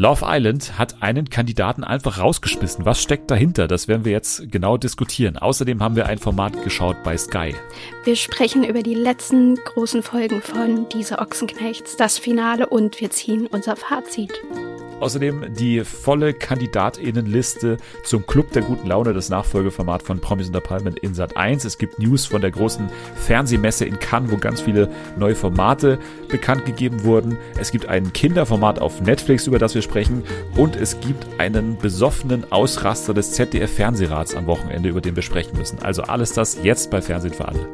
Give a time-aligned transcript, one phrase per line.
[0.00, 2.84] Love Island hat einen Kandidaten einfach rausgeschmissen.
[2.84, 3.66] Was steckt dahinter?
[3.66, 5.36] Das werden wir jetzt genau diskutieren.
[5.36, 7.56] Außerdem haben wir ein Format geschaut bei Sky.
[8.04, 13.48] Wir sprechen über die letzten großen Folgen von Diese Ochsenknechts, das Finale und wir ziehen
[13.48, 14.32] unser Fazit.
[15.00, 20.96] Außerdem die volle KandidatInnenliste zum Club der guten Laune, das Nachfolgeformat von Promis unter Palmen
[20.96, 21.64] in Sat 1.
[21.64, 25.98] Es gibt News von der großen Fernsehmesse in Cannes, wo ganz viele neue Formate
[26.28, 27.38] bekannt gegeben wurden.
[27.60, 30.24] Es gibt ein Kinderformat auf Netflix, über das wir sprechen.
[30.56, 35.78] Und es gibt einen besoffenen Ausraster des ZDF-Fernsehrats am Wochenende, über den wir sprechen müssen.
[35.80, 37.68] Also alles das jetzt bei Fernsehen für alle.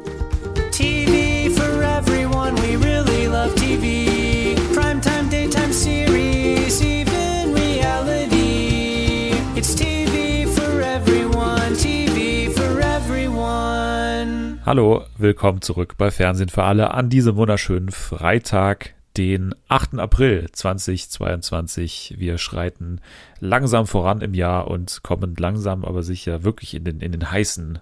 [14.65, 19.99] Hallo, willkommen zurück bei Fernsehen für alle an diesem wunderschönen Freitag, den 8.
[19.99, 22.15] April 2022.
[22.17, 22.99] Wir schreiten
[23.39, 27.77] langsam voran im Jahr und kommen langsam aber sicher wirklich in den, in den heißen,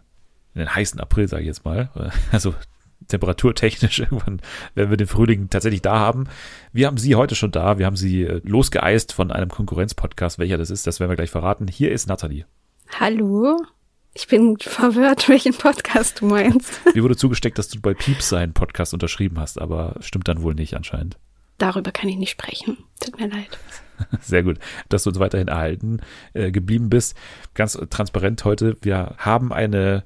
[0.55, 1.89] in den heißen April, sage ich jetzt mal.
[2.33, 2.53] Also
[3.08, 4.41] temperaturtechnisch irgendwann
[4.75, 6.25] werden wir den Frühling tatsächlich da haben.
[6.73, 7.80] Wir haben sie heute schon da.
[7.80, 10.38] Wir haben sie äh, losgeeist von einem Konkurrenzpodcast.
[10.38, 11.69] Welcher das ist, das werden wir gleich verraten.
[11.69, 12.45] Hier ist Nathalie.
[12.99, 13.58] Hallo.
[14.14, 16.81] Ich bin verwirrt, welchen Podcast du meinst.
[16.94, 20.53] Mir wurde zugesteckt, dass du bei Pieps seinen Podcast unterschrieben hast, aber stimmt dann wohl
[20.53, 21.17] nicht anscheinend.
[21.58, 22.78] Darüber kann ich nicht sprechen.
[23.00, 23.58] Tut mir leid.
[24.22, 26.00] Sehr gut, dass du uns weiterhin erhalten
[26.33, 27.16] äh, geblieben bist.
[27.53, 28.78] Ganz transparent heute.
[28.81, 30.03] Wir haben eine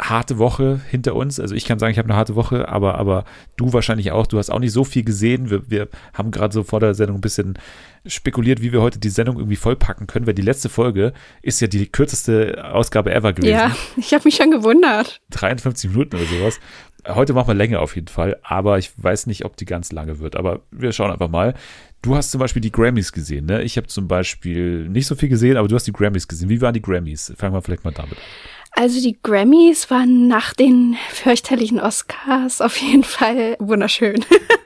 [0.00, 1.38] harte Woche hinter uns.
[1.38, 3.24] Also ich kann sagen, ich habe eine harte Woche, aber, aber
[3.56, 4.26] du wahrscheinlich auch.
[4.26, 5.50] Du hast auch nicht so viel gesehen.
[5.50, 7.58] Wir, wir haben gerade so vor der Sendung ein bisschen
[8.06, 11.66] spekuliert, wie wir heute die Sendung irgendwie vollpacken können, weil die letzte Folge ist ja
[11.66, 13.52] die kürzeste Ausgabe ever gewesen.
[13.52, 15.20] Ja, ich habe mich schon gewundert.
[15.30, 16.60] 53 Minuten oder sowas.
[17.06, 20.18] Heute machen wir länger auf jeden Fall, aber ich weiß nicht, ob die ganz lange
[20.18, 20.36] wird.
[20.36, 21.54] Aber wir schauen einfach mal.
[22.02, 23.62] Du hast zum Beispiel die Grammys gesehen, ne?
[23.62, 26.48] Ich habe zum Beispiel nicht so viel gesehen, aber du hast die Grammys gesehen.
[26.48, 27.32] Wie waren die Grammys?
[27.36, 28.24] Fangen wir vielleicht mal damit an.
[28.72, 34.24] Also die Grammys waren nach den fürchterlichen Oscars auf jeden Fall wunderschön.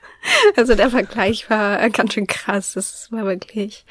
[0.56, 2.74] also der Vergleich war ganz schön krass.
[2.74, 3.84] Das war wirklich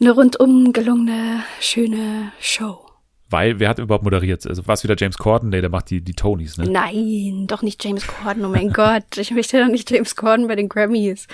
[0.00, 2.86] eine rundum gelungene, schöne Show.
[3.28, 4.46] Weil, wer hat überhaupt moderiert?
[4.46, 5.48] Also war es wieder James Corden?
[5.48, 6.70] Nee, der macht die, die Tonys, ne?
[6.70, 9.16] Nein, doch nicht James Corden, oh mein Gott.
[9.16, 11.26] Ich möchte doch nicht James Corden bei den Grammys.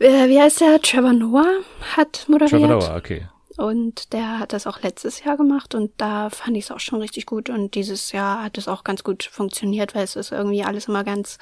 [0.00, 0.80] Äh, wie heißt der?
[0.82, 1.60] Trevor Noah
[1.96, 2.50] hat moderiert.
[2.50, 3.28] Trevor Noah, okay.
[3.56, 7.00] Und der hat das auch letztes Jahr gemacht und da fand ich es auch schon
[7.00, 7.48] richtig gut.
[7.48, 11.04] Und dieses Jahr hat es auch ganz gut funktioniert, weil es ist irgendwie alles immer
[11.04, 11.38] ganz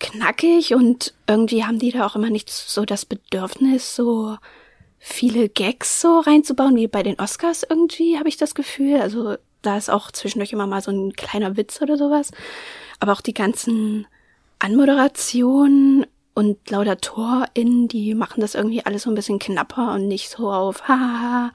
[0.00, 4.36] knackig und irgendwie haben die da auch immer nicht so das Bedürfnis, so
[4.98, 9.00] viele Gags so reinzubauen, wie bei den Oscars irgendwie, habe ich das Gefühl.
[9.00, 12.30] Also da ist auch zwischendurch immer mal so ein kleiner Witz oder sowas.
[13.00, 14.06] Aber auch die ganzen
[14.58, 16.06] Anmoderationen
[16.38, 20.86] und LaudatorInnen, die machen das irgendwie alles so ein bisschen knapper und nicht so auf,
[20.86, 21.50] haha,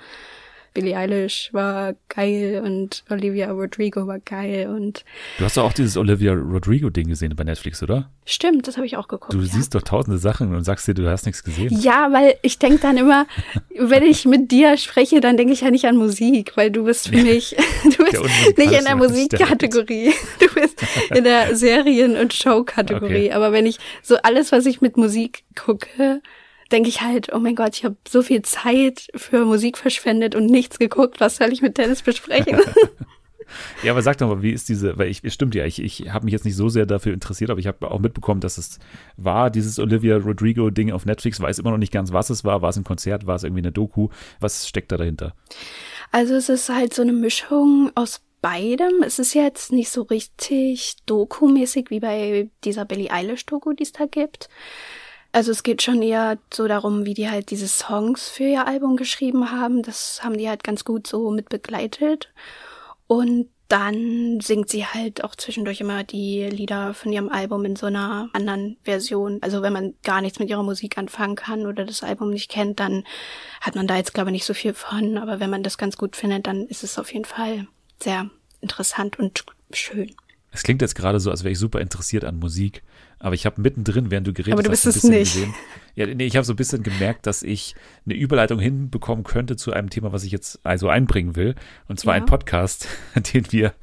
[0.73, 5.05] Billie Eilish war geil und Olivia Rodrigo war geil und.
[5.37, 8.09] Du hast doch auch dieses Olivia Rodrigo-Ding gesehen bei Netflix, oder?
[8.25, 9.33] Stimmt, das habe ich auch geguckt.
[9.33, 9.45] Du ja.
[9.45, 11.77] siehst doch tausende Sachen und sagst dir, du hast nichts gesehen.
[11.79, 13.27] Ja, weil ich denke dann immer,
[13.77, 17.09] wenn ich mit dir spreche, dann denke ich ja nicht an Musik, weil du bist
[17.09, 20.13] für mich, du bist nicht in der Musikkategorie.
[20.39, 20.83] Du bist
[21.13, 23.27] in der Serien- und Show-Kategorie.
[23.27, 23.31] Okay.
[23.31, 26.21] Aber wenn ich so alles, was ich mit Musik gucke,
[26.73, 30.47] denke ich halt, oh mein Gott, ich habe so viel Zeit für Musik verschwendet und
[30.47, 31.19] nichts geguckt.
[31.19, 32.59] Was soll ich mit Dennis besprechen?
[33.83, 36.25] ja, aber sag doch mal, wie ist diese, weil ich, stimmt ja, ich, ich habe
[36.25, 38.79] mich jetzt nicht so sehr dafür interessiert, aber ich habe auch mitbekommen, dass es
[39.17, 42.61] war, dieses Olivia Rodrigo-Ding auf Netflix, weiß immer noch nicht ganz, was es war.
[42.61, 44.09] War es ein Konzert, war es irgendwie eine Doku?
[44.39, 45.33] Was steckt da dahinter?
[46.11, 49.03] Also es ist halt so eine Mischung aus beidem.
[49.03, 54.05] Es ist jetzt nicht so richtig dokumäßig wie bei dieser Billie Eilish-Doku, die es da
[54.05, 54.49] gibt.
[55.33, 58.95] Also es geht schon eher so darum, wie die halt diese Songs für ihr Album
[58.95, 59.81] geschrieben haben.
[59.81, 62.31] Das haben die halt ganz gut so mit begleitet.
[63.07, 67.87] Und dann singt sie halt auch zwischendurch immer die Lieder von ihrem Album in so
[67.87, 69.39] einer anderen Version.
[69.41, 72.79] Also wenn man gar nichts mit ihrer Musik anfangen kann oder das Album nicht kennt,
[72.79, 73.03] dann
[73.59, 75.17] hat man da jetzt glaube ich nicht so viel von.
[75.17, 77.65] Aber wenn man das ganz gut findet, dann ist es auf jeden Fall
[77.99, 78.29] sehr
[78.61, 80.13] interessant und schön.
[80.51, 82.83] Es klingt jetzt gerade so, als wäre ich super interessiert an Musik.
[83.23, 85.35] Aber ich habe mittendrin, während du geredet Aber du bist hast, es nicht.
[85.35, 85.53] Gesehen,
[85.95, 87.73] ja, nee, ich habe so ein bisschen gemerkt, dass ich
[88.05, 91.55] eine Überleitung hinbekommen könnte zu einem Thema, was ich jetzt also einbringen will.
[91.87, 92.21] Und zwar ja.
[92.21, 92.85] ein Podcast,
[93.33, 93.75] den wir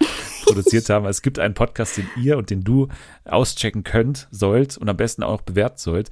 [0.45, 1.07] produziert haben.
[1.07, 2.89] Es gibt einen Podcast, den ihr und den du
[3.25, 6.11] auschecken könnt, sollt und am besten auch bewerten sollt.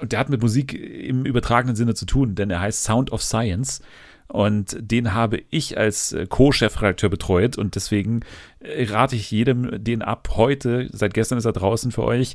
[0.00, 3.22] Und der hat mit Musik im übertragenen Sinne zu tun, denn er heißt Sound of
[3.22, 3.80] Science.
[4.28, 8.20] Und den habe ich als äh, Co-Chefredakteur betreut und deswegen
[8.60, 12.34] äh, rate ich jedem den ab heute, seit gestern ist er draußen für euch,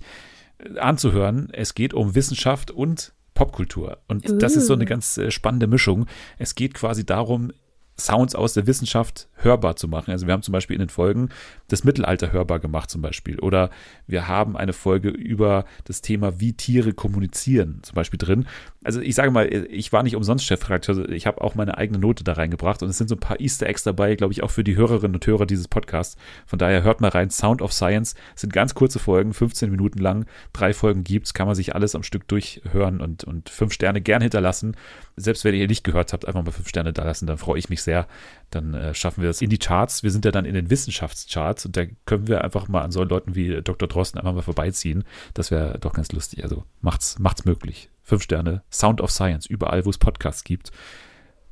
[0.59, 1.49] äh, anzuhören.
[1.51, 3.97] Es geht um Wissenschaft und Popkultur.
[4.07, 6.05] Und das ist so eine ganz spannende Mischung.
[6.37, 7.51] Es geht quasi darum,
[7.99, 10.11] Sounds aus der Wissenschaft hörbar zu machen.
[10.11, 11.29] Also wir haben zum Beispiel in den Folgen
[11.67, 13.39] das Mittelalter hörbar gemacht zum Beispiel.
[13.39, 13.69] Oder
[14.07, 18.45] wir haben eine Folge über das Thema, wie Tiere kommunizieren zum Beispiel drin.
[18.83, 22.23] Also ich sage mal, ich war nicht umsonst Chefredakteur, ich habe auch meine eigene Note
[22.23, 24.63] da reingebracht und es sind so ein paar Easter Eggs dabei, glaube ich, auch für
[24.63, 26.17] die Hörerinnen und Hörer dieses Podcasts.
[26.47, 29.99] Von daher hört mal rein, Sound of Science es sind ganz kurze Folgen, 15 Minuten
[29.99, 34.01] lang, drei Folgen gibt's, kann man sich alles am Stück durchhören und, und fünf Sterne
[34.01, 34.75] gern hinterlassen.
[35.15, 37.69] Selbst wenn ihr nicht gehört habt, einfach mal fünf Sterne da lassen, dann freue ich
[37.69, 38.07] mich sehr.
[38.49, 40.03] Dann äh, schaffen wir es in die Charts.
[40.03, 43.03] Wir sind ja dann in den Wissenschaftscharts und da können wir einfach mal an so
[43.03, 43.87] Leuten wie Dr.
[43.87, 45.03] Drosten einfach mal vorbeiziehen.
[45.33, 46.43] Das wäre doch ganz lustig.
[46.43, 47.89] Also macht's, macht's möglich.
[48.03, 48.63] Fünf Sterne.
[48.71, 50.71] Sound of Science, überall, wo es Podcasts gibt.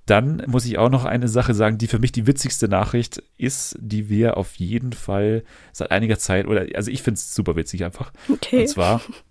[0.09, 3.77] Dann muss ich auch noch eine Sache sagen, die für mich die witzigste Nachricht ist,
[3.79, 7.85] die wir auf jeden Fall seit einiger Zeit, oder also ich finde es super witzig
[7.85, 8.11] einfach.
[8.27, 8.61] Okay.
[8.61, 9.01] Und zwar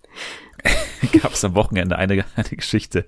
[1.22, 3.06] gab es am Wochenende eine, eine Geschichte.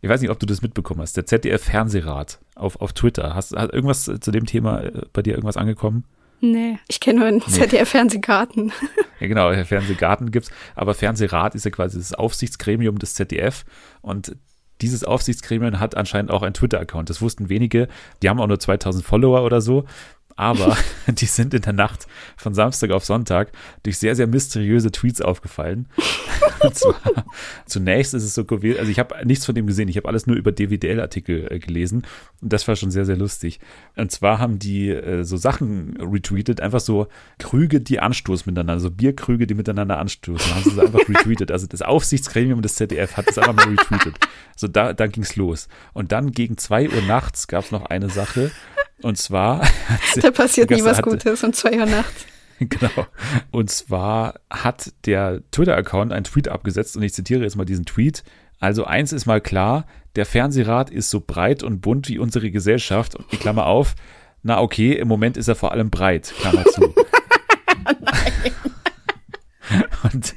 [0.00, 1.16] Ich weiß nicht, ob du das mitbekommen hast.
[1.16, 3.34] Der ZDF-Fernsehrat auf, auf Twitter.
[3.34, 6.04] Hast, hat irgendwas zu dem Thema äh, bei dir irgendwas angekommen?
[6.40, 7.52] Nee, ich kenne nur einen nee.
[7.52, 8.72] ZDF-Fernsehgarten.
[9.20, 10.50] Ja, genau, Fernsehgarten gibt's.
[10.74, 13.64] Aber Fernsehrat ist ja quasi das Aufsichtsgremium des ZDF.
[14.00, 14.34] Und
[14.80, 17.08] dieses Aufsichtsgremium hat anscheinend auch einen Twitter-Account.
[17.08, 17.86] Das wussten wenige.
[18.20, 19.84] Die haben auch nur 2000 Follower oder so
[20.36, 20.76] aber
[21.06, 22.06] die sind in der Nacht
[22.36, 23.52] von Samstag auf Sonntag
[23.82, 25.88] durch sehr, sehr mysteriöse Tweets aufgefallen.
[26.60, 27.00] Und zwar,
[27.66, 30.26] zunächst ist es so gewesen, also ich habe nichts von dem gesehen, ich habe alles
[30.26, 32.04] nur über DWDL-Artikel äh, gelesen
[32.40, 33.60] und das war schon sehr, sehr lustig.
[33.96, 37.08] Und zwar haben die äh, so Sachen retweetet, einfach so
[37.38, 41.50] Krüge, die anstoßen miteinander, so Bierkrüge, die miteinander anstoßen, haben sie so einfach retweetet.
[41.50, 44.14] Also das Aufsichtsgremium des ZDF hat das einfach mal retweetet.
[44.56, 45.68] So da, da ging es los.
[45.92, 48.50] Und dann gegen zwei Uhr nachts gab es noch eine Sache,
[49.02, 49.62] und zwar.
[50.20, 52.26] Da passiert nie was Gutes um zwei Uhr nachts.
[52.58, 53.06] Genau.
[53.50, 58.22] Und zwar hat der Twitter-Account einen Tweet abgesetzt und ich zitiere jetzt mal diesen Tweet.
[58.60, 59.84] Also eins ist mal klar,
[60.14, 63.16] der Fernsehrat ist so breit und bunt wie unsere Gesellschaft.
[63.16, 63.96] Und ich klammer auf,
[64.44, 66.94] na okay, im Moment ist er vor allem breit, Klammer zu.
[67.84, 68.52] Nein.
[70.12, 70.34] und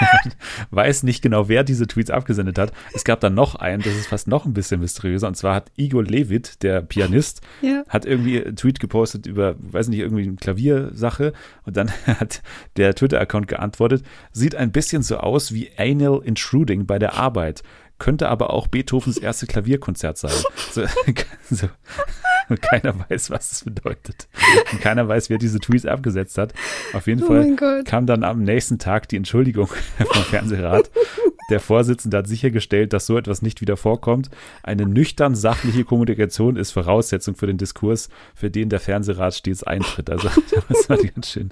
[0.70, 2.72] weiß nicht genau, wer diese Tweets abgesendet hat.
[2.94, 5.70] Es gab dann noch einen, das ist fast noch ein bisschen mysteriöser, und zwar hat
[5.76, 7.84] Igor Levit, der Pianist, ja.
[7.88, 11.32] hat irgendwie einen Tweet gepostet über, weiß nicht, irgendwie eine Klaviersache
[11.64, 12.42] und dann hat
[12.76, 17.62] der Twitter-Account geantwortet, sieht ein bisschen so aus wie Anal Intruding bei der Arbeit
[17.98, 20.32] könnte aber auch Beethovens erste Klavierkonzert sein.
[20.72, 20.84] So,
[21.50, 21.68] so,
[22.60, 24.28] keiner weiß, was das bedeutet.
[24.72, 26.52] Und keiner weiß, wer diese Tweets abgesetzt hat.
[26.92, 29.66] Auf jeden oh Fall kam dann am nächsten Tag die Entschuldigung
[29.98, 30.90] vom Fernsehrat.
[31.50, 34.30] Der Vorsitzende hat sichergestellt, dass so etwas nicht wieder vorkommt.
[34.62, 40.08] Eine nüchtern sachliche Kommunikation ist Voraussetzung für den Diskurs, für den der Fernsehrat stets eintritt.
[40.08, 41.50] Also da muss man ganz schön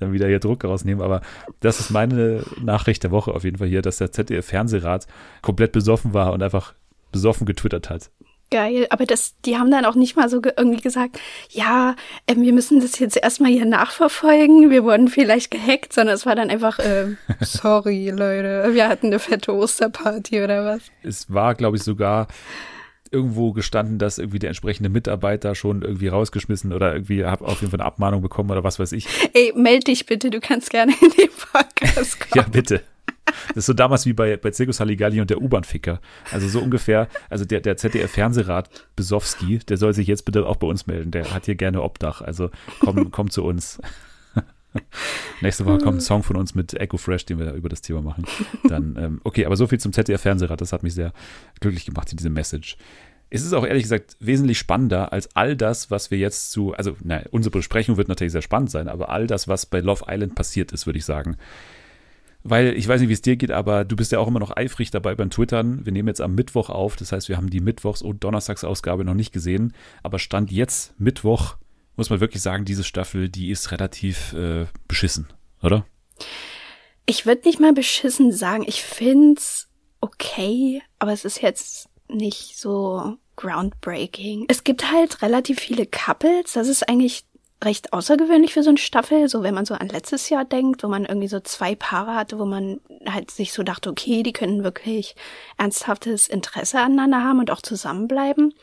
[0.00, 1.02] dann wieder hier Druck rausnehmen.
[1.02, 1.22] Aber
[1.60, 5.06] das ist meine Nachricht der Woche auf jeden Fall hier, dass der ZDF-Fernsehrat
[5.40, 6.74] komplett besoffen war und einfach
[7.12, 8.10] besoffen getwittert hat.
[8.50, 11.96] Geil, aber das, die haben dann auch nicht mal so ge irgendwie gesagt, ja,
[12.26, 16.34] äh, wir müssen das jetzt erstmal hier nachverfolgen, wir wurden vielleicht gehackt, sondern es war
[16.34, 20.82] dann einfach, äh, sorry Leute, wir hatten eine fette Osterparty oder was.
[21.02, 22.28] Es war, glaube ich, sogar
[23.10, 27.70] irgendwo gestanden, dass irgendwie der entsprechende Mitarbeiter schon irgendwie rausgeschmissen oder irgendwie hab auf jeden
[27.70, 29.06] Fall eine Abmahnung bekommen oder was weiß ich.
[29.34, 32.32] Ey, meld dich bitte, du kannst gerne in den Podcast kommen.
[32.34, 32.82] ja, bitte.
[33.48, 36.00] Das ist so damals wie bei, bei Zirkus Halligalli und der U-Bahn-Ficker.
[36.30, 40.66] Also so ungefähr, also der, der ZDF-Fernsehrat Besowski, der soll sich jetzt bitte auch bei
[40.66, 41.10] uns melden.
[41.10, 42.22] Der hat hier gerne Obdach.
[42.22, 42.50] Also
[42.80, 43.80] komm, komm zu uns.
[45.40, 47.80] Nächste Woche kommt ein Song von uns mit Echo Fresh, den wir da über das
[47.80, 48.24] Thema machen.
[48.68, 50.60] Dann, ähm, okay, aber so viel zum ZDF-Fernsehrat.
[50.60, 51.12] Das hat mich sehr
[51.60, 52.76] glücklich gemacht, diese Message.
[53.30, 56.96] Es ist auch ehrlich gesagt wesentlich spannender als all das, was wir jetzt zu, also,
[57.02, 60.34] na, unsere Besprechung wird natürlich sehr spannend sein, aber all das, was bei Love Island
[60.34, 61.36] passiert ist, würde ich sagen.
[62.48, 64.56] Weil ich weiß nicht, wie es dir geht, aber du bist ja auch immer noch
[64.56, 65.84] eifrig dabei beim Twittern.
[65.84, 69.14] Wir nehmen jetzt am Mittwoch auf, das heißt, wir haben die Mittwochs- und Donnerstagsausgabe noch
[69.14, 69.74] nicht gesehen.
[70.02, 71.56] Aber Stand jetzt, Mittwoch,
[71.96, 75.26] muss man wirklich sagen, diese Staffel, die ist relativ äh, beschissen,
[75.62, 75.84] oder?
[77.06, 78.64] Ich würde nicht mal beschissen sagen.
[78.66, 79.68] Ich find's
[80.00, 84.46] okay, aber es ist jetzt nicht so groundbreaking.
[84.48, 86.54] Es gibt halt relativ viele Couples.
[86.54, 87.24] Das ist eigentlich
[87.64, 90.88] recht außergewöhnlich für so eine Staffel, so wenn man so an letztes Jahr denkt, wo
[90.88, 94.62] man irgendwie so zwei Paare hatte, wo man halt sich so dachte, okay, die können
[94.62, 95.16] wirklich
[95.56, 98.54] ernsthaftes Interesse aneinander haben und auch zusammenbleiben.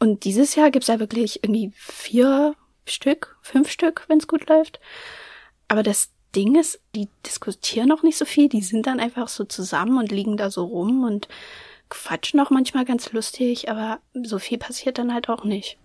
[0.00, 2.54] Und dieses Jahr gibt's ja wirklich irgendwie vier
[2.86, 4.80] Stück, fünf Stück, wenn's gut läuft.
[5.68, 9.44] Aber das Ding ist, die diskutieren noch nicht so viel, die sind dann einfach so
[9.44, 11.28] zusammen und liegen da so rum und
[11.88, 15.78] quatschen auch manchmal ganz lustig, aber so viel passiert dann halt auch nicht.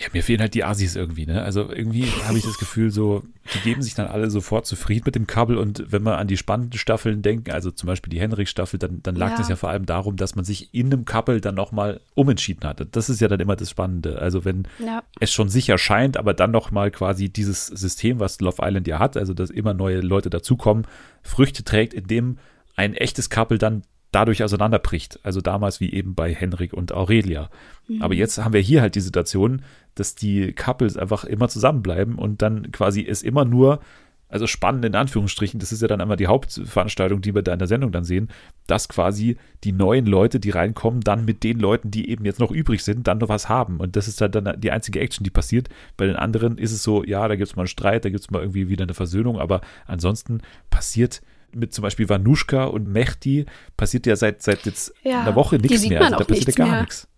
[0.00, 1.42] Ja, mir fehlen halt die Asis irgendwie, ne?
[1.42, 3.22] Also irgendwie habe ich das Gefühl, so,
[3.54, 6.38] die geben sich dann alle sofort zufrieden mit dem Kabel und wenn man an die
[6.38, 9.36] spannenden Staffeln denken, also zum Beispiel die Henrik-Staffel, dann, dann lag ja.
[9.36, 12.86] das ja vor allem darum, dass man sich in einem Couple dann nochmal umentschieden hatte.
[12.86, 14.18] Das ist ja dann immer das Spannende.
[14.20, 15.02] Also wenn ja.
[15.20, 19.18] es schon sicher scheint, aber dann nochmal quasi dieses System, was Love Island ja hat,
[19.18, 20.86] also dass immer neue Leute dazukommen,
[21.22, 22.38] Früchte trägt, indem
[22.74, 25.20] ein echtes Couple dann dadurch auseinanderbricht.
[25.22, 27.50] Also damals wie eben bei Henrik und Aurelia.
[27.88, 28.02] Mhm.
[28.02, 29.62] Aber jetzt haben wir hier halt die Situation,
[29.94, 33.80] dass die Couples einfach immer zusammenbleiben und dann quasi es immer nur,
[34.28, 37.58] also spannend in Anführungsstrichen, das ist ja dann einmal die Hauptveranstaltung, die wir da in
[37.58, 38.28] der Sendung dann sehen,
[38.66, 42.52] dass quasi die neuen Leute, die reinkommen, dann mit den Leuten, die eben jetzt noch
[42.52, 43.78] übrig sind, dann noch was haben.
[43.78, 45.68] Und das ist dann die einzige Action, die passiert.
[45.96, 48.20] Bei den anderen ist es so, ja, da gibt es mal einen Streit, da gibt
[48.20, 51.22] es mal irgendwie wieder eine Versöhnung, aber ansonsten passiert
[51.54, 55.88] mit zum Beispiel Vanushka und Mehdi passiert ja seit, seit jetzt ja, einer Woche nichts
[55.88, 56.02] mehr.
[56.02, 57.08] Also da passiert ja gar nichts.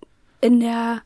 [0.40, 1.02] In der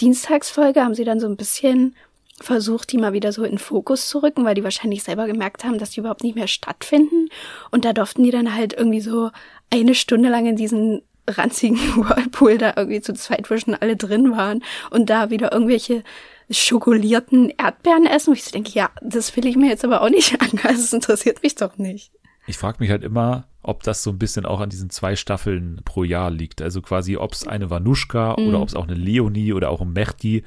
[0.00, 1.94] Dienstagsfolge haben sie dann so ein bisschen
[2.40, 5.64] versucht, die mal wieder so in den Fokus zu rücken, weil die wahrscheinlich selber gemerkt
[5.64, 7.28] haben, dass die überhaupt nicht mehr stattfinden.
[7.70, 9.30] Und da durften die dann halt irgendwie so
[9.70, 14.32] eine Stunde lang in diesen ranzigen Whirlpool da irgendwie zu zweit, wo schon alle drin
[14.32, 16.02] waren und da wieder irgendwelche
[16.50, 18.30] schokolierten Erdbeeren essen.
[18.30, 20.60] Und ich so denke, ja, das will ich mir jetzt aber auch nicht an.
[20.62, 22.10] Das interessiert mich doch nicht.
[22.46, 25.80] Ich frage mich halt immer, ob das so ein bisschen auch an diesen zwei Staffeln
[25.84, 26.60] pro Jahr liegt.
[26.60, 28.48] Also quasi, ob es eine Vanushka mhm.
[28.48, 30.44] oder ob es auch eine Leonie oder auch ein Mehdi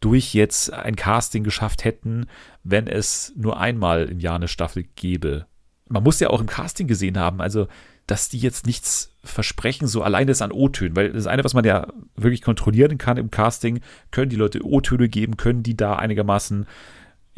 [0.00, 2.26] durch jetzt ein Casting geschafft hätten,
[2.62, 5.46] wenn es nur einmal im Jahr eine Staffel gäbe.
[5.88, 7.66] Man muss ja auch im Casting gesehen haben, also
[8.06, 11.64] dass die jetzt nichts versprechen, so alleine ist an O-Tönen, weil das eine, was man
[11.64, 16.66] ja wirklich kontrollieren kann im Casting, können die Leute O-Töne geben, können die da einigermaßen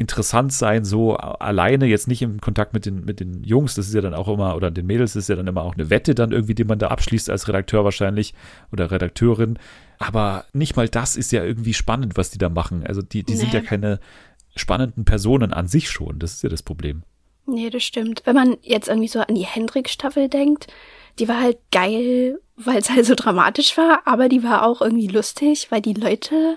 [0.01, 3.93] interessant sein, so alleine, jetzt nicht im Kontakt mit den, mit den Jungs, das ist
[3.93, 6.13] ja dann auch immer, oder den Mädels, das ist ja dann immer auch eine Wette
[6.13, 8.33] dann irgendwie, die man da abschließt als Redakteur wahrscheinlich
[8.71, 9.57] oder Redakteurin.
[9.99, 12.85] Aber nicht mal das ist ja irgendwie spannend, was die da machen.
[12.85, 13.39] Also die, die nee.
[13.39, 13.99] sind ja keine
[14.55, 16.19] spannenden Personen an sich schon.
[16.19, 17.03] Das ist ja das Problem.
[17.45, 18.23] Nee, das stimmt.
[18.25, 20.67] Wenn man jetzt irgendwie so an die Hendrik-Staffel denkt,
[21.19, 25.07] die war halt geil, weil es halt so dramatisch war, aber die war auch irgendwie
[25.07, 26.55] lustig, weil die Leute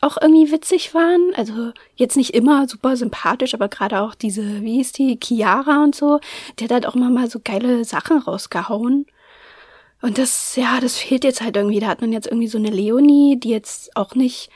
[0.00, 1.32] auch irgendwie witzig waren.
[1.34, 5.94] Also jetzt nicht immer super sympathisch, aber gerade auch diese, wie hieß die, Chiara und
[5.94, 6.20] so,
[6.58, 9.06] die hat halt auch immer mal so geile Sachen rausgehauen.
[10.00, 11.80] Und das, ja, das fehlt jetzt halt irgendwie.
[11.80, 14.50] Da hat man jetzt irgendwie so eine Leonie, die jetzt auch nicht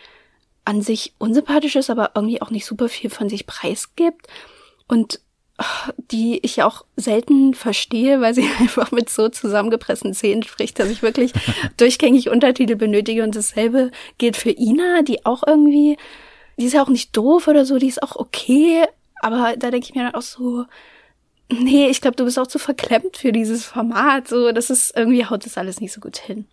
[0.64, 4.28] an sich unsympathisch ist, aber irgendwie auch nicht super viel von sich preisgibt.
[4.86, 5.20] Und
[6.10, 11.02] die ich auch selten verstehe, weil sie einfach mit so zusammengepressten Zähnen spricht, dass ich
[11.02, 11.32] wirklich
[11.76, 13.22] durchgängig Untertitel benötige.
[13.22, 15.96] Und dasselbe gilt für Ina, die auch irgendwie,
[16.58, 18.84] die ist ja auch nicht doof oder so, die ist auch okay.
[19.20, 20.64] Aber da denke ich mir dann auch so,
[21.50, 24.28] nee, ich glaube, du bist auch zu verklemmt für dieses Format.
[24.28, 26.46] So, das ist irgendwie haut das alles nicht so gut hin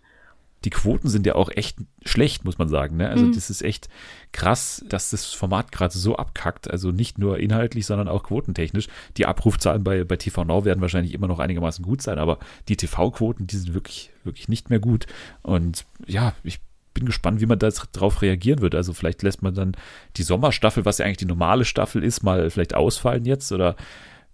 [0.64, 2.96] die Quoten sind ja auch echt schlecht, muss man sagen.
[2.96, 3.08] Ne?
[3.08, 3.34] Also mhm.
[3.34, 3.88] das ist echt
[4.32, 6.70] krass, dass das Format gerade so abkackt.
[6.70, 8.88] Also nicht nur inhaltlich, sondern auch quotentechnisch.
[9.16, 12.38] Die Abrufzahlen bei, bei TV Now werden wahrscheinlich immer noch einigermaßen gut sein, aber
[12.68, 15.06] die TV-Quoten, die sind wirklich, wirklich nicht mehr gut.
[15.42, 16.60] Und ja, ich
[16.92, 18.74] bin gespannt, wie man da drauf reagieren wird.
[18.74, 19.76] Also vielleicht lässt man dann
[20.16, 23.76] die Sommerstaffel, was ja eigentlich die normale Staffel ist, mal vielleicht ausfallen jetzt oder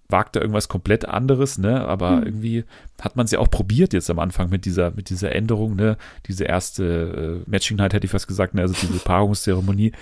[0.08, 1.86] wagt da irgendwas komplett anderes, ne?
[1.86, 2.22] Aber hm.
[2.24, 2.64] irgendwie
[3.00, 5.96] hat man es ja auch probiert jetzt am Anfang mit dieser, mit dieser Änderung, ne?
[6.26, 8.62] Diese erste äh, Matching Night hätte ich fast gesagt, ne?
[8.62, 9.92] Also diese Paarungszeremonie,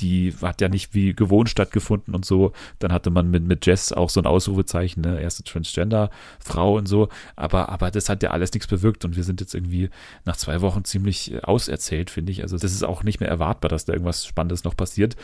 [0.00, 2.52] die hat ja nicht wie gewohnt stattgefunden und so.
[2.78, 5.20] Dann hatte man mit, mit Jess auch so ein Ausrufezeichen, ne?
[5.20, 7.08] Erste Transgender-Frau und so.
[7.36, 9.90] Aber, aber das hat ja alles nichts bewirkt und wir sind jetzt irgendwie
[10.24, 12.42] nach zwei Wochen ziemlich äh, auserzählt, finde ich.
[12.42, 15.16] Also das ist auch nicht mehr erwartbar, dass da irgendwas Spannendes noch passiert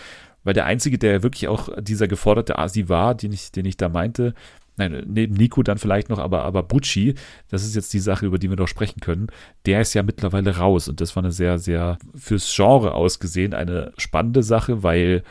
[0.45, 3.89] weil der Einzige, der wirklich auch dieser geforderte Asi war, den ich, den ich da
[3.89, 4.35] meinte,
[4.77, 7.15] nein, neben Nico dann vielleicht noch, aber, aber Bucci,
[7.49, 9.29] das ist jetzt die Sache, über die wir noch sprechen können,
[9.67, 13.93] der ist ja mittlerweile raus und das war eine sehr, sehr fürs Genre ausgesehen eine
[13.99, 15.23] spannende Sache, weil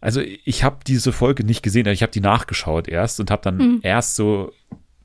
[0.00, 3.56] also ich habe diese Folge nicht gesehen, ich habe die nachgeschaut erst und habe dann
[3.56, 3.80] mhm.
[3.82, 4.52] erst so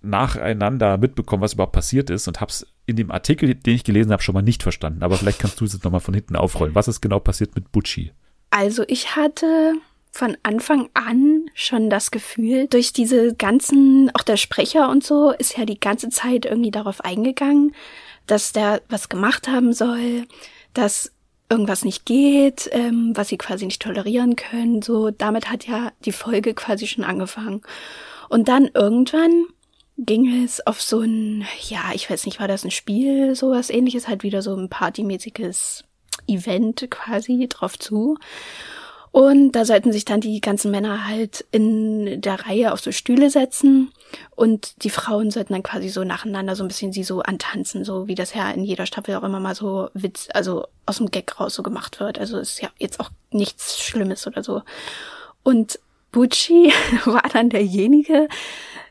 [0.01, 4.11] nacheinander mitbekommen, was überhaupt passiert ist und habe es in dem Artikel, den ich gelesen
[4.11, 5.03] habe, schon mal nicht verstanden.
[5.03, 6.73] Aber vielleicht kannst du es jetzt nochmal von hinten aufrollen.
[6.73, 8.11] Was ist genau passiert mit Bucci?
[8.49, 9.73] Also ich hatte
[10.11, 15.57] von Anfang an schon das Gefühl, durch diese ganzen, auch der Sprecher und so, ist
[15.57, 17.75] ja die ganze Zeit irgendwie darauf eingegangen,
[18.25, 20.25] dass der was gemacht haben soll,
[20.73, 21.11] dass
[21.49, 24.81] irgendwas nicht geht, ähm, was sie quasi nicht tolerieren können.
[24.81, 27.61] So, damit hat ja die Folge quasi schon angefangen.
[28.27, 29.45] Und dann irgendwann
[29.97, 34.07] ging es auf so ein, ja, ich weiß nicht, war das ein Spiel, sowas ähnliches,
[34.07, 35.83] halt wieder so ein partymäßiges
[36.27, 38.17] Event quasi drauf zu.
[39.11, 43.29] Und da sollten sich dann die ganzen Männer halt in der Reihe auf so Stühle
[43.31, 43.91] setzen
[44.35, 48.07] und die Frauen sollten dann quasi so nacheinander so ein bisschen sie so antanzen, so
[48.07, 51.39] wie das ja in jeder Staffel auch immer mal so Witz, also aus dem Gag
[51.39, 52.19] raus so gemacht wird.
[52.19, 54.61] Also ist ja jetzt auch nichts Schlimmes oder so.
[55.41, 55.79] Und
[56.11, 56.71] Bucci
[57.05, 58.27] war dann derjenige,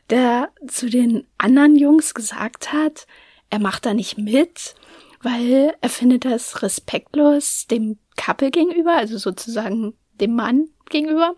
[0.09, 3.07] der zu den anderen Jungs gesagt hat,
[3.49, 4.75] er macht da nicht mit,
[5.21, 11.35] weil er findet das respektlos dem Couple gegenüber, also sozusagen dem Mann gegenüber.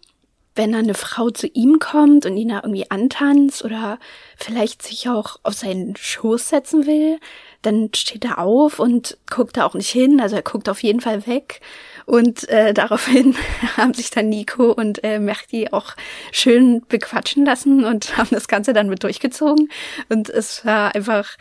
[0.55, 3.97] Wenn dann eine Frau zu ihm kommt und ihn da irgendwie antanzt oder
[4.35, 7.19] vielleicht sich auch auf seinen Schoß setzen will,
[7.61, 10.19] dann steht er auf und guckt da auch nicht hin.
[10.19, 11.61] Also er guckt auf jeden Fall weg.
[12.05, 13.35] Und äh, daraufhin
[13.77, 15.93] haben sich dann Nico und äh, Mechti auch
[16.31, 19.69] schön bequatschen lassen und haben das Ganze dann mit durchgezogen.
[20.09, 21.37] Und es war einfach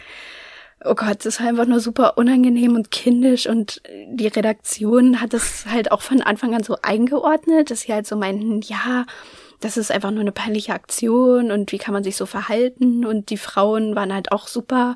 [0.84, 5.66] oh Gott, das war einfach nur super unangenehm und kindisch und die Redaktion hat es
[5.66, 9.06] halt auch von Anfang an so eingeordnet, dass sie halt so meinten, ja,
[9.60, 13.30] das ist einfach nur eine peinliche Aktion und wie kann man sich so verhalten und
[13.30, 14.94] die Frauen waren halt auch super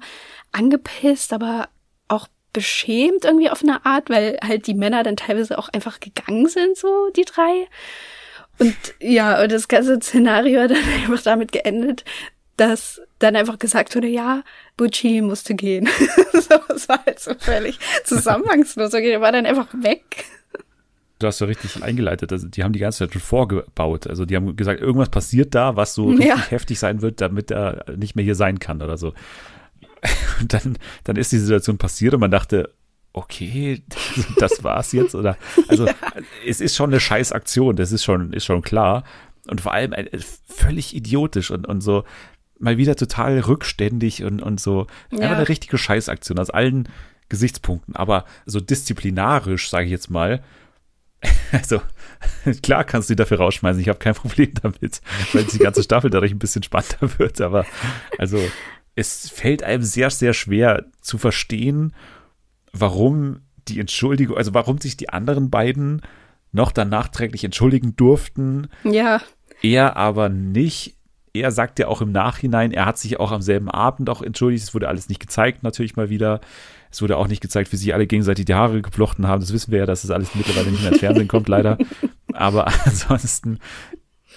[0.52, 1.68] angepisst, aber
[2.06, 6.46] auch beschämt irgendwie auf eine Art, weil halt die Männer dann teilweise auch einfach gegangen
[6.46, 7.66] sind, so die drei.
[8.58, 12.04] Und ja, und das ganze Szenario hat dann einfach damit geendet,
[12.56, 14.42] dass dann einfach gesagt wurde, ja,
[14.76, 15.88] Bucci musste gehen.
[16.32, 18.92] so, das war halt so völlig zusammenhangslos.
[18.94, 20.24] Okay, der war dann einfach weg.
[21.18, 22.32] Du hast so richtig eingeleitet.
[22.32, 24.08] Also die haben die ganze Zeit schon vorgebaut.
[24.08, 26.36] Also die haben gesagt, irgendwas passiert da, was so richtig ja.
[26.36, 29.14] heftig sein wird, damit er nicht mehr hier sein kann oder so.
[30.40, 32.70] Und dann, dann ist die Situation passiert und man dachte,
[33.12, 33.82] okay,
[34.38, 35.36] das war's jetzt oder
[35.68, 35.94] also ja.
[36.46, 39.04] es ist schon eine Scheißaktion, das ist schon ist schon klar
[39.48, 40.08] und vor allem äh,
[40.48, 42.04] völlig idiotisch und und so
[42.62, 44.86] mal wieder total rückständig und, und so.
[45.10, 45.20] Ja.
[45.20, 46.88] Einfach eine richtige Scheißaktion aus allen
[47.28, 47.96] Gesichtspunkten.
[47.96, 50.42] Aber so disziplinarisch, sage ich jetzt mal,
[51.52, 51.82] also
[52.62, 53.80] klar kannst du die dafür rausschmeißen.
[53.80, 55.00] Ich habe kein Problem damit,
[55.32, 57.40] weil die ganze Staffel dadurch ein bisschen spannender wird.
[57.40, 57.66] Aber
[58.18, 58.38] also
[58.94, 61.94] es fällt einem sehr, sehr schwer zu verstehen,
[62.72, 66.02] warum die Entschuldigung, also warum sich die anderen beiden
[66.52, 68.68] noch dann nachträglich entschuldigen durften.
[68.84, 69.20] Ja.
[69.62, 70.96] Er aber nicht
[71.34, 74.64] er sagt ja auch im Nachhinein, er hat sich auch am selben Abend auch entschuldigt.
[74.64, 76.40] Es wurde alles nicht gezeigt, natürlich mal wieder.
[76.90, 79.40] Es wurde auch nicht gezeigt, wie sie alle gegenseitig die Haare geflochten haben.
[79.40, 81.78] Das wissen wir ja, dass das alles mittlerweile nicht mehr ins Fernsehen kommt, leider.
[82.34, 83.60] Aber ansonsten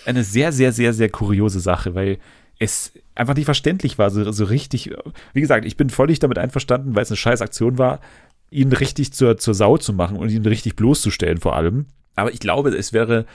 [0.06, 2.18] eine sehr, sehr, sehr, sehr kuriose Sache, weil
[2.60, 4.92] es einfach nicht verständlich war, so, so richtig.
[5.34, 8.00] Wie gesagt, ich bin völlig damit einverstanden, weil es eine scheiß Aktion war,
[8.52, 11.88] ihn richtig zur, zur Sau zu machen und ihn richtig bloßzustellen vor allem.
[12.16, 13.26] Aber ich glaube, es wäre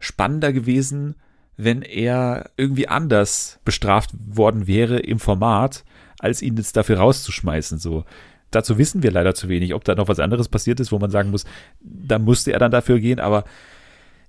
[0.00, 1.14] spannender gewesen,
[1.56, 5.84] wenn er irgendwie anders bestraft worden wäre im Format,
[6.18, 7.78] als ihn jetzt dafür rauszuschmeißen.
[7.78, 8.04] So.
[8.50, 11.10] Dazu wissen wir leider zu wenig, ob da noch was anderes passiert ist, wo man
[11.10, 11.44] sagen muss,
[11.80, 13.44] da musste er dann dafür gehen, aber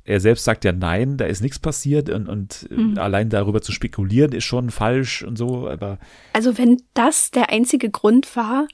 [0.03, 2.97] er selbst sagt ja nein, da ist nichts passiert und, und mhm.
[2.97, 5.97] allein darüber zu spekulieren ist schon falsch und so, aber.
[6.33, 8.67] Also wenn das der einzige Grund war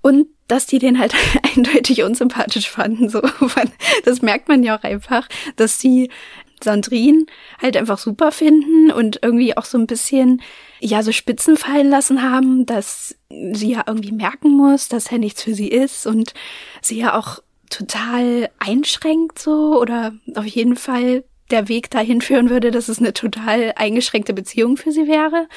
[0.00, 1.14] und dass die den halt
[1.56, 3.20] eindeutig unsympathisch fanden, so,
[4.04, 6.10] das merkt man ja auch einfach, dass sie
[6.66, 7.26] Sandrine
[7.62, 10.42] halt einfach super finden und irgendwie auch so ein bisschen,
[10.80, 15.42] ja, so Spitzen fallen lassen haben, dass sie ja irgendwie merken muss, dass er nichts
[15.42, 16.34] für sie ist und
[16.82, 22.70] sie ja auch total einschränkt so oder auf jeden Fall der Weg dahin führen würde,
[22.70, 25.48] dass es eine total eingeschränkte Beziehung für sie wäre.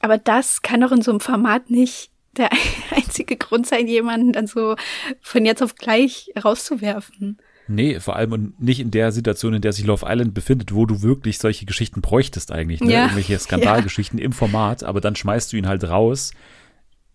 [0.00, 2.50] Aber das kann doch in so einem Format nicht der
[2.90, 4.76] einzige Grund sein, jemanden dann so
[5.20, 7.38] von jetzt auf gleich rauszuwerfen.
[7.66, 11.02] Nee, vor allem nicht in der Situation, in der sich Love Island befindet, wo du
[11.02, 12.92] wirklich solche Geschichten bräuchtest eigentlich, ne?
[12.92, 13.02] Ja.
[13.04, 14.24] Irgendwelche Skandalgeschichten ja.
[14.24, 16.32] im Format, aber dann schmeißt du ihn halt raus.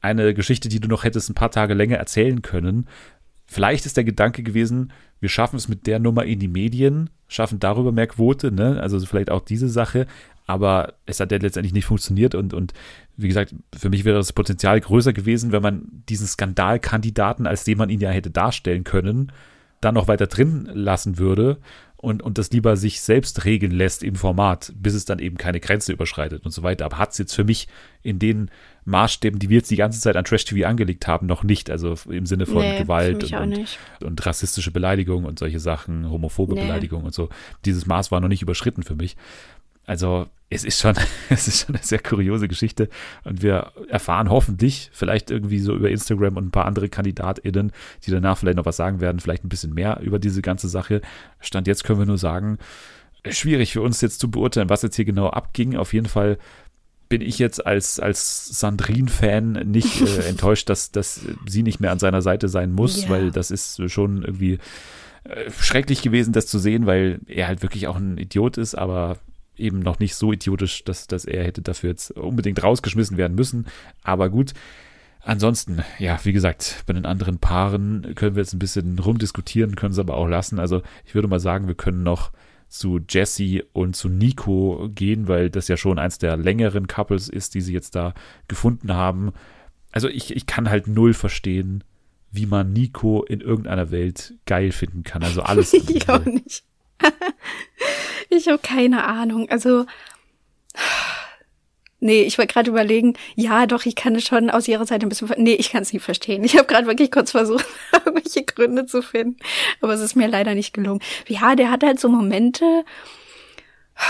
[0.02, 2.88] Eine Geschichte, die du noch hättest ein paar Tage länger erzählen können.
[3.46, 7.60] Vielleicht ist der Gedanke gewesen, wir schaffen es mit der Nummer in die Medien, schaffen
[7.60, 8.80] darüber mehr Quote, ne?
[8.82, 10.08] Also vielleicht auch diese Sache,
[10.48, 12.74] aber es hat ja letztendlich nicht funktioniert und, und
[13.18, 17.78] wie gesagt, für mich wäre das Potenzial größer gewesen, wenn man diesen Skandalkandidaten, als den
[17.78, 19.32] man ihn ja hätte darstellen können,
[19.82, 21.58] dann noch weiter drin lassen würde
[22.02, 25.60] und, und das lieber sich selbst regeln lässt im Format, bis es dann eben keine
[25.60, 26.86] Grenze überschreitet und so weiter.
[26.86, 27.68] Aber hat es jetzt für mich
[28.04, 28.50] in den
[28.86, 31.70] Maßstäben, die wir jetzt die ganze Zeit an Trash TV angelegt haben, noch nicht.
[31.70, 36.56] Also im Sinne von nee, Gewalt und, und, und, rassistische Beleidigung und solche Sachen, homophobe
[36.56, 36.62] nee.
[36.62, 37.28] Beleidigung und so.
[37.66, 39.18] Dieses Maß war noch nicht überschritten für mich.
[39.90, 40.94] Also es ist schon,
[41.30, 42.90] es ist schon eine sehr kuriose Geschichte
[43.24, 47.72] und wir erfahren hoffentlich vielleicht irgendwie so über Instagram und ein paar andere KandidatInnen,
[48.06, 51.02] die danach vielleicht noch was sagen werden, vielleicht ein bisschen mehr über diese ganze Sache.
[51.40, 52.60] Stand jetzt können wir nur sagen,
[53.28, 55.76] schwierig für uns jetzt zu beurteilen, was jetzt hier genau abging.
[55.76, 56.38] Auf jeden Fall
[57.10, 62.00] bin ich jetzt als, als Sandrine-Fan nicht äh, enttäuscht, dass, dass sie nicht mehr an
[62.00, 63.10] seiner Seite sein muss, ja.
[63.10, 64.60] weil das ist schon irgendwie
[65.24, 69.18] äh, schrecklich gewesen, das zu sehen, weil er halt wirklich auch ein Idiot ist, aber
[69.60, 73.68] eben noch nicht so idiotisch, dass, dass er hätte dafür jetzt unbedingt rausgeschmissen werden müssen.
[74.04, 74.54] Aber gut.
[75.22, 79.92] Ansonsten, ja, wie gesagt, bei den anderen Paaren können wir jetzt ein bisschen rumdiskutieren, können
[79.92, 80.60] es aber auch lassen.
[80.60, 82.32] Also ich würde mal sagen, wir können noch
[82.70, 87.54] zu Jesse und zu Nico gehen, weil das ja schon eins der längeren Couples ist,
[87.54, 88.14] die sie jetzt da
[88.48, 89.34] gefunden haben.
[89.92, 91.84] Also ich, ich kann halt null verstehen,
[92.32, 95.24] wie man Nico in irgendeiner Welt geil finden kann.
[95.24, 95.74] Also alles.
[95.74, 96.64] ich auch nicht.
[98.30, 99.50] ich habe keine Ahnung.
[99.50, 99.86] Also
[102.02, 105.10] Nee, ich wollte gerade überlegen, ja, doch, ich kann es schon aus ihrer Seite ein
[105.10, 105.30] bisschen.
[105.38, 106.44] Nee, ich kann es nicht verstehen.
[106.46, 109.38] Ich habe gerade wirklich kurz versucht, irgendwelche Gründe zu finden,
[109.82, 111.02] aber es ist mir leider nicht gelungen.
[111.28, 112.86] Ja, der hat halt so Momente,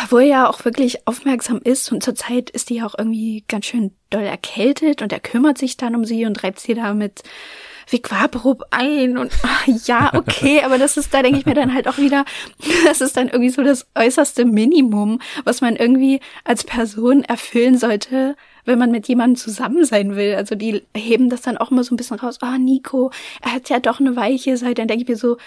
[0.10, 3.66] wo er ja auch wirklich aufmerksam ist und zurzeit ist die ja auch irgendwie ganz
[3.66, 7.24] schön doll erkältet und er kümmert sich dann um sie und reibt sie da mit
[7.92, 11.88] Viquaprob ein und ach, ja, okay, aber das ist, da denke ich mir dann halt
[11.88, 12.26] auch wieder,
[12.86, 18.36] das ist dann irgendwie so das äußerste Minimum, was man irgendwie als Person erfüllen sollte,
[18.66, 20.36] wenn man mit jemandem zusammen sein will.
[20.36, 22.38] Also die heben das dann auch immer so ein bisschen raus.
[22.42, 24.76] Ah, oh, Nico, er hat ja doch eine weiche Seite.
[24.76, 25.38] Dann denke ich mir so,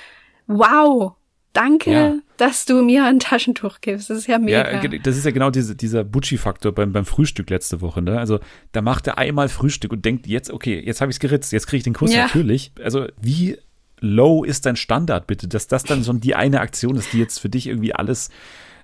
[0.46, 1.12] wow,
[1.52, 2.14] Danke, ja.
[2.38, 4.08] dass du mir ein Taschentuch gibst.
[4.08, 4.82] Das ist ja mega.
[4.82, 8.00] Ja, das ist ja genau diese, dieser Butchi-Faktor beim, beim Frühstück letzte Woche.
[8.00, 8.18] Ne?
[8.18, 8.40] Also
[8.72, 11.66] da macht er einmal Frühstück und denkt, jetzt, okay, jetzt habe ich es geritzt, jetzt
[11.66, 12.22] kriege ich den Kuss ja.
[12.22, 12.72] natürlich.
[12.82, 13.58] Also wie
[14.00, 17.38] low ist dein Standard bitte, dass das dann so die eine Aktion ist, die jetzt
[17.38, 18.30] für dich irgendwie alles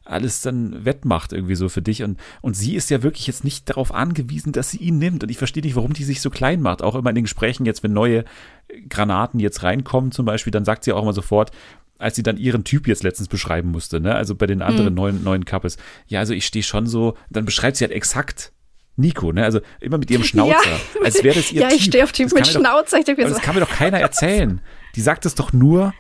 [0.09, 2.03] alles dann wettmacht irgendwie so für dich.
[2.03, 5.23] Und, und sie ist ja wirklich jetzt nicht darauf angewiesen, dass sie ihn nimmt.
[5.23, 6.83] Und ich verstehe nicht, warum die sich so klein macht.
[6.83, 8.25] Auch immer in den Gesprächen jetzt, wenn neue
[8.89, 11.51] Granaten jetzt reinkommen zum Beispiel, dann sagt sie auch immer sofort,
[11.99, 14.15] als sie dann ihren Typ jetzt letztens beschreiben musste, ne?
[14.15, 14.95] Also bei den anderen mhm.
[14.95, 15.77] neuen, neuen Couples.
[16.07, 18.53] Ja, also ich stehe schon so, dann beschreibt sie halt exakt
[18.97, 19.45] Nico, ne?
[19.45, 20.53] Also immer mit ihrem Schnauzer.
[20.53, 23.03] Ja, als wäre das ihr Ja, ich stehe auf Typ mit Schnauzer.
[23.03, 24.61] Doch, das kann mir doch keiner erzählen.
[24.95, 25.93] Die sagt es doch nur,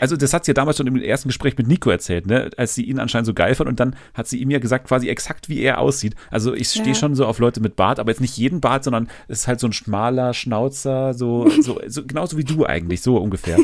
[0.00, 2.50] also das hat sie ja damals schon im ersten Gespräch mit Nico erzählt, ne?
[2.56, 5.08] als sie ihn anscheinend so geil fand und dann hat sie ihm ja gesagt, quasi
[5.08, 6.14] exakt wie er aussieht.
[6.30, 6.94] Also ich stehe ja.
[6.94, 9.60] schon so auf Leute mit Bart, aber jetzt nicht jeden Bart, sondern es ist halt
[9.60, 13.58] so ein schmaler Schnauzer, so, so, so genauso wie du eigentlich, so ungefähr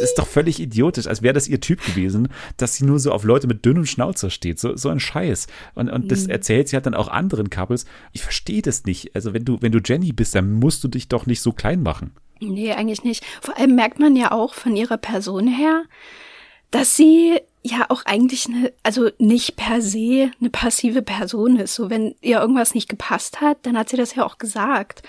[0.00, 3.24] ist doch völlig idiotisch, als wäre das ihr Typ gewesen, dass sie nur so auf
[3.24, 4.58] Leute mit dünnem Schnauzer steht.
[4.58, 5.46] So, so ein Scheiß.
[5.74, 6.30] Und, und das mhm.
[6.30, 7.84] erzählt sie halt dann auch anderen Couples.
[8.12, 9.14] Ich verstehe das nicht.
[9.14, 11.82] Also wenn du, wenn du Jenny bist, dann musst du dich doch nicht so klein
[11.82, 12.12] machen.
[12.40, 13.24] Nee, eigentlich nicht.
[13.40, 15.84] Vor allem merkt man ja auch von ihrer Person her,
[16.70, 21.74] dass sie ja auch eigentlich eine, also nicht per se eine passive Person ist.
[21.74, 25.02] So, wenn ihr irgendwas nicht gepasst hat, dann hat sie das ja auch gesagt.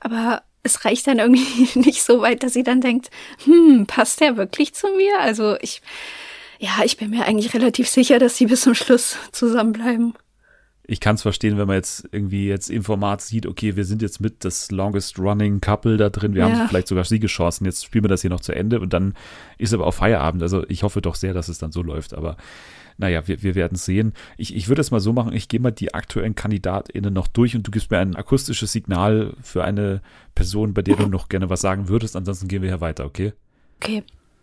[0.00, 3.10] Aber es reicht dann irgendwie nicht so weit, dass sie dann denkt,
[3.44, 5.18] hm, passt der wirklich zu mir?
[5.20, 5.80] Also ich,
[6.58, 10.14] ja, ich bin mir eigentlich relativ sicher, dass sie bis zum Schluss zusammenbleiben.
[10.88, 14.02] Ich kann es verstehen, wenn man jetzt irgendwie jetzt im Format sieht, okay, wir sind
[14.02, 16.48] jetzt mit das longest running Couple da drin, wir ja.
[16.48, 19.14] haben vielleicht sogar Siegeschancen, jetzt spielen wir das hier noch zu Ende und dann
[19.58, 20.42] ist aber auch Feierabend.
[20.42, 22.36] Also ich hoffe doch sehr, dass es dann so läuft, aber
[22.98, 24.12] naja, wir, wir werden sehen.
[24.36, 27.54] Ich, ich würde es mal so machen, ich gehe mal die aktuellen KandidatInnen noch durch
[27.54, 30.00] und du gibst mir ein akustisches Signal für eine
[30.34, 32.16] Person, bei der du noch gerne was sagen würdest.
[32.16, 33.32] Ansonsten gehen wir hier weiter, okay?
[33.76, 34.02] Okay.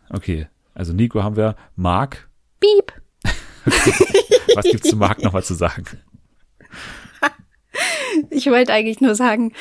[0.09, 0.47] Okay.
[0.73, 2.29] Also Nico haben wir, Marc.
[2.59, 2.93] Piep.
[4.55, 5.85] Was gibt's zu Marc nochmal zu sagen?
[8.29, 9.53] Ich wollte eigentlich nur sagen,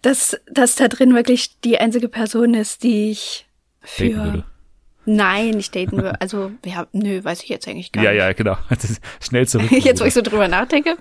[0.00, 3.46] dass das da drin wirklich die einzige Person ist, die ich
[3.82, 4.44] für
[5.06, 6.20] Nein, nicht daten wir.
[6.20, 8.20] Also, ja, nö, weiß ich jetzt eigentlich gar ja, nicht.
[8.20, 8.56] Ja, ja, genau.
[9.20, 9.70] Schnell zurück.
[9.84, 10.96] jetzt, wo ich so drüber nachdenke.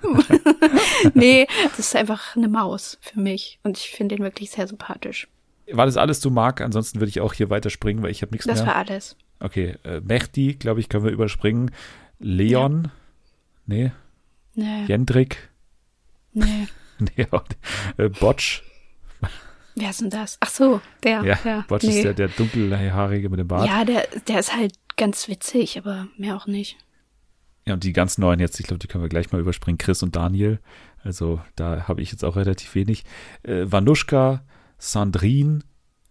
[1.13, 3.59] nee, das ist einfach eine Maus für mich.
[3.63, 5.27] Und ich finde ihn wirklich sehr sympathisch.
[5.71, 6.61] War das alles, du Marc?
[6.61, 8.55] Ansonsten würde ich auch hier weiterspringen, weil ich habe nichts mehr.
[8.55, 9.15] Das war alles.
[9.39, 11.71] Okay, äh, Mehdi, glaube ich, können wir überspringen.
[12.19, 12.83] Leon?
[12.83, 12.91] Ja.
[13.65, 13.91] Nee.
[14.55, 14.85] Nee.
[14.85, 15.49] Jendrik?
[16.33, 16.67] Nee.
[16.99, 17.27] nee.
[17.97, 18.61] Äh, Botsch?
[19.75, 20.37] Wer ist denn das?
[20.39, 21.23] Ach so, der.
[21.23, 21.97] Ja, ja Botsch nee.
[21.97, 23.67] ist der, der dunkelhaarige mit dem Bart.
[23.67, 26.77] Ja, der, der ist halt ganz witzig, aber mehr auch nicht.
[27.65, 29.77] Ja, und die ganz neuen jetzt, ich glaube, die können wir gleich mal überspringen.
[29.77, 30.59] Chris und Daniel.
[31.03, 33.03] Also da habe ich jetzt auch relativ wenig.
[33.43, 34.43] Äh, Vanuschka,
[34.77, 35.61] Sandrine,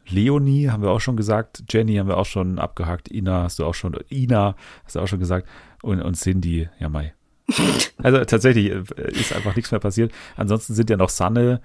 [0.08, 1.64] Leonie haben wir auch schon gesagt.
[1.68, 3.10] Jenny haben wir auch schon abgehakt.
[3.10, 3.96] Ina hast du auch schon.
[4.10, 5.48] Ina hast du auch schon gesagt.
[5.82, 7.14] Und, und Cindy, ja, Mai.
[8.02, 10.12] also tatsächlich äh, ist einfach nichts mehr passiert.
[10.36, 11.60] Ansonsten sind ja noch Sanne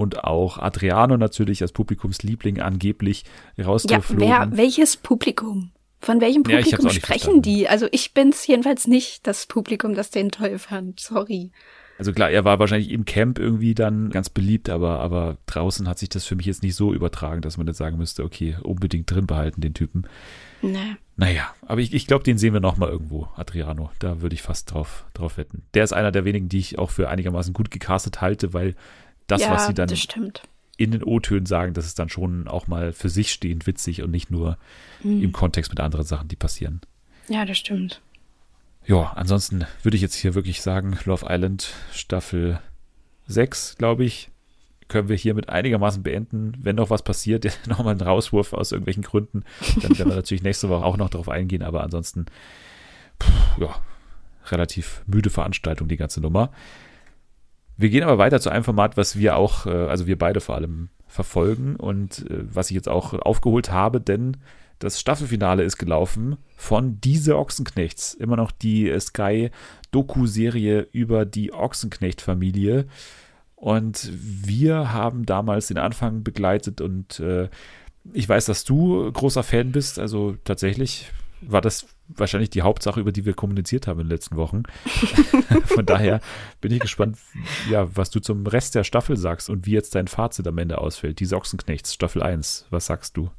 [0.00, 3.24] und auch Adriano natürlich als Publikumsliebling angeblich
[3.62, 4.26] rausgeflogen.
[4.26, 5.70] Ja, wer, welches Publikum?
[6.00, 7.42] Von welchem Publikum ja, sprechen verstanden.
[7.42, 7.68] die?
[7.68, 10.98] Also ich bin's jedenfalls nicht, das Publikum, das den toll fand.
[10.98, 11.50] Sorry.
[11.98, 15.98] Also klar, er war wahrscheinlich im Camp irgendwie dann ganz beliebt, aber, aber draußen hat
[15.98, 19.10] sich das für mich jetzt nicht so übertragen, dass man jetzt sagen müsste, okay, unbedingt
[19.10, 20.06] drin behalten, den Typen.
[20.62, 20.96] Nee.
[21.16, 23.90] Naja, aber ich, ich glaube, den sehen wir nochmal irgendwo, Adriano.
[23.98, 25.64] Da würde ich fast drauf, drauf wetten.
[25.74, 28.74] Der ist einer der wenigen, die ich auch für einigermaßen gut gecastet halte, weil
[29.30, 29.88] das, ja, was sie dann
[30.76, 34.10] in den O-Tönen sagen, das ist dann schon auch mal für sich stehend witzig und
[34.10, 34.56] nicht nur
[35.02, 35.22] mhm.
[35.22, 36.80] im Kontext mit anderen Sachen, die passieren.
[37.28, 38.00] Ja, das stimmt.
[38.86, 42.60] Ja, ansonsten würde ich jetzt hier wirklich sagen, Love Island Staffel
[43.26, 44.30] 6, glaube ich,
[44.88, 46.54] können wir hiermit einigermaßen beenden.
[46.58, 49.44] Wenn noch was passiert, nochmal ein Rauswurf aus irgendwelchen Gründen,
[49.82, 52.26] dann werden wir natürlich nächste Woche auch noch darauf eingehen, aber ansonsten,
[53.22, 53.74] pff, ja,
[54.50, 56.50] relativ müde Veranstaltung, die ganze Nummer.
[57.80, 60.54] Wir gehen aber weiter zu einem Format, was wir auch, äh, also wir beide vor
[60.54, 64.36] allem verfolgen und äh, was ich jetzt auch aufgeholt habe, denn
[64.80, 68.12] das Staffelfinale ist gelaufen von Diese Ochsenknechts.
[68.12, 72.84] Immer noch die Sky-Doku-Serie über die Ochsenknecht-Familie.
[73.56, 77.48] Und wir haben damals den Anfang begleitet und äh,
[78.12, 79.98] ich weiß, dass du großer Fan bist.
[79.98, 84.36] Also tatsächlich war das wahrscheinlich die Hauptsache, über die wir kommuniziert haben in den letzten
[84.36, 84.62] Wochen.
[85.64, 86.20] Von daher
[86.60, 87.18] bin ich gespannt,
[87.68, 90.78] ja, was du zum Rest der Staffel sagst und wie jetzt dein Fazit am Ende
[90.78, 91.20] ausfällt.
[91.20, 92.66] Die Ochsenknechts, Staffel 1.
[92.70, 93.30] Was sagst du?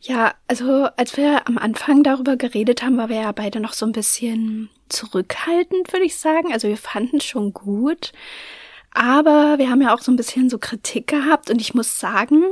[0.00, 3.86] Ja, also als wir am Anfang darüber geredet haben, waren wir ja beide noch so
[3.86, 6.52] ein bisschen zurückhaltend, würde ich sagen.
[6.52, 8.12] Also wir fanden es schon gut.
[8.90, 12.42] Aber wir haben ja auch so ein bisschen so Kritik gehabt und ich muss sagen,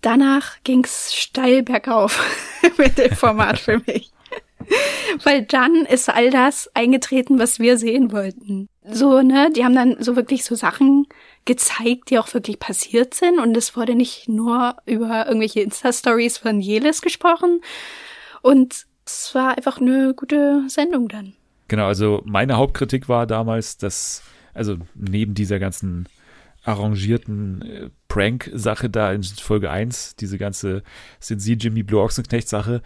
[0.00, 2.24] danach ging's steil bergauf
[2.78, 4.12] mit dem Format für mich.
[5.24, 8.68] Weil dann ist all das eingetreten, was wir sehen wollten.
[8.84, 11.06] So, ne, die haben dann so wirklich so Sachen
[11.44, 16.60] gezeigt, die auch wirklich passiert sind und es wurde nicht nur über irgendwelche Insta-Stories von
[16.60, 17.60] Jelis gesprochen
[18.42, 21.34] und es war einfach eine gute Sendung dann.
[21.68, 24.22] Genau, also meine Hauptkritik war damals, dass
[24.54, 26.08] also neben dieser ganzen
[26.64, 30.82] arrangierten äh, Prank-Sache da in Folge 1, diese ganze
[31.18, 32.82] sind sie Jimmy Blue Ochsenknecht-Sache,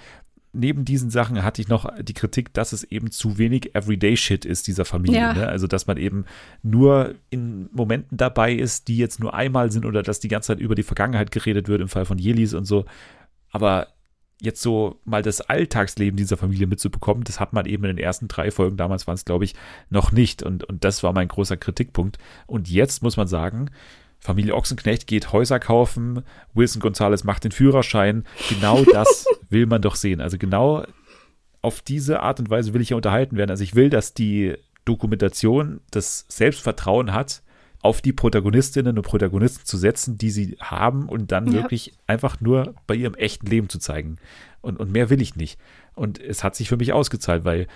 [0.57, 4.67] neben diesen Sachen hatte ich noch die Kritik, dass es eben zu wenig Everyday-Shit ist
[4.67, 5.19] dieser Familie.
[5.19, 5.33] Ja.
[5.35, 5.47] Ne?
[5.47, 6.25] Also, dass man eben
[6.63, 10.61] nur in Momenten dabei ist, die jetzt nur einmal sind oder dass die ganze Zeit
[10.61, 12.85] über die Vergangenheit geredet wird im Fall von Jelis und so.
[13.51, 13.89] Aber
[14.41, 18.29] jetzt so mal das Alltagsleben dieser Familie mitzubekommen, das hat man eben in den ersten
[18.29, 19.55] drei Folgen, damals waren es, glaube ich,
[19.91, 20.43] noch nicht.
[20.43, 22.19] Und, und das war mein großer Kritikpunkt.
[22.47, 23.71] Und jetzt muss man sagen,
[24.19, 26.23] Familie Ochsenknecht geht Häuser kaufen,
[26.55, 28.25] Wilson Gonzalez macht den Führerschein.
[28.49, 30.21] Genau das will man doch sehen.
[30.21, 30.85] Also genau
[31.63, 33.51] auf diese Art und Weise will ich ja unterhalten werden.
[33.51, 37.43] Also ich will, dass die Dokumentation das Selbstvertrauen hat,
[37.83, 41.55] auf die Protagonistinnen und Protagonisten zu setzen, die sie haben und dann ja.
[41.55, 44.17] wirklich einfach nur bei ihrem echten Leben zu zeigen.
[44.61, 45.59] Und, und mehr will ich nicht.
[45.95, 47.69] Und es hat sich für mich ausgezahlt, weil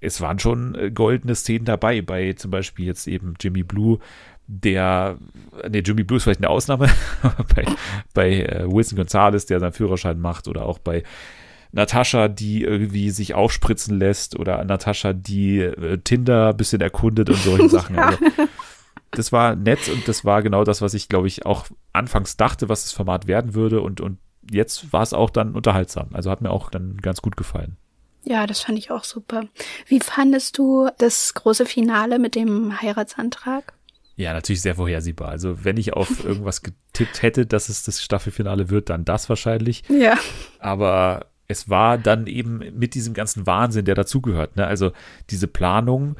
[0.00, 3.98] es waren schon äh, goldene Szenen dabei, bei zum Beispiel jetzt eben Jimmy Blue,
[4.48, 5.18] der,
[5.68, 6.88] nee, Jimmy Blue ist vielleicht eine Ausnahme,
[7.54, 7.64] bei,
[8.14, 11.04] bei äh, Wilson Gonzalez, der seinen Führerschein macht, oder auch bei
[11.70, 17.36] Natascha, die irgendwie sich aufspritzen lässt, oder Natascha, die äh, Tinder ein bisschen erkundet und
[17.36, 17.96] solche Sachen.
[17.96, 18.06] ja.
[18.06, 18.26] Also,
[19.10, 22.68] das war nett und das war genau das, was ich, glaube ich, auch anfangs dachte,
[22.68, 23.80] was das Format werden würde.
[23.80, 24.18] Und, und
[24.50, 26.08] jetzt war es auch dann unterhaltsam.
[26.12, 27.76] Also hat mir auch dann ganz gut gefallen.
[28.24, 29.44] Ja, das fand ich auch super.
[29.86, 33.72] Wie fandest du das große Finale mit dem Heiratsantrag?
[34.18, 35.28] Ja, natürlich sehr vorhersehbar.
[35.28, 39.84] Also wenn ich auf irgendwas getippt hätte, dass es das Staffelfinale wird, dann das wahrscheinlich.
[39.88, 40.18] Ja.
[40.58, 44.56] Aber es war dann eben mit diesem ganzen Wahnsinn, der dazugehört.
[44.56, 44.66] Ne?
[44.66, 44.90] Also
[45.30, 46.16] diese Planung,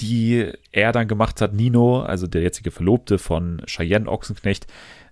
[0.00, 4.66] die er dann gemacht hat, Nino, also der jetzige Verlobte von Cheyenne Ochsenknecht,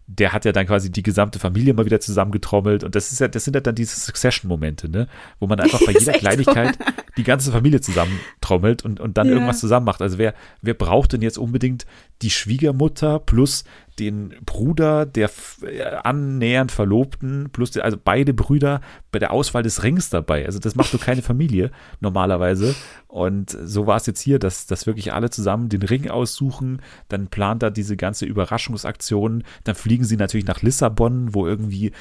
[0.08, 3.26] der hat ja dann quasi die gesamte Familie mal wieder zusammengetrommelt und das ist ja,
[3.26, 5.08] das sind ja dann diese Succession-Momente, ne,
[5.40, 6.84] wo man einfach bei jeder Kleinigkeit so.
[7.16, 9.34] die ganze Familie zusammentrommelt und, und dann ja.
[9.34, 10.02] irgendwas zusammen macht.
[10.02, 11.86] Also wer, wer braucht denn jetzt unbedingt
[12.22, 13.64] die Schwiegermutter plus
[13.98, 15.30] den Bruder der
[15.62, 20.44] äh, annähernd Verlobten, plus die, also beide Brüder bei der Auswahl des Rings dabei.
[20.44, 22.74] Also das macht doch keine Familie normalerweise.
[23.08, 26.82] Und so war es jetzt hier, dass, dass wirklich alle zusammen den Ring aussuchen.
[27.08, 29.44] Dann plant er diese ganze Überraschungsaktion.
[29.64, 31.92] Dann fliegen sie natürlich nach Lissabon, wo irgendwie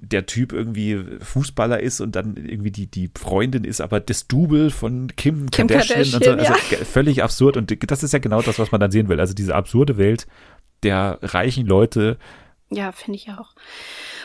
[0.00, 4.70] der Typ irgendwie Fußballer ist und dann irgendwie die, die Freundin ist aber das Double
[4.70, 6.52] von Kim, Kim Kardashian, Kardashian so.
[6.52, 6.84] Also ja.
[6.84, 9.20] völlig absurd und das ist ja genau das, was man dann sehen will.
[9.20, 10.26] Also diese absurde Welt
[10.82, 12.18] der reichen Leute.
[12.70, 13.54] Ja, finde ich auch.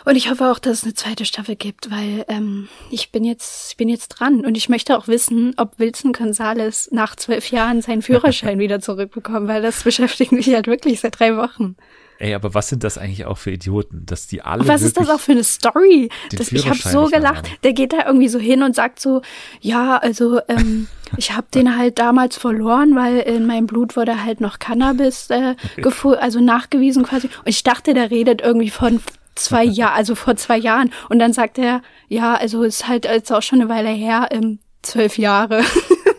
[0.04, 3.72] Und ich hoffe auch, dass es eine zweite Staffel gibt, weil ähm, ich bin jetzt,
[3.72, 7.82] ich bin jetzt dran und ich möchte auch wissen, ob Wilson Gonzales nach zwölf Jahren
[7.82, 11.76] seinen Führerschein wieder zurückbekommt, weil das beschäftigt mich halt wirklich seit drei Wochen.
[12.22, 14.68] Ey, aber was sind das eigentlich auch für Idioten, dass die alle.
[14.68, 16.10] Was ist das auch für eine Story?
[16.32, 17.50] Das, ich habe so gelacht.
[17.64, 19.24] Der geht da irgendwie so hin und sagt so,
[19.60, 24.40] ja, also ähm, ich habe den halt damals verloren, weil in meinem Blut wurde halt
[24.40, 25.56] noch Cannabis äh,
[26.20, 27.28] also nachgewiesen quasi.
[27.40, 29.02] Und ich dachte, der redet irgendwie von
[29.34, 30.92] zwei Jahren, also vor zwei Jahren.
[31.10, 34.60] Und dann sagt er, ja, also ist halt jetzt auch schon eine Weile her, ähm,
[34.84, 35.64] zwölf Jahre.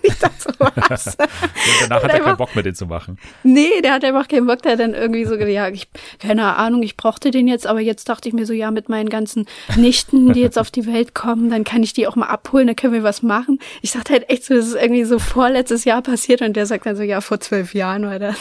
[0.13, 1.07] ich dachte so, was?
[1.17, 1.19] Und
[1.83, 3.19] danach hat er keinen Bock mehr, den zu machen.
[3.43, 4.63] Nee, der hat einfach keinen Bock.
[4.63, 5.89] Der hat dann irgendwie so, ja, ich,
[6.19, 9.09] keine Ahnung, ich brauchte den jetzt, aber jetzt dachte ich mir so, ja, mit meinen
[9.09, 12.67] ganzen Nichten, die jetzt auf die Welt kommen, dann kann ich die auch mal abholen,
[12.67, 13.59] dann können wir was machen.
[13.81, 16.87] Ich dachte halt echt so, das ist irgendwie so vorletztes Jahr passiert und der sagt
[16.87, 18.37] dann so, ja, vor zwölf Jahren war das.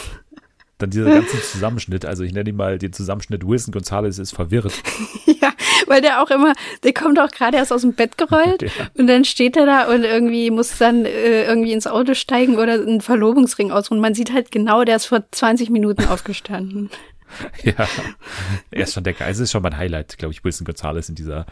[0.82, 4.72] Dann dieser ganze Zusammenschnitt, also ich nenne ihn mal den Zusammenschnitt Wilson Gonzalez ist verwirrt.
[5.26, 5.52] ja,
[5.86, 8.90] weil der auch immer, der kommt auch gerade erst aus dem Bett gerollt ja.
[8.98, 12.72] und dann steht er da und irgendwie muss dann äh, irgendwie ins Auto steigen oder
[12.72, 14.00] einen Verlobungsring ausruhen.
[14.00, 16.90] Man sieht halt genau, der ist vor 20 Minuten aufgestanden.
[17.62, 17.86] ja,
[18.72, 21.46] er ist schon der Geist, ist schon mein Highlight, glaube ich, Wilson Gonzalez in dieser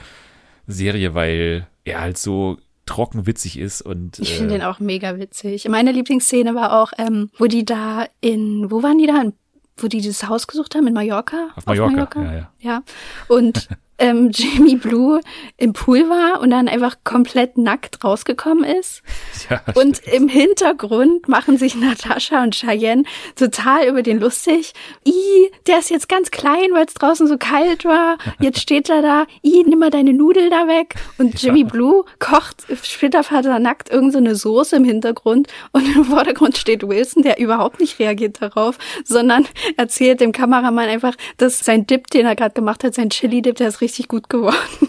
[0.67, 2.59] Serie, weil er halt so
[2.91, 5.69] trocken witzig ist und ich finde äh, den auch mega witzig.
[5.69, 9.25] Meine Lieblingsszene war auch, ähm, wo die da in, wo waren die da?
[9.83, 11.49] wo die dieses Haus gesucht haben in Mallorca.
[11.57, 12.23] Auf Mallorca, Auf Mallorca?
[12.23, 12.51] ja, ja.
[12.61, 12.83] Ja.
[13.29, 13.69] Und
[14.01, 15.21] ähm, Jamie Blue
[15.57, 19.03] im Pool war und dann einfach komplett nackt rausgekommen ist.
[19.49, 20.15] Ja, und stimmt.
[20.15, 23.05] im Hintergrund machen sich Natascha und Cheyenne
[23.37, 24.75] total über den lustig.
[25.07, 28.19] I, der ist jetzt ganz klein, weil es draußen so kalt war.
[28.41, 29.27] Jetzt steht er da.
[29.45, 30.95] I, nimm mal deine Nudel da weg.
[31.19, 31.67] Und Jimmy ja.
[31.67, 35.49] Blue kocht splittervater nackt irgendeine so Soße im Hintergrund.
[35.73, 41.15] Und im Vordergrund steht Wilson, der überhaupt nicht reagiert darauf, sondern erzählt dem Kameramann einfach,
[41.39, 44.29] dass sein Dip, den er gerade gemacht hat, sein Chili-Dip, der ist richtig richtig gut
[44.29, 44.57] geworden.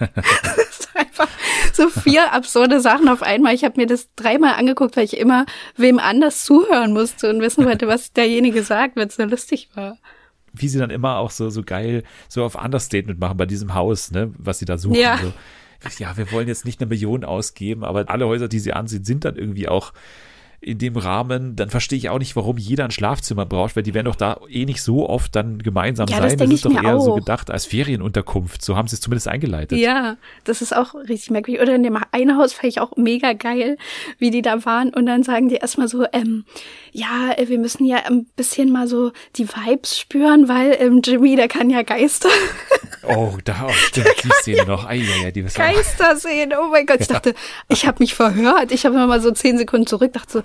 [0.00, 1.28] das ist einfach
[1.72, 3.54] so vier absurde Sachen auf einmal.
[3.54, 5.44] Ich habe mir das dreimal angeguckt, weil ich immer
[5.76, 9.98] wem anders zuhören musste und wissen wollte, was derjenige sagt, wenn es so lustig war
[10.58, 14.10] wie sie dann immer auch so, so geil so auf Understatement machen bei diesem Haus,
[14.10, 14.96] ne, was sie da suchen.
[14.96, 15.18] Ja.
[15.18, 15.30] So.
[16.02, 19.26] ja, wir wollen jetzt nicht eine Million ausgeben, aber alle Häuser, die sie ansehen, sind
[19.26, 19.92] dann irgendwie auch
[20.66, 23.94] in dem Rahmen, dann verstehe ich auch nicht, warum jeder ein Schlafzimmer braucht, weil die
[23.94, 26.30] werden doch da eh nicht so oft dann gemeinsam ja, sein.
[26.30, 27.04] Das, das ist doch eher auch.
[27.04, 28.62] so gedacht als Ferienunterkunft.
[28.62, 29.78] So haben sie es zumindest eingeleitet.
[29.78, 31.62] Ja, das ist auch richtig merkwürdig.
[31.62, 33.76] Oder in dem einen Haus fand ich auch mega geil,
[34.18, 34.92] wie die da waren.
[34.92, 36.44] Und dann sagen die erstmal so, ähm,
[36.90, 41.36] ja, äh, wir müssen ja ein bisschen mal so die Vibes spüren, weil ähm, Jimmy,
[41.36, 42.28] der kann ja Geister.
[43.08, 44.84] Oh, da oh, stimmt, die Szene ja noch.
[44.84, 47.00] Ei, ei, ei, die Geister sehen, oh mein Gott.
[47.00, 47.34] Ich dachte,
[47.68, 48.72] ich habe mich verhört.
[48.72, 50.42] Ich habe mal so zehn Sekunden zurück, dachte so,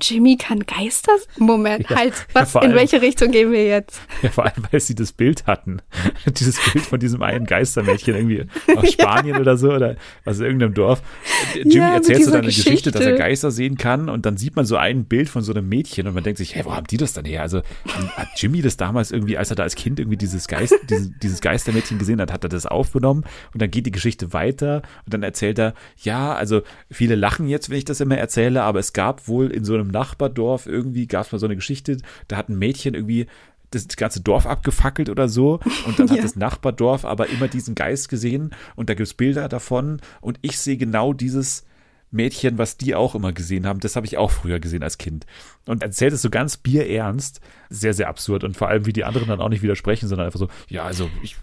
[0.00, 1.12] Jimmy kann Geister?
[1.38, 4.00] Moment, ja, halt, was, ja, in welche Richtung gehen wir jetzt?
[4.22, 5.80] Ja, vor allem, weil sie das Bild hatten.
[6.26, 9.40] Dieses Bild von diesem einen Geistermädchen irgendwie aus Spanien ja.
[9.40, 11.02] oder so oder aus irgendeinem Dorf.
[11.54, 12.70] Jimmy erzählt so dann eine Geschichte.
[12.70, 15.52] Geschichte, dass er Geister sehen kann und dann sieht man so ein Bild von so
[15.52, 17.42] einem Mädchen und man denkt sich, hey, wo haben die das dann her?
[17.42, 17.62] Also
[18.16, 21.40] hat Jimmy das damals irgendwie, als er da als Kind irgendwie dieses Geist, dieses, dieses
[21.40, 25.22] Geistermädchen gesehen hat, hat er das aufgenommen und dann geht die Geschichte weiter und dann
[25.22, 29.21] erzählt er, ja, also viele lachen jetzt, wenn ich das immer erzähle, aber es gab
[29.28, 32.58] wohl in so einem Nachbardorf irgendwie, gab es mal so eine Geschichte, da hat ein
[32.58, 33.26] Mädchen irgendwie
[33.70, 35.60] das ganze Dorf abgefackelt oder so.
[35.86, 36.16] Und dann ja.
[36.16, 40.00] hat das Nachbardorf aber immer diesen Geist gesehen und da gibt es Bilder davon.
[40.20, 41.64] Und ich sehe genau dieses
[42.12, 43.80] Mädchen, was die auch immer gesehen haben.
[43.80, 45.26] Das habe ich auch früher gesehen als Kind.
[45.66, 49.28] Und erzählt es so ganz bierernst sehr, sehr absurd und vor allem, wie die anderen
[49.28, 51.36] dann auch nicht widersprechen, sondern einfach so, ja, also ich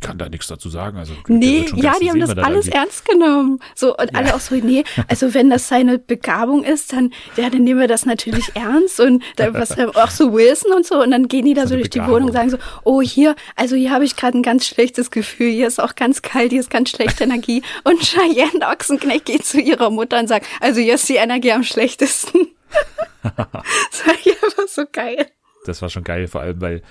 [0.00, 0.98] kann da nichts dazu sagen.
[0.98, 2.70] Also, nee, ja, die haben das alles irgendwie.
[2.70, 3.60] ernst genommen.
[3.74, 4.18] So, und ja.
[4.18, 7.86] alle auch so, nee, also wenn das seine Begabung ist, dann, ja, dann nehmen wir
[7.86, 11.54] das natürlich ernst und da, was auch so Wilson und so und dann gehen die
[11.54, 12.08] da so, so durch Begabung.
[12.08, 15.12] die Wohnung und sagen so, oh, hier, also hier habe ich gerade ein ganz schlechtes
[15.12, 19.44] Gefühl, hier ist auch ganz kalt, hier ist ganz schlechte Energie und Cheyenne Ochsenknecht geht
[19.44, 22.48] zu ihrer Mutter und sagt, also hier ist die Energie am schlechtesten.
[23.22, 25.26] das war einfach so geil
[25.68, 26.82] das war schon geil, vor allem, weil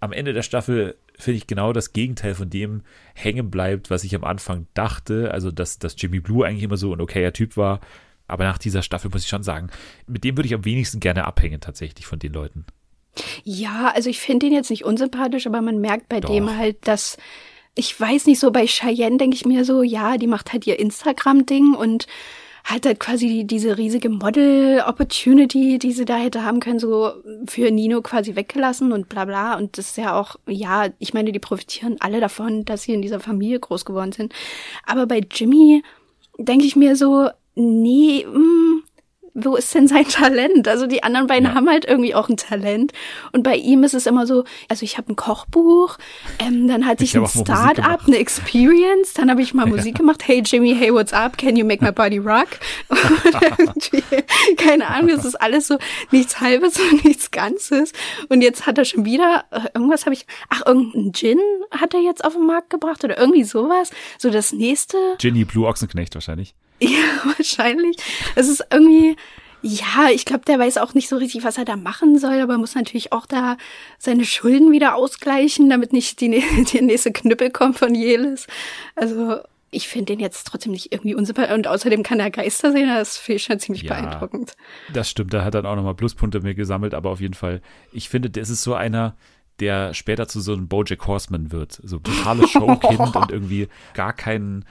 [0.00, 2.82] am Ende der Staffel finde ich genau das Gegenteil von dem
[3.14, 5.30] hängen bleibt, was ich am Anfang dachte.
[5.30, 7.80] Also, dass, dass Jimmy Blue eigentlich immer so ein okayer Typ war.
[8.26, 9.70] Aber nach dieser Staffel muss ich schon sagen,
[10.06, 12.64] mit dem würde ich am wenigsten gerne abhängen, tatsächlich von den Leuten.
[13.44, 16.30] Ja, also ich finde ihn jetzt nicht unsympathisch, aber man merkt bei Doch.
[16.30, 17.16] dem halt, dass
[17.76, 20.78] ich weiß nicht so, bei Cheyenne denke ich mir so, ja, die macht halt ihr
[20.78, 22.06] Instagram-Ding und
[22.64, 27.12] hat halt quasi diese riesige Model-Opportunity, die sie da hätte haben können, so
[27.46, 29.56] für Nino quasi weggelassen und bla bla.
[29.56, 33.02] Und das ist ja auch, ja, ich meine, die profitieren alle davon, dass sie in
[33.02, 34.32] dieser Familie groß geworden sind.
[34.86, 35.82] Aber bei Jimmy
[36.38, 38.83] denke ich mir so, nee, mh, mm,
[39.34, 40.68] wo ist denn sein Talent?
[40.68, 41.54] Also die anderen beiden ja.
[41.54, 42.92] haben halt irgendwie auch ein Talent.
[43.32, 45.98] Und bei ihm ist es immer so, also ich habe ein Kochbuch,
[46.38, 49.74] ähm, dann hatte ich, ich ein Start-up, eine Experience, dann habe ich mal ja.
[49.74, 50.26] Musik gemacht.
[50.26, 51.36] Hey Jimmy, hey, what's up?
[51.36, 52.48] Can you make my body rock?
[54.56, 55.78] keine Ahnung, das ist alles so
[56.10, 57.92] nichts Halbes und nichts Ganzes.
[58.28, 61.38] Und jetzt hat er schon wieder, äh, irgendwas habe ich, ach, irgendein Gin
[61.72, 63.90] hat er jetzt auf den Markt gebracht oder irgendwie sowas.
[64.18, 64.96] So das nächste.
[65.18, 66.54] Ginny Blue Ochsenknecht wahrscheinlich.
[66.90, 67.96] Ja, wahrscheinlich.
[68.34, 69.16] Es ist irgendwie,
[69.62, 72.58] ja, ich glaube, der weiß auch nicht so richtig, was er da machen soll, aber
[72.58, 73.56] muss natürlich auch da
[73.98, 78.46] seine Schulden wieder ausgleichen, damit nicht die, die nächste Knüppel kommt von Jelis.
[78.94, 79.38] Also,
[79.70, 81.54] ich finde den jetzt trotzdem nicht irgendwie unsympathisch.
[81.54, 84.54] Und außerdem kann er Geister sehen, das finde ich schon ziemlich ja, beeindruckend.
[84.92, 87.62] Das stimmt, da hat er auch nochmal Pluspunkte mir gesammelt, aber auf jeden Fall,
[87.92, 89.16] ich finde, das ist so einer,
[89.60, 91.80] der später zu so einem Bojack Horseman wird.
[91.82, 94.64] So totales Showkind und irgendwie gar keinen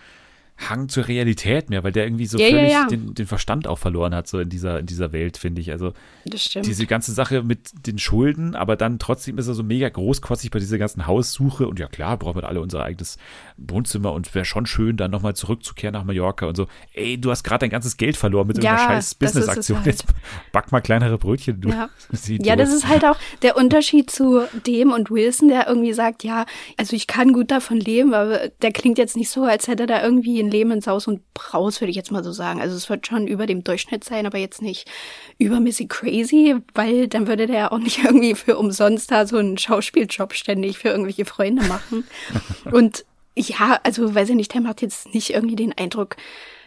[0.58, 2.88] Hang zur Realität mehr, weil der irgendwie so ja, völlig ja, ja.
[2.88, 5.72] Den, den, Verstand auch verloren hat, so in dieser, in dieser Welt, finde ich.
[5.72, 5.94] Also
[6.26, 10.60] diese ganze Sache mit den Schulden, aber dann trotzdem ist er so mega großkotzig bei
[10.60, 13.18] dieser ganzen Haussuche und ja klar, brauchen wir alle unser eigenes
[13.58, 16.68] Wohnzimmer und wäre schon schön, dann nochmal zurückzukehren nach Mallorca und so.
[16.94, 19.80] Ey, du hast gerade dein ganzes Geld verloren mit irgendeiner scheiß Business-Aktion.
[19.80, 19.88] Halt.
[19.88, 20.06] Jetzt
[20.52, 21.62] back mal kleinere Brötchen.
[21.62, 21.90] Du, ja.
[22.28, 26.46] ja, das ist halt auch der Unterschied zu dem und Wilson, der irgendwie sagt, ja,
[26.78, 29.88] also ich kann gut davon leben, aber der klingt jetzt nicht so, als hätte er
[29.88, 32.62] da irgendwie Leben in Saus und Braus, würde ich jetzt mal so sagen.
[32.62, 34.90] Also es wird schon über dem Durchschnitt sein, aber jetzt nicht
[35.38, 39.58] übermäßig crazy, weil dann würde der ja auch nicht irgendwie für umsonst da so einen
[39.58, 42.06] Schauspieljob ständig für irgendwelche Freunde machen.
[42.72, 46.18] und ja, also weiß ich nicht, der macht jetzt nicht irgendwie den Eindruck,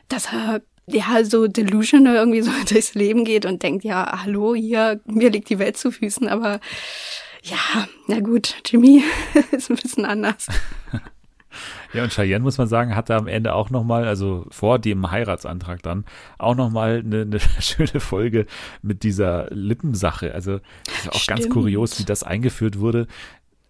[0.08, 5.00] dass er ja so delusional irgendwie so durchs Leben geht und denkt, ja, hallo, hier,
[5.04, 6.60] mir liegt die Welt zu Füßen, aber
[7.42, 9.04] ja, na gut, Jimmy
[9.52, 10.48] ist ein bisschen anders.
[11.96, 15.82] Ja, und Cheyenne, muss man sagen, hatte am Ende auch nochmal, also vor dem Heiratsantrag
[15.82, 16.04] dann,
[16.38, 18.46] auch nochmal eine, eine schöne Folge
[18.82, 20.34] mit dieser Lippensache.
[20.34, 21.40] Also ist auch Stimmt.
[21.40, 23.06] ganz kurios, wie das eingeführt wurde.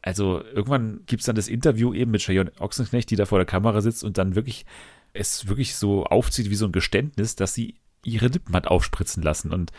[0.03, 3.47] Also irgendwann gibt es dann das Interview eben mit Cheyenne Ochsenknecht, die da vor der
[3.47, 4.67] Kamera sitzt und dann wirklich
[5.13, 9.53] es wirklich so aufzieht wie so ein Geständnis, dass sie ihre Lippen hat aufspritzen lassen.
[9.53, 9.73] Und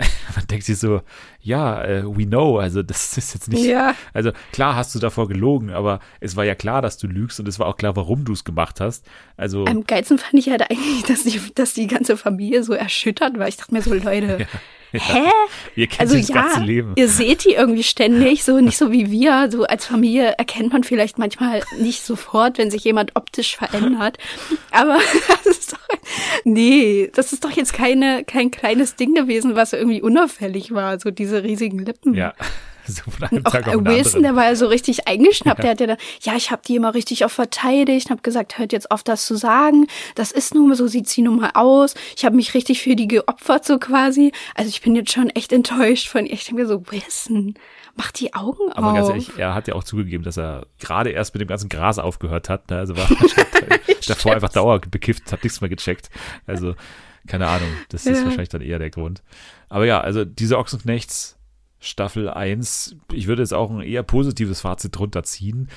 [0.36, 1.02] man denkt sich so,
[1.42, 3.94] ja, uh, we know, also das ist jetzt nicht, ja.
[4.12, 7.48] also klar hast du davor gelogen, aber es war ja klar, dass du lügst und
[7.48, 9.06] es war auch klar, warum du es gemacht hast.
[9.36, 13.38] Also am geilsten fand ich halt eigentlich, dass die, dass die ganze Familie so erschüttert
[13.38, 13.48] war.
[13.48, 14.46] Ich dachte mir so, Leute,
[14.92, 15.00] ja.
[15.00, 15.30] Hä?
[15.76, 16.94] Ihr kennt also das ja, ganze Leben.
[16.96, 19.48] ihr seht die irgendwie ständig, so nicht so wie wir.
[19.50, 24.18] So als Familie erkennt man vielleicht manchmal nicht sofort, wenn sich jemand optisch verändert.
[24.72, 24.98] Aber
[25.28, 25.78] das ist doch,
[26.52, 31.10] nee, das ist doch jetzt keine, kein kleines Ding gewesen, was irgendwie unauffällig war, so
[31.10, 32.14] diese riesigen Lippen.
[32.14, 32.34] Ja.
[32.90, 35.58] So von einem Tag auch Wilson, der war ja so richtig eingeschnappt.
[35.58, 35.62] Ja.
[35.62, 38.72] Der hat ja dann, ja, ich habe die immer richtig auch verteidigt, habe gesagt, hört
[38.72, 39.86] jetzt auf, das zu sagen.
[40.14, 41.94] Das ist nun mal so, sieht sie nun mal aus.
[42.16, 44.32] Ich habe mich richtig für die geopfert, so quasi.
[44.54, 46.32] Also ich bin jetzt schon echt enttäuscht von ihr.
[46.32, 47.54] Ich denke mir so, Wilson,
[47.96, 48.94] mach die Augen Aber auf.
[48.94, 51.98] ganz ehrlich, er hat ja auch zugegeben, dass er gerade erst mit dem ganzen Gras
[51.98, 52.70] aufgehört hat.
[52.70, 52.78] Ne?
[52.78, 53.08] Also war
[54.06, 56.10] davor einfach dauernd bekifft, hat nichts mehr gecheckt.
[56.46, 56.74] Also
[57.26, 58.24] keine Ahnung, das ist ja.
[58.24, 59.22] wahrscheinlich dann eher der Grund.
[59.68, 61.36] Aber ja, also diese Ochsenknechts
[61.80, 65.68] Staffel 1, ich würde jetzt auch ein eher positives Fazit drunter ziehen.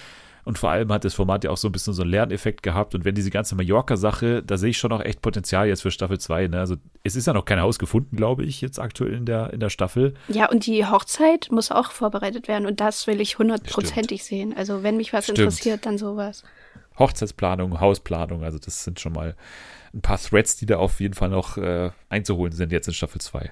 [0.45, 2.95] Und vor allem hat das Format ja auch so ein bisschen so einen Lerneffekt gehabt.
[2.95, 6.20] Und wenn diese ganze Mallorca-Sache, da sehe ich schon noch echt Potenzial jetzt für Staffel
[6.20, 6.49] 2.
[6.49, 6.60] Ne?
[6.60, 9.62] Also es ist ja noch kein Haus gefunden, glaube ich, jetzt aktuell in der, in
[9.62, 10.16] der Staffel.
[10.28, 12.66] Ja, und die Hochzeit muss auch vorbereitet werden.
[12.66, 14.54] Und das will ich hundertprozentig sehen.
[14.56, 15.39] Also wenn mich was Stimmt.
[15.39, 16.43] interessiert, dann sowas.
[16.99, 19.36] Hochzeitsplanung, Hausplanung, also das sind schon mal
[19.93, 23.22] ein paar Threads, die da auf jeden Fall noch äh, einzuholen sind jetzt in Staffel
[23.22, 23.51] 2.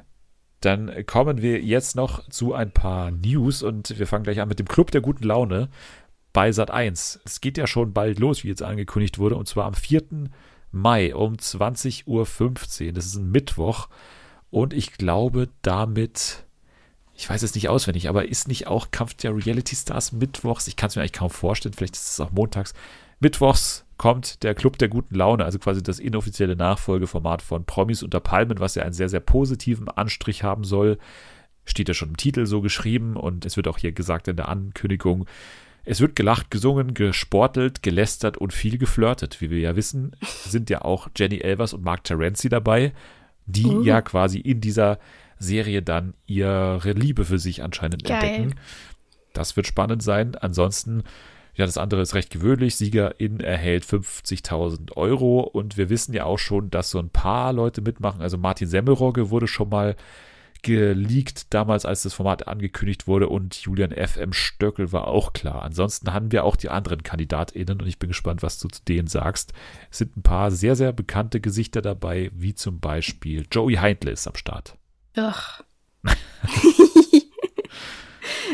[0.61, 4.59] Dann kommen wir jetzt noch zu ein paar News und wir fangen gleich an mit
[4.59, 5.69] dem Club der guten Laune
[6.33, 7.21] bei Sat 1.
[7.25, 10.03] Es geht ja schon bald los, wie jetzt angekündigt wurde, und zwar am 4.
[10.71, 12.93] Mai um 20.15 Uhr.
[12.93, 13.89] Das ist ein Mittwoch.
[14.49, 16.45] Und ich glaube, damit,
[17.15, 20.67] ich weiß es nicht auswendig, aber ist nicht auch Kampf der Reality Stars mittwochs?
[20.67, 22.73] Ich kann es mir eigentlich kaum vorstellen, vielleicht ist es auch montags.
[23.19, 28.19] Mittwochs kommt der Club der guten Laune, also quasi das inoffizielle Nachfolgeformat von Promis unter
[28.19, 30.97] Palmen, was ja einen sehr, sehr positiven Anstrich haben soll.
[31.65, 34.49] Steht ja schon im Titel so geschrieben und es wird auch hier gesagt in der
[34.49, 35.27] Ankündigung.
[35.85, 39.39] Es wird gelacht, gesungen, gesportelt, gelästert und viel geflirtet.
[39.39, 42.93] Wie wir ja wissen, sind ja auch Jenny Elvers und Mark Terenzi dabei,
[43.45, 43.83] die uh.
[43.83, 44.97] ja quasi in dieser
[45.37, 48.23] Serie dann ihre Liebe für sich anscheinend Geil.
[48.23, 48.55] entdecken.
[49.33, 50.33] Das wird spannend sein.
[50.33, 51.03] Ansonsten
[51.55, 52.75] ja, das andere ist recht gewöhnlich.
[52.75, 57.81] Siegerin erhält 50.000 Euro und wir wissen ja auch schon, dass so ein paar Leute
[57.81, 58.21] mitmachen.
[58.21, 59.95] Also Martin Semmelrogge wurde schon mal
[60.63, 64.31] geleakt damals, als das Format angekündigt wurde und Julian F.M.
[64.31, 65.63] Stöckel war auch klar.
[65.63, 69.07] Ansonsten haben wir auch die anderen KandidatInnen und ich bin gespannt, was du zu denen
[69.07, 69.53] sagst.
[69.89, 74.27] Es sind ein paar sehr, sehr bekannte Gesichter dabei, wie zum Beispiel Joey Heindle ist
[74.27, 74.77] am Start.
[75.15, 75.61] Ach.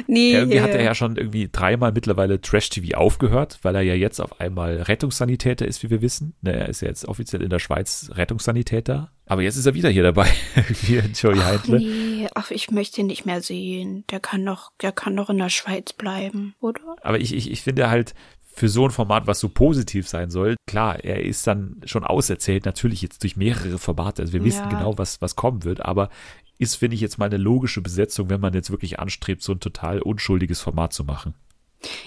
[0.07, 0.33] Nee.
[0.33, 4.39] Irgendwie hat er ja schon irgendwie dreimal mittlerweile Trash-TV aufgehört, weil er ja jetzt auf
[4.39, 6.35] einmal Rettungssanitäter ist, wie wir wissen.
[6.41, 9.11] Ne, er ist ja jetzt offiziell in der Schweiz Rettungssanitäter.
[9.25, 10.27] Aber jetzt ist er wieder hier dabei,
[10.83, 11.79] wie Joey Heidle.
[11.79, 14.05] Nee, ach, ich möchte ihn nicht mehr sehen.
[14.09, 16.95] Der kann doch, der kann doch in der Schweiz bleiben, oder?
[17.01, 18.13] Aber ich, ich, ich finde halt,
[18.57, 22.65] für so ein Format, was so positiv sein soll, klar, er ist dann schon auserzählt,
[22.65, 24.23] natürlich jetzt durch mehrere Formate.
[24.23, 24.69] Also wir wissen ja.
[24.69, 26.09] genau, was, was kommen wird, aber
[26.57, 29.59] ist, finde ich, jetzt mal eine logische Besetzung, wenn man jetzt wirklich anstrebt, so ein
[29.59, 31.35] total unschuldiges Format zu machen.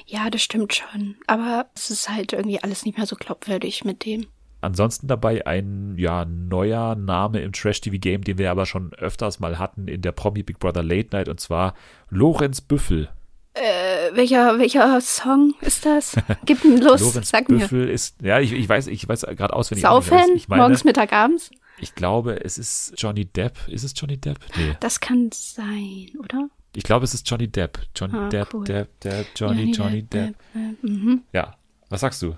[0.07, 1.15] Ja, das stimmt schon.
[1.29, 4.27] Aber es ist halt irgendwie alles nicht mehr so glaubwürdig mit dem.
[4.61, 9.87] Ansonsten dabei ein ja neuer Name im Trash-TV-Game, den wir aber schon öfters mal hatten
[9.87, 11.75] in der Promi Big Brother Late Night und zwar
[12.09, 13.09] Lorenz Büffel.
[13.55, 16.17] Äh, welcher, welcher Song ist das?
[16.47, 19.83] Gib ihn los, Lorenz sag Büffel ist, ja, ich, ich weiß, ich weiß gerade auswendig.
[19.83, 20.37] Saufen?
[20.37, 21.51] Ich meine, Morgens, Mittag, abends?
[21.81, 23.57] Ich glaube, es ist Johnny Depp.
[23.67, 24.39] Ist es Johnny Depp?
[24.57, 24.77] Nee.
[24.81, 26.49] Das kann sein, oder?
[26.77, 27.81] Ich glaube, es ist Johnny Depp.
[27.97, 28.65] Johnny Ah, Depp, cool.
[28.65, 30.35] Depp, Depp, Johnny, Johnny Depp.
[30.55, 31.23] Äh, mhm.
[31.33, 31.57] Ja.
[31.89, 32.37] Was sagst du?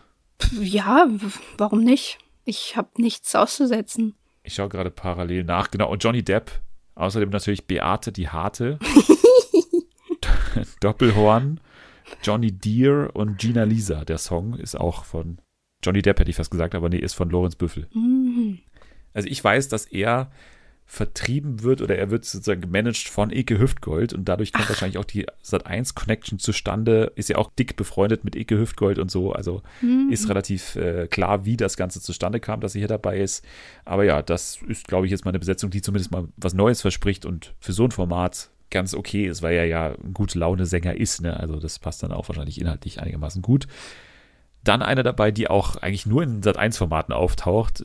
[0.58, 1.06] Ja,
[1.58, 2.18] warum nicht?
[2.44, 4.14] Ich habe nichts auszusetzen.
[4.44, 5.70] Ich schaue gerade parallel nach.
[5.70, 5.90] Genau.
[5.90, 6.50] Und Johnny Depp.
[6.94, 8.78] Außerdem natürlich Beate die Harte.
[10.80, 11.60] Doppelhorn.
[12.22, 14.04] Johnny Deere und Gina Lisa.
[14.04, 15.38] Der Song ist auch von
[15.82, 17.88] Johnny Depp, hätte ich fast gesagt, aber nee, ist von Lorenz Büffel.
[17.94, 18.58] Mhm.
[19.14, 20.30] Also ich weiß, dass er
[20.84, 25.06] vertrieben wird oder er wird sozusagen gemanagt von Ike Hüftgold und dadurch kommt wahrscheinlich auch
[25.06, 27.12] die Sat1 Connection zustande.
[27.14, 29.32] Ist ja auch dick befreundet mit Ike Hüftgold und so.
[29.32, 29.62] Also
[30.10, 33.42] ist relativ äh, klar, wie das Ganze zustande kam, dass sie hier dabei ist.
[33.86, 36.82] Aber ja, das ist, glaube ich, jetzt mal eine Besetzung, die zumindest mal was Neues
[36.82, 40.96] verspricht und für so ein Format ganz okay ist, weil er ja ein gute Laune-Sänger
[40.96, 41.22] ist.
[41.22, 41.38] Ne?
[41.38, 43.68] Also das passt dann auch wahrscheinlich inhaltlich einigermaßen gut.
[44.64, 47.84] Dann eine dabei, die auch eigentlich nur in Sat1-Formaten auftaucht.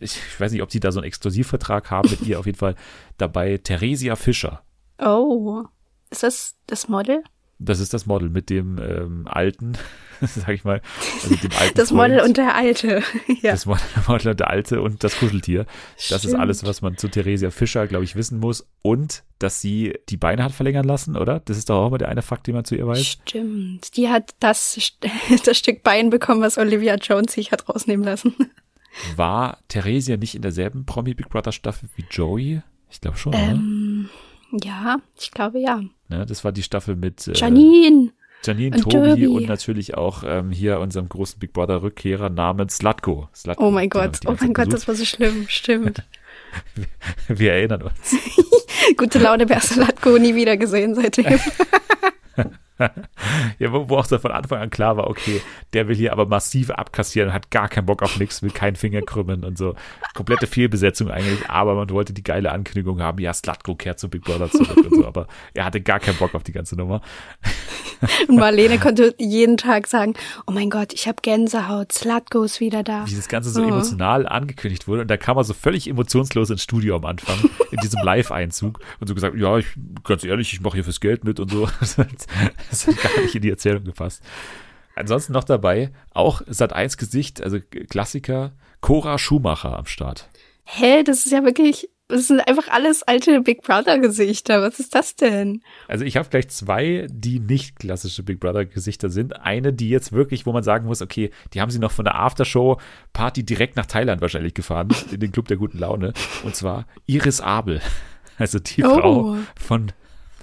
[0.00, 2.38] Ich weiß nicht, ob sie da so einen Exklusivvertrag haben mit ihr.
[2.38, 2.74] Auf jeden Fall
[3.16, 4.62] dabei Theresia Fischer.
[4.98, 5.64] Oh,
[6.10, 7.22] ist das das Model?
[7.58, 9.72] Das ist das Model mit dem ähm, alten,
[10.20, 10.80] sag ich mal,
[11.16, 12.14] also mit dem alten Das Freund.
[12.14, 13.02] Model und der Alte.
[13.42, 13.50] ja.
[13.50, 15.66] Das Model, Model und der Alte und das Kuscheltier.
[15.96, 16.40] Das ist Stimmt.
[16.40, 18.68] alles, was man zu Theresia Fischer, glaube ich, wissen muss.
[18.82, 21.40] Und, dass sie die Beine hat verlängern lassen, oder?
[21.40, 23.04] Das ist doch auch mal der eine Fakt, den man zu ihr weiß.
[23.04, 23.96] Stimmt.
[23.96, 24.78] Die hat das,
[25.44, 28.34] das Stück Bein bekommen, was Olivia Jones sich hat rausnehmen lassen.
[29.16, 32.62] War Theresia nicht in derselben Promi Big Brother Staffel wie Joey?
[32.90, 33.32] Ich glaube schon?
[33.34, 34.08] Ähm,
[34.50, 35.82] ja, ich glaube ja.
[36.08, 38.12] Ne, das war die Staffel mit äh, Janine.
[38.44, 39.26] Janine, und Tobi Tobi.
[39.26, 43.28] und natürlich auch ähm, hier unserem großen Big Brother Rückkehrer namens Slatko.
[43.34, 45.46] Slatko Oh mein Gott, wir oh mein Gott, das war so schlimm.
[45.48, 46.02] Stimmt.
[46.74, 46.88] besucht.
[47.28, 48.16] Wir erinnern uns.
[48.96, 51.38] Gute Laune bei Salatko nie wieder gesehen seitdem.
[53.58, 55.40] Ja, wo, wo auch so von Anfang an klar war, okay,
[55.72, 59.02] der will hier aber massiv abkassieren, hat gar keinen Bock auf nichts, will keinen Finger
[59.02, 59.74] krümmen und so.
[60.14, 64.22] Komplette Fehlbesetzung eigentlich, aber man wollte die geile Ankündigung haben, ja, Slatko kehrt zu Big
[64.22, 67.00] Brother zurück und so, aber er hatte gar keinen Bock auf die ganze Nummer.
[68.28, 70.14] Und Marlene konnte jeden Tag sagen,
[70.46, 73.04] oh mein Gott, ich habe Gänsehaut, Slatko ist wieder da.
[73.08, 73.66] Wie das Ganze so Oh.
[73.68, 77.36] emotional angekündigt wurde und da kam er so völlig emotionslos ins Studio am Anfang,
[77.72, 79.66] in diesem Live-Einzug und so gesagt, ja, ich,
[80.04, 81.68] ganz ehrlich, ich mache hier fürs Geld mit und so.
[82.70, 84.22] Das hat gar nicht in die Erzählung gepasst.
[84.94, 87.58] Ansonsten noch dabei, auch Sat1 Gesicht, also
[87.88, 90.28] Klassiker, Cora Schumacher am Start.
[90.64, 94.60] Hä, das ist ja wirklich, das sind einfach alles alte Big Brother Gesichter.
[94.60, 95.62] Was ist das denn?
[95.86, 99.36] Also ich habe gleich zwei, die nicht klassische Big Brother Gesichter sind.
[99.40, 102.16] Eine, die jetzt wirklich, wo man sagen muss, okay, die haben sie noch von der
[102.16, 102.80] Aftershow
[103.12, 106.12] Party direkt nach Thailand wahrscheinlich gefahren, in den Club der guten Laune.
[106.42, 107.80] Und zwar Iris Abel.
[108.40, 108.94] Also die Oh.
[109.00, 109.90] Frau von,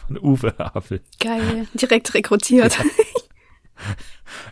[0.07, 1.01] von Uwe Abel.
[1.19, 2.77] Geil, direkt rekrutiert.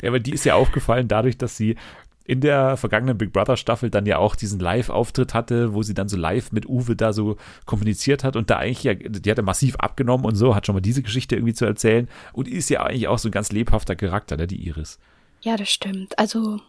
[0.01, 1.78] Ja, aber die ist ja aufgefallen dadurch, dass sie
[2.26, 6.08] in der vergangenen Big Brother Staffel dann ja auch diesen Live-Auftritt hatte, wo sie dann
[6.08, 9.43] so live mit Uwe da so kommuniziert hat und da eigentlich ja, die hat ja
[9.43, 12.84] massiv abgenommen und so, hat schon mal diese Geschichte irgendwie zu erzählen und ist ja
[12.84, 14.99] eigentlich auch so ein ganz lebhafter Charakter, ne, die Iris.
[15.41, 16.18] Ja, das stimmt.
[16.18, 16.62] Also,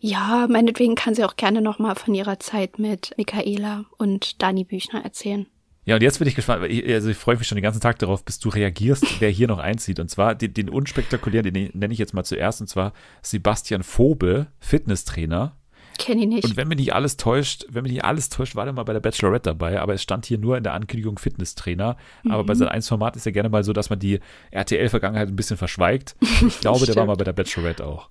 [0.00, 5.04] ja, meinetwegen kann sie auch gerne nochmal von ihrer Zeit mit Michaela und Dani Büchner
[5.04, 5.46] erzählen.
[5.84, 7.98] Ja, und jetzt bin ich gespannt, ich, also ich freue mich schon den ganzen Tag
[7.98, 9.98] darauf, bis du reagierst, wer hier noch einzieht.
[9.98, 14.46] Und zwar den, den unspektakulären, den nenne ich jetzt mal zuerst, und zwar Sebastian Vobe,
[14.60, 15.56] Fitnesstrainer.
[15.98, 16.44] Kenn ich nicht.
[16.44, 18.92] Und wenn mich nicht alles täuscht, wenn mich nicht alles täuscht, war der mal bei
[18.92, 21.96] der Bachelorette dabei, aber es stand hier nur in der Ankündigung Fitnesstrainer.
[22.28, 24.20] Aber bei Sat1 Format ist ja gerne mal so, dass man die
[24.52, 26.16] RTL-Vergangenheit ein bisschen verschweigt.
[26.46, 28.08] Ich glaube, der war mal bei der Bachelorette auch.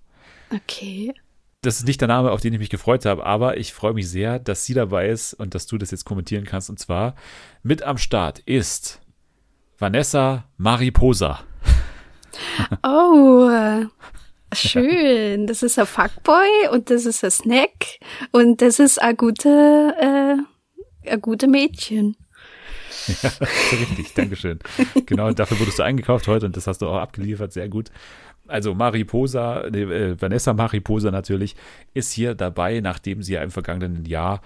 [0.53, 1.13] Okay.
[1.63, 4.09] Das ist nicht der Name, auf den ich mich gefreut habe, aber ich freue mich
[4.09, 6.71] sehr, dass sie dabei ist und dass du das jetzt kommentieren kannst.
[6.71, 7.13] Und zwar
[7.61, 8.99] mit am Start ist
[9.77, 11.39] Vanessa Mariposa.
[12.81, 13.49] Oh,
[14.53, 15.47] schön.
[15.47, 17.99] Das ist ein Fuckboy und das ist ein Snack
[18.31, 22.15] und das ist ein gute, äh, ein gute Mädchen.
[23.07, 23.29] Ja,
[23.71, 24.59] richtig, Dankeschön.
[25.05, 27.91] Genau, dafür wurdest du eingekauft heute und das hast du auch abgeliefert, sehr gut.
[28.51, 31.55] Also Mariposa, äh, Vanessa Mariposa natürlich,
[31.93, 34.41] ist hier dabei, nachdem sie ja im vergangenen Jahr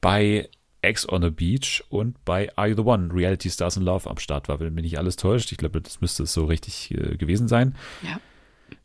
[0.00, 0.48] bei
[0.82, 4.18] Ex on the Beach und bei Are You the One, Reality Stars in Love am
[4.18, 5.50] Start war, wenn mich nicht alles täuscht.
[5.52, 7.74] Ich glaube, das müsste es so richtig äh, gewesen sein.
[8.02, 8.20] Ja.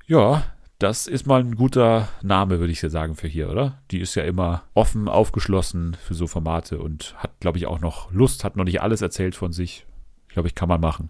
[0.06, 0.44] Ja,
[0.80, 3.80] das ist mal ein guter Name, würde ich ja sagen, für hier, oder?
[3.92, 8.12] Die ist ja immer offen, aufgeschlossen für so Formate und hat, glaube ich, auch noch
[8.12, 9.86] Lust, hat noch nicht alles erzählt von sich.
[10.28, 11.10] Ich glaube, ich kann mal machen.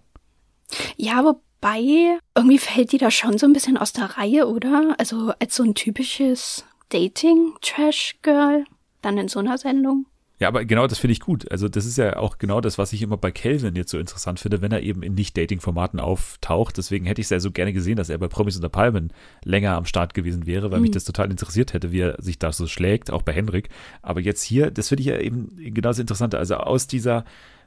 [0.98, 4.96] Ja, Wobei, irgendwie fällt die da schon so ein bisschen aus der Reihe, oder?
[4.98, 8.66] Also als so ein typisches Dating-Trash-Girl,
[9.02, 10.06] dann in so einer Sendung.
[10.40, 11.50] Ja, aber genau das finde ich gut.
[11.50, 14.42] Also das ist ja auch genau das, was ich immer bei Calvin jetzt so interessant
[14.42, 16.78] finde, wenn er eben in Nicht-Dating-Formaten auftaucht.
[16.78, 19.14] Deswegen hätte ich es ja so gerne gesehen, dass er bei Promis unter Palmen
[19.46, 20.84] länger am Start gewesen wäre, weil mhm.
[20.84, 23.70] mich das total interessiert hätte, wie er sich da so schlägt, auch bei Henrik.
[24.02, 26.38] Aber jetzt hier, das finde ich ja eben genau das Interessante.
[26.38, 27.24] Also aus dieser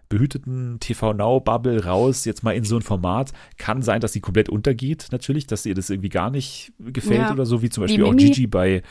[0.09, 3.33] behüteten TV Now Bubble raus, jetzt mal in so ein Format.
[3.59, 7.33] Kann sein, dass sie komplett untergeht, natürlich, dass ihr das irgendwie gar nicht gefällt ja.
[7.33, 8.83] oder so, wie zum Beispiel wie auch Gigi bei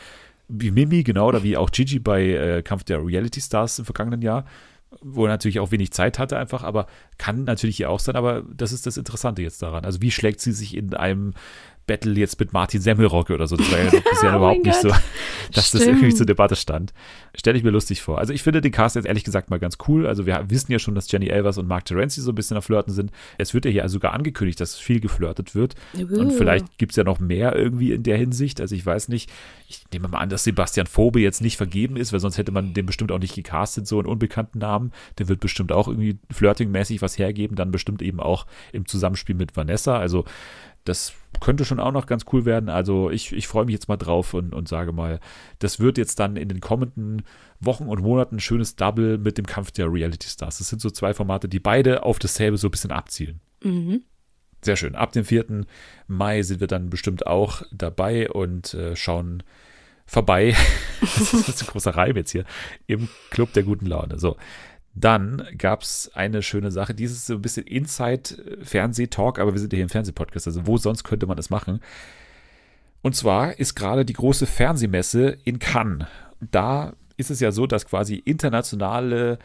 [0.48, 4.22] wie Mimi, genau, oder wie auch Gigi bei äh, Kampf der Reality Stars im vergangenen
[4.22, 4.44] Jahr,
[5.00, 6.86] wo er natürlich auch wenig Zeit hatte einfach, aber
[7.18, 9.84] kann natürlich hier auch sein, aber das ist das Interessante jetzt daran.
[9.84, 11.34] Also wie schlägt sie sich in einem
[11.86, 13.56] Battle jetzt mit Martin Semmelrocke oder so.
[13.56, 14.88] Das war ja bisher oh überhaupt nicht so,
[15.52, 15.82] dass Stimmt.
[15.82, 16.92] das irgendwie zur Debatte stand.
[17.34, 18.18] Stelle ich mir lustig vor.
[18.18, 20.06] Also ich finde den Cast jetzt ehrlich gesagt mal ganz cool.
[20.06, 22.62] Also wir wissen ja schon, dass Jenny Elvers und Mark Terenzi so ein bisschen am
[22.62, 23.12] Flirten sind.
[23.38, 25.74] Es wird ja hier sogar angekündigt, dass viel geflirtet wird.
[25.94, 26.20] Uh.
[26.20, 28.60] Und vielleicht gibt es ja noch mehr irgendwie in der Hinsicht.
[28.60, 29.30] Also ich weiß nicht.
[29.68, 32.74] Ich nehme mal an, dass Sebastian Phobe jetzt nicht vergeben ist, weil sonst hätte man
[32.74, 34.92] den bestimmt auch nicht gecastet, so einen unbekannten Namen.
[35.18, 37.56] Der wird bestimmt auch irgendwie flirtingmäßig was hergeben.
[37.56, 39.98] Dann bestimmt eben auch im Zusammenspiel mit Vanessa.
[39.98, 40.24] Also
[40.84, 42.68] das könnte schon auch noch ganz cool werden.
[42.68, 45.20] Also ich, ich freue mich jetzt mal drauf und, und sage mal,
[45.58, 47.22] das wird jetzt dann in den kommenden
[47.60, 50.58] Wochen und Monaten ein schönes Double mit dem Kampf der Reality Stars.
[50.58, 53.40] Das sind so zwei Formate, die beide auf dasselbe so ein bisschen abzielen.
[53.62, 54.02] Mhm.
[54.66, 54.96] Sehr schön.
[54.96, 55.64] Ab dem 4.
[56.08, 59.44] Mai sind wir dann bestimmt auch dabei und äh, schauen
[60.06, 60.56] vorbei.
[61.00, 62.44] das ist ein großer Reim jetzt hier
[62.88, 64.18] im Club der guten Laune.
[64.18, 64.36] So,
[64.92, 69.76] dann gab es eine schöne Sache, dieses so ein bisschen Inside-Fernseh-Talk, aber wir sind ja
[69.76, 71.80] hier im Fernsehpodcast, also wo sonst könnte man das machen?
[73.02, 76.08] Und zwar ist gerade die große Fernsehmesse in Cannes.
[76.40, 79.38] Da ist es ja so, dass quasi internationale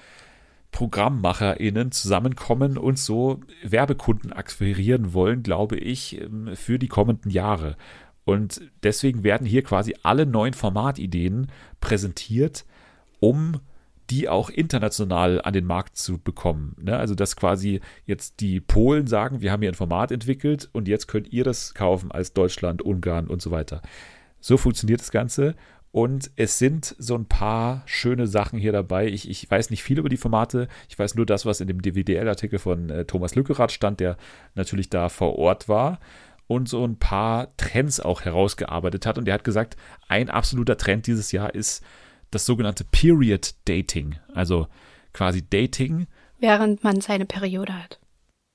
[0.72, 7.76] ProgrammmacherInnen zusammenkommen und so Werbekunden akquirieren wollen, glaube ich, ähm, für die kommenden Jahre.
[8.24, 11.48] Und deswegen werden hier quasi alle neuen Formatideen
[11.80, 12.66] präsentiert,
[13.20, 13.60] um
[14.10, 16.76] die auch international an den Markt zu bekommen.
[16.82, 16.98] Ne?
[16.98, 21.08] Also, dass quasi jetzt die Polen sagen, wir haben hier ein Format entwickelt und jetzt
[21.08, 23.82] könnt ihr das kaufen als Deutschland, Ungarn und so weiter.
[24.42, 25.56] So funktioniert das Ganze.
[25.92, 29.08] Und es sind so ein paar schöne Sachen hier dabei.
[29.08, 30.70] Ich, ich weiß nicht viel über die Formate.
[30.88, 34.16] Ich weiß nur das, was in dem DWDL-Artikel von äh, Thomas Lückerath stand, der
[34.56, 36.00] natürlich da vor Ort war
[36.48, 39.18] und so ein paar Trends auch herausgearbeitet hat.
[39.18, 39.76] Und der hat gesagt,
[40.08, 41.84] ein absoluter Trend dieses Jahr ist
[42.30, 44.16] das sogenannte Period Dating.
[44.34, 44.68] Also
[45.14, 46.08] quasi Dating.
[46.40, 48.00] Während man seine Periode hat.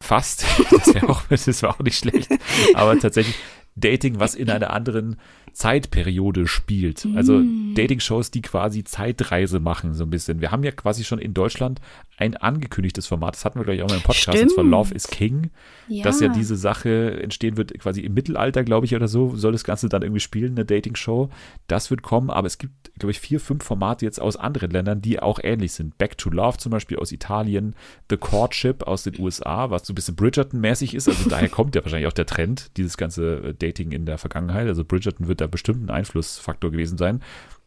[0.03, 0.45] Fast.
[0.71, 2.31] Das auch, das war auch nicht schlecht.
[2.75, 3.37] Aber tatsächlich
[3.77, 5.17] Dating, was in einer anderen
[5.57, 7.09] Zeitperiode spielt.
[7.15, 7.75] Also mm.
[7.75, 10.43] Dating-Shows, die quasi Zeitreise machen, so ein bisschen.
[10.43, 11.81] Wir haben ja quasi schon in Deutschland
[12.19, 14.95] ein angekündigtes Format, das hatten wir, glaube ich, auch mal im Podcast, und zwar Love
[14.95, 15.51] is King,
[15.89, 16.03] ja.
[16.03, 19.65] dass ja diese Sache entstehen wird, quasi im Mittelalter, glaube ich, oder so, soll das
[19.65, 21.31] Ganze dann irgendwie spielen, eine Dating-Show.
[21.69, 25.03] Das wird kommen, aber es gibt, glaube ich, vier, fünf Formate jetzt aus anderen Ländern,
[25.03, 25.99] die auch ähnlich sind.
[25.99, 27.75] Back to Love zum Beispiel aus Italien,
[28.09, 31.85] The Courtship aus den USA, was so ein bisschen Bridgerton-mäßig ist, also daher kommt ja
[31.85, 34.69] wahrscheinlich auch der Trend, dieses ganze Dating in der Vergangenheit.
[34.69, 37.23] Also Bridgerton wird da bestimmt ein Einflussfaktor gewesen sein.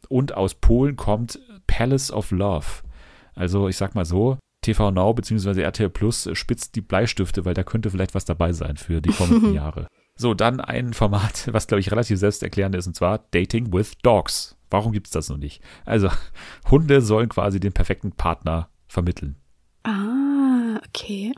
[0.07, 2.65] Und aus Polen kommt Palace of Love.
[3.35, 5.61] Also ich sag mal so, TV Now bzw.
[5.61, 9.53] RTL Plus spitzt die Bleistifte, weil da könnte vielleicht was dabei sein für die kommenden
[9.55, 9.87] Jahre.
[10.15, 14.57] So, dann ein Format, was glaube ich relativ selbsterklärend ist, und zwar Dating with Dogs.
[14.69, 15.63] Warum gibt es das noch nicht?
[15.85, 16.09] Also,
[16.69, 19.37] Hunde sollen quasi den perfekten Partner vermitteln.
[19.83, 21.33] Ah, okay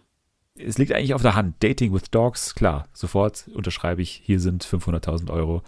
[0.66, 1.56] es liegt eigentlich auf der Hand.
[1.60, 5.64] Dating with Dogs, klar, sofort unterschreibe ich, hier sind 500.000 Euro.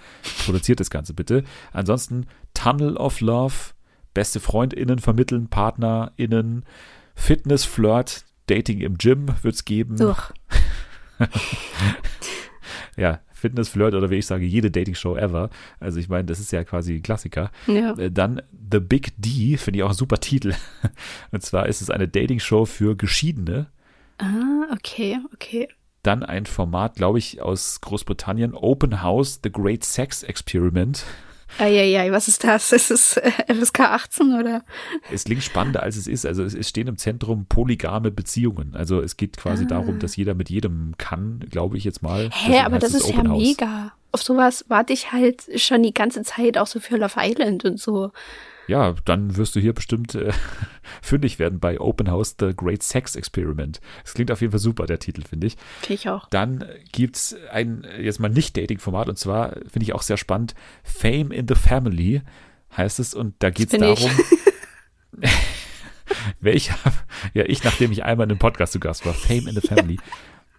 [0.46, 1.44] Produziert das Ganze bitte.
[1.72, 3.54] Ansonsten Tunnel of Love,
[4.14, 6.66] beste FreundInnen vermitteln, PartnerInnen,
[7.16, 9.98] Fitness, Flirt, Dating im Gym wird es geben.
[12.96, 15.50] Ja, Fitness, Flirt oder wie ich sage, jede Dating-Show ever.
[15.80, 17.52] Also ich meine, das ist ja quasi ein Klassiker.
[17.68, 17.98] Ja.
[17.98, 18.42] Äh, dann
[18.72, 20.54] The Big D, finde ich auch ein super Titel.
[21.32, 23.68] Und zwar ist es eine Dating-Show für Geschiedene.
[24.18, 25.68] Ah, okay, okay.
[26.04, 31.06] Dann ein Format, glaube ich, aus Großbritannien, Open House, The Great Sex Experiment.
[31.60, 32.72] Eieiei, was ist das?
[32.72, 34.64] Ist es äh, FSK 18 oder?
[35.12, 36.26] Es klingt spannender, als es ist.
[36.26, 38.76] Also es, es stehen im Zentrum polygame Beziehungen.
[38.76, 39.68] Also es geht quasi ah.
[39.68, 42.30] darum, dass jeder mit jedem kann, glaube ich jetzt mal.
[42.34, 43.42] Hä, aber das ist ja House.
[43.42, 43.94] mega.
[44.12, 47.80] Auf sowas warte ich halt schon die ganze Zeit, auch so für Love Island und
[47.80, 48.12] so
[48.68, 50.32] ja, dann wirst du hier bestimmt äh,
[51.02, 53.82] fündig werden bei Open House The Great Sex Experiment.
[54.04, 55.58] Das klingt auf jeden Fall super, der Titel, finde ich.
[55.82, 56.30] Finde ich auch.
[56.30, 60.56] Dann gibt es ein, jetzt mal nicht Dating-Format und zwar finde ich auch sehr spannend,
[60.84, 62.22] Fame in the Family
[62.76, 64.12] heißt es und da geht es darum,
[66.40, 66.76] welcher,
[67.34, 69.98] ja, ich, nachdem ich einmal in einem Podcast zu Gast war, Fame in the Family.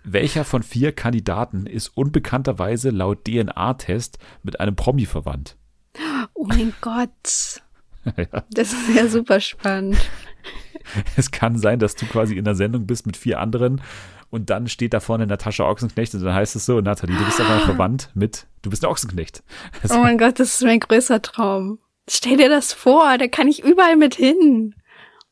[0.06, 5.56] Welcher von vier Kandidaten ist unbekannterweise laut DNA-Test mit einem Promi verwandt?
[6.34, 7.62] Oh mein Gott.
[8.16, 8.44] ja.
[8.50, 9.96] Das ist ja super spannend.
[11.16, 13.80] Es kann sein, dass du quasi in der Sendung bist mit vier anderen
[14.28, 17.40] und dann steht da vorne Natascha Ochsenknecht und dann heißt es so, Nathalie, du bist
[17.40, 19.42] aber verwandt mit, du bist ein Ochsenknecht.
[19.90, 21.78] oh mein Gott, das ist mein größter Traum.
[22.06, 24.74] Stell dir das vor, da kann ich überall mit hin.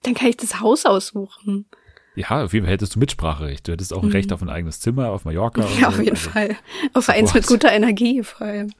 [0.04, 1.66] Dann kann ich das Haus aussuchen.
[2.14, 3.66] Ja, auf jeden Fall hättest du Mitspracherecht.
[3.66, 4.12] Du hättest auch ein mhm.
[4.12, 5.66] Recht auf ein eigenes Zimmer auf Mallorca.
[5.80, 6.56] Ja, auf jeden also, Fall.
[6.92, 8.72] Auf eins mit guter Energie vor allem.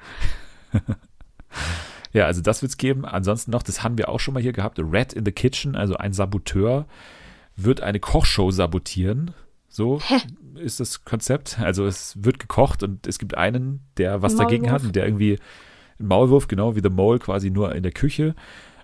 [2.12, 3.04] Ja, also das wird's geben.
[3.04, 5.96] Ansonsten noch, das haben wir auch schon mal hier gehabt, Red in the Kitchen, also
[5.96, 6.86] ein Saboteur
[7.56, 9.32] wird eine Kochshow sabotieren.
[9.68, 10.18] So Hä?
[10.56, 11.58] ist das Konzept.
[11.58, 14.50] Also es wird gekocht und es gibt einen, der was Maulwurf.
[14.50, 15.38] dagegen hat und der irgendwie
[15.98, 18.34] ein Maulwurf, genau wie The Mole, quasi nur in der Küche.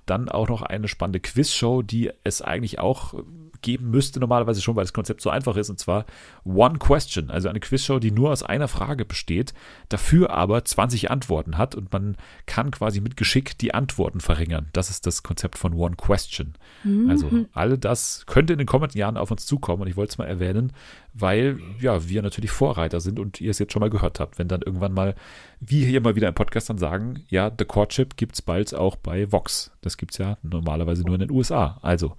[0.06, 3.14] Dann auch noch eine spannende Quizshow, die es eigentlich auch
[3.62, 6.04] geben müsste, normalerweise schon, weil das Konzept so einfach ist, und zwar
[6.44, 9.54] One Question, also eine Quizshow, die nur aus einer Frage besteht,
[9.88, 14.68] dafür aber 20 Antworten hat und man kann quasi mit Geschick die Antworten verringern.
[14.72, 16.54] Das ist das Konzept von One Question.
[16.84, 17.10] Mhm.
[17.10, 20.18] Also alle das könnte in den kommenden Jahren auf uns zukommen und ich wollte es
[20.18, 20.72] mal erwähnen,
[21.14, 24.48] weil ja, wir natürlich Vorreiter sind und ihr es jetzt schon mal gehört habt, wenn
[24.48, 25.14] dann irgendwann mal,
[25.60, 28.96] wie hier mal wieder im Podcast dann sagen, ja, The Courtship gibt es bald auch
[28.96, 29.72] bei Vox.
[29.80, 31.78] Das gibt es ja normalerweise nur in den USA.
[31.82, 32.16] Also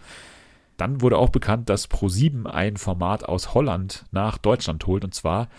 [0.80, 5.04] dann wurde auch bekannt, dass Pro7 ein Format aus Holland nach Deutschland holt.
[5.04, 5.50] Und zwar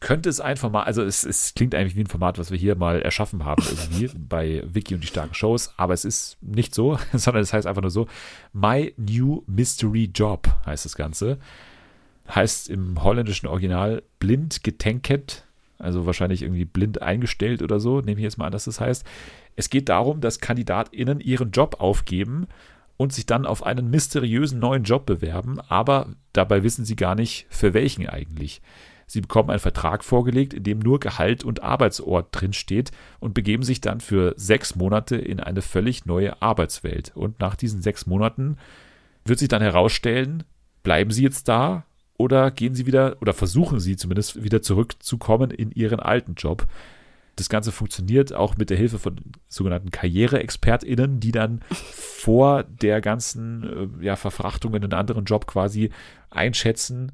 [0.00, 2.74] könnte es ein Format, also es, es klingt eigentlich wie ein Format, was wir hier
[2.74, 6.98] mal erschaffen haben irgendwie bei Wiki und die starken Shows, aber es ist nicht so,
[7.12, 8.06] sondern es heißt einfach nur so,
[8.52, 11.38] My New Mystery Job heißt das Ganze.
[12.32, 15.44] Heißt im holländischen Original blind getanket,
[15.78, 19.04] also wahrscheinlich irgendwie blind eingestellt oder so, nehme ich jetzt mal an, dass das heißt.
[19.54, 22.46] Es geht darum, dass KandidatInnen ihren Job aufgeben
[22.96, 27.46] und sich dann auf einen mysteriösen neuen Job bewerben, aber dabei wissen sie gar nicht,
[27.50, 28.62] für welchen eigentlich.
[29.06, 33.82] Sie bekommen einen Vertrag vorgelegt, in dem nur Gehalt und Arbeitsort drinsteht und begeben sich
[33.82, 37.12] dann für sechs Monate in eine völlig neue Arbeitswelt.
[37.14, 38.56] Und nach diesen sechs Monaten
[39.26, 40.44] wird sich dann herausstellen,
[40.82, 41.84] bleiben sie jetzt da
[42.16, 46.66] oder gehen sie wieder oder versuchen sie zumindest wieder zurückzukommen in ihren alten Job.
[47.36, 49.16] Das Ganze funktioniert auch mit der Hilfe von
[49.48, 55.90] sogenannten KarriereexpertInnen, die dann vor der ganzen äh, ja, Verfrachtung in einen anderen Job quasi
[56.30, 57.12] einschätzen,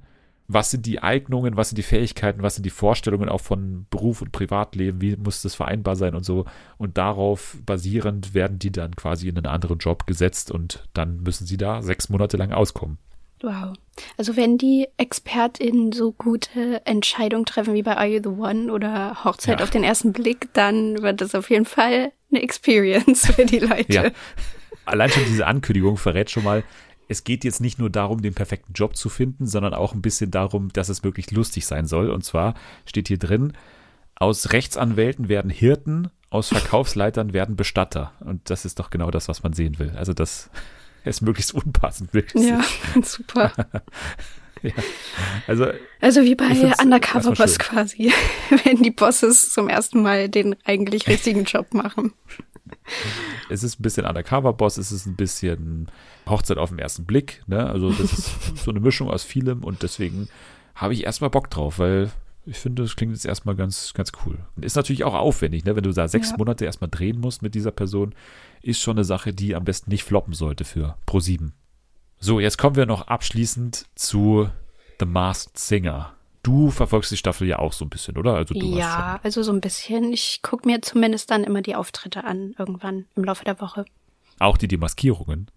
[0.48, 4.22] was sind die Eignungen, was sind die Fähigkeiten, was sind die Vorstellungen auch von Beruf
[4.22, 6.46] und Privatleben, wie muss das vereinbar sein und so.
[6.78, 11.46] Und darauf basierend werden die dann quasi in einen anderen Job gesetzt und dann müssen
[11.46, 12.96] sie da sechs Monate lang auskommen.
[13.41, 13.74] Wow.
[14.16, 19.24] Also wenn die ExpertInnen so gute Entscheidungen treffen wie bei Are You the One oder
[19.24, 19.64] Hochzeit ja.
[19.64, 23.93] auf den ersten Blick, dann wird das auf jeden Fall eine Experience für die Leute.
[23.93, 24.11] Ja.
[24.84, 26.64] Allein schon diese Ankündigung verrät schon mal,
[27.09, 30.30] es geht jetzt nicht nur darum, den perfekten Job zu finden, sondern auch ein bisschen
[30.30, 32.11] darum, dass es wirklich lustig sein soll.
[32.11, 33.55] Und zwar steht hier drin,
[34.14, 38.12] aus Rechtsanwälten werden Hirten, aus Verkaufsleitern werden Bestatter.
[38.20, 39.93] Und das ist doch genau das, was man sehen will.
[39.97, 40.51] Also das
[41.05, 42.12] ist möglichst unpassend.
[42.14, 42.49] Wirklich.
[42.49, 42.62] Ja,
[43.03, 43.53] super.
[44.62, 44.72] ja.
[45.46, 45.66] Also,
[46.01, 46.46] also wie bei
[46.80, 48.12] Undercover Boss quasi,
[48.64, 52.12] wenn die Bosses zum ersten Mal den eigentlich richtigen Job machen.
[53.49, 55.90] Es ist ein bisschen Undercover Boss, es ist ein bisschen
[56.28, 57.42] Hochzeit auf den ersten Blick.
[57.46, 57.66] Ne?
[57.68, 60.28] Also das ist so eine Mischung aus vielem und deswegen
[60.74, 62.11] habe ich erstmal Bock drauf, weil
[62.49, 64.38] ich finde, das klingt jetzt erstmal ganz, ganz cool.
[64.57, 65.76] Und ist natürlich auch aufwendig, ne?
[65.76, 66.36] wenn du da sechs ja.
[66.36, 68.14] Monate erstmal drehen musst mit dieser Person,
[68.62, 71.51] ist schon eine Sache, die am besten nicht floppen sollte für Pro7.
[72.18, 74.49] So, jetzt kommen wir noch abschließend zu
[74.99, 76.14] The Masked Singer.
[76.42, 78.34] Du verfolgst die Staffel ja auch so ein bisschen, oder?
[78.34, 80.12] Also du ja, also so ein bisschen.
[80.12, 83.84] Ich gucke mir zumindest dann immer die Auftritte an, irgendwann im Laufe der Woche.
[84.38, 85.51] Auch die Demaskierungen?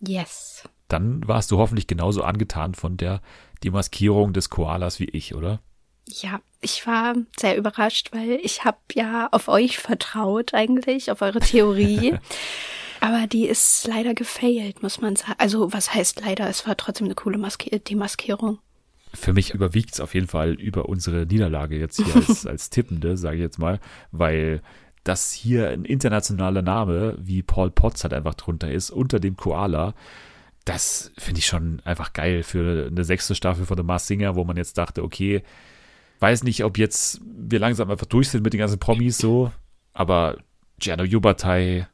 [0.00, 0.62] Yes.
[0.88, 3.20] Dann warst du hoffentlich genauso angetan von der
[3.64, 5.60] Demaskierung des Koalas wie ich, oder?
[6.08, 11.40] Ja, ich war sehr überrascht, weil ich habe ja auf euch vertraut eigentlich, auf eure
[11.40, 12.14] Theorie.
[13.00, 15.34] Aber die ist leider gefailt, muss man sagen.
[15.38, 16.48] Also was heißt leider?
[16.48, 18.58] Es war trotzdem eine coole Maske Demaskierung.
[19.12, 23.16] Für mich überwiegt es auf jeden Fall über unsere Niederlage jetzt hier als, als Tippende,
[23.16, 23.80] sage ich jetzt mal,
[24.12, 24.62] weil
[25.04, 29.94] das hier ein internationaler Name wie Paul Potts halt einfach drunter ist, unter dem Koala.
[30.64, 34.44] Das finde ich schon einfach geil für eine sechste Staffel von The Mars Singer, wo
[34.44, 35.42] man jetzt dachte, okay,
[36.20, 39.52] Weiß nicht, ob jetzt wir langsam einfach durch sind mit den ganzen Promis so,
[39.92, 40.38] aber
[40.78, 41.86] Gianno Jubatai,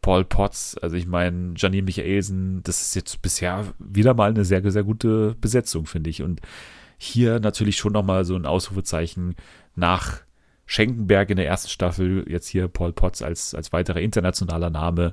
[0.00, 4.70] Paul Potts, also ich meine, Janine Michaelsen, das ist jetzt bisher wieder mal eine sehr,
[4.70, 6.22] sehr gute Besetzung, finde ich.
[6.22, 6.40] Und
[6.96, 9.34] hier natürlich schon nochmal so ein Ausrufezeichen
[9.74, 10.20] nach
[10.64, 15.12] Schenkenberg in der ersten Staffel, jetzt hier Paul Potts als, als weiterer internationaler Name.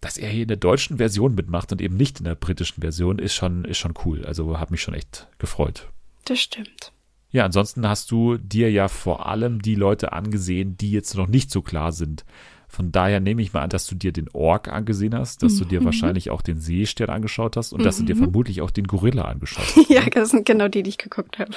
[0.00, 3.18] Dass er hier in der deutschen Version mitmacht und eben nicht in der britischen Version,
[3.18, 4.24] ist schon, ist schon cool.
[4.26, 5.88] Also hat mich schon echt gefreut.
[6.24, 6.92] Das stimmt.
[7.34, 11.50] Ja, ansonsten hast du dir ja vor allem die Leute angesehen, die jetzt noch nicht
[11.50, 12.24] so klar sind.
[12.68, 15.64] Von daher nehme ich mal an, dass du dir den Ork angesehen hast, dass du
[15.64, 15.84] dir Mhm.
[15.86, 19.64] wahrscheinlich auch den Seestern angeschaut hast und dass du dir vermutlich auch den Gorilla angeschaut
[19.76, 19.90] hast.
[19.90, 21.50] ja, das sind genau die, die ich geguckt habe.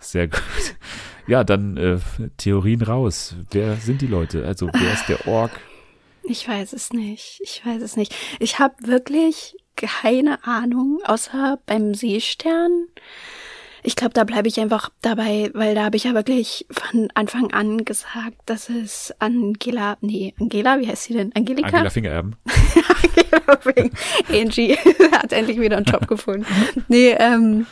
[0.00, 0.42] Sehr gut.
[1.28, 1.98] Ja, dann äh,
[2.36, 3.36] Theorien raus.
[3.52, 4.44] Wer sind die Leute?
[4.44, 5.52] Also wer ist der Ork?
[6.24, 7.40] Ich weiß es nicht.
[7.44, 8.12] Ich weiß es nicht.
[8.40, 12.86] Ich habe wirklich keine Ahnung, außer beim Seestern.
[13.86, 17.52] Ich glaube, da bleibe ich einfach dabei, weil da habe ich ja wirklich von Anfang
[17.52, 21.32] an gesagt, dass es Angela, nee, Angela, wie heißt sie denn?
[21.36, 21.68] Angelika?
[21.68, 22.34] Angela Fingererben.
[23.04, 23.90] Angela wegen
[24.28, 24.74] Angie
[25.12, 26.44] hat endlich wieder einen Job gefunden.
[26.88, 27.66] Nee, ähm,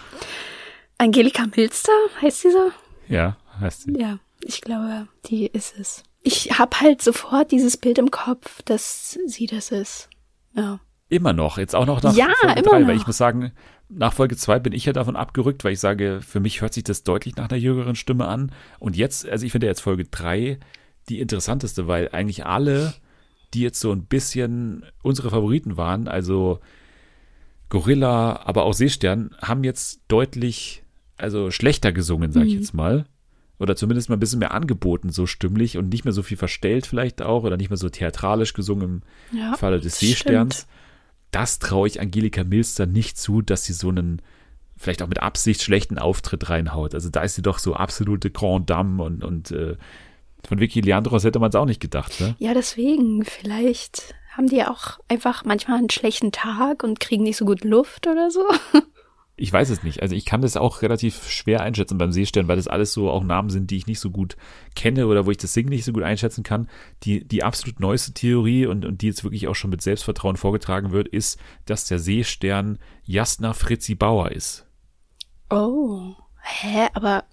[0.98, 1.92] Angelika Milster,
[2.22, 2.70] heißt sie so?
[3.08, 3.98] Ja, heißt sie.
[3.98, 6.04] Ja, ich glaube, die ist es.
[6.22, 10.08] Ich habe halt sofort dieses Bild im Kopf, dass sie das ist.
[10.54, 10.78] Ja.
[11.08, 12.88] Immer noch, jetzt auch noch nach Ja, Folge immer 3, noch.
[12.88, 13.52] weil ich muss sagen,
[13.88, 16.84] nach Folge 2 bin ich ja davon abgerückt, weil ich sage, für mich hört sich
[16.84, 18.50] das deutlich nach einer jüngeren Stimme an.
[18.78, 20.58] Und jetzt, also ich finde jetzt Folge 3
[21.08, 22.94] die interessanteste, weil eigentlich alle,
[23.52, 26.60] die jetzt so ein bisschen unsere Favoriten waren, also
[27.68, 30.82] Gorilla, aber auch Seestern, haben jetzt deutlich,
[31.16, 32.58] also schlechter gesungen, sag ich Mhm.
[32.60, 33.06] jetzt mal.
[33.58, 36.86] Oder zumindest mal ein bisschen mehr angeboten, so stimmlich und nicht mehr so viel verstellt
[36.86, 40.60] vielleicht auch oder nicht mehr so theatralisch gesungen im Ja, Falle des Seesterns.
[40.60, 40.66] stimmt.
[41.34, 44.22] Das traue ich Angelika Milster nicht zu, dass sie so einen
[44.76, 46.94] vielleicht auch mit Absicht schlechten Auftritt reinhaut.
[46.94, 49.76] Also da ist sie doch so absolute Grand Dame und, und äh,
[50.46, 52.36] von Vicky Leandros hätte man es auch nicht gedacht, ne?
[52.38, 57.44] Ja, deswegen, vielleicht haben die auch einfach manchmal einen schlechten Tag und kriegen nicht so
[57.44, 58.44] gut Luft oder so.
[59.36, 60.00] Ich weiß es nicht.
[60.00, 63.24] Also ich kann das auch relativ schwer einschätzen beim Seestern, weil das alles so auch
[63.24, 64.36] Namen sind, die ich nicht so gut
[64.76, 66.68] kenne oder wo ich das Singen nicht so gut einschätzen kann.
[67.02, 70.92] Die, die absolut neueste Theorie und, und die jetzt wirklich auch schon mit Selbstvertrauen vorgetragen
[70.92, 74.66] wird, ist, dass der Seestern Jasna Fritzi Bauer ist.
[75.50, 76.14] Oh.
[76.40, 76.88] Hä?
[76.92, 77.24] Aber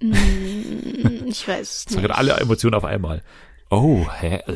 [0.00, 0.12] mm,
[1.26, 2.08] ich weiß es Das waren nicht.
[2.08, 3.22] gerade alle Emotionen auf einmal.
[3.70, 4.40] Oh, hä?
[4.46, 4.54] Äh,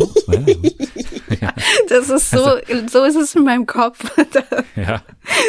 [0.00, 0.08] oh,
[1.88, 4.04] Das ist so, so ist es in meinem Kopf.
[4.76, 5.02] ja.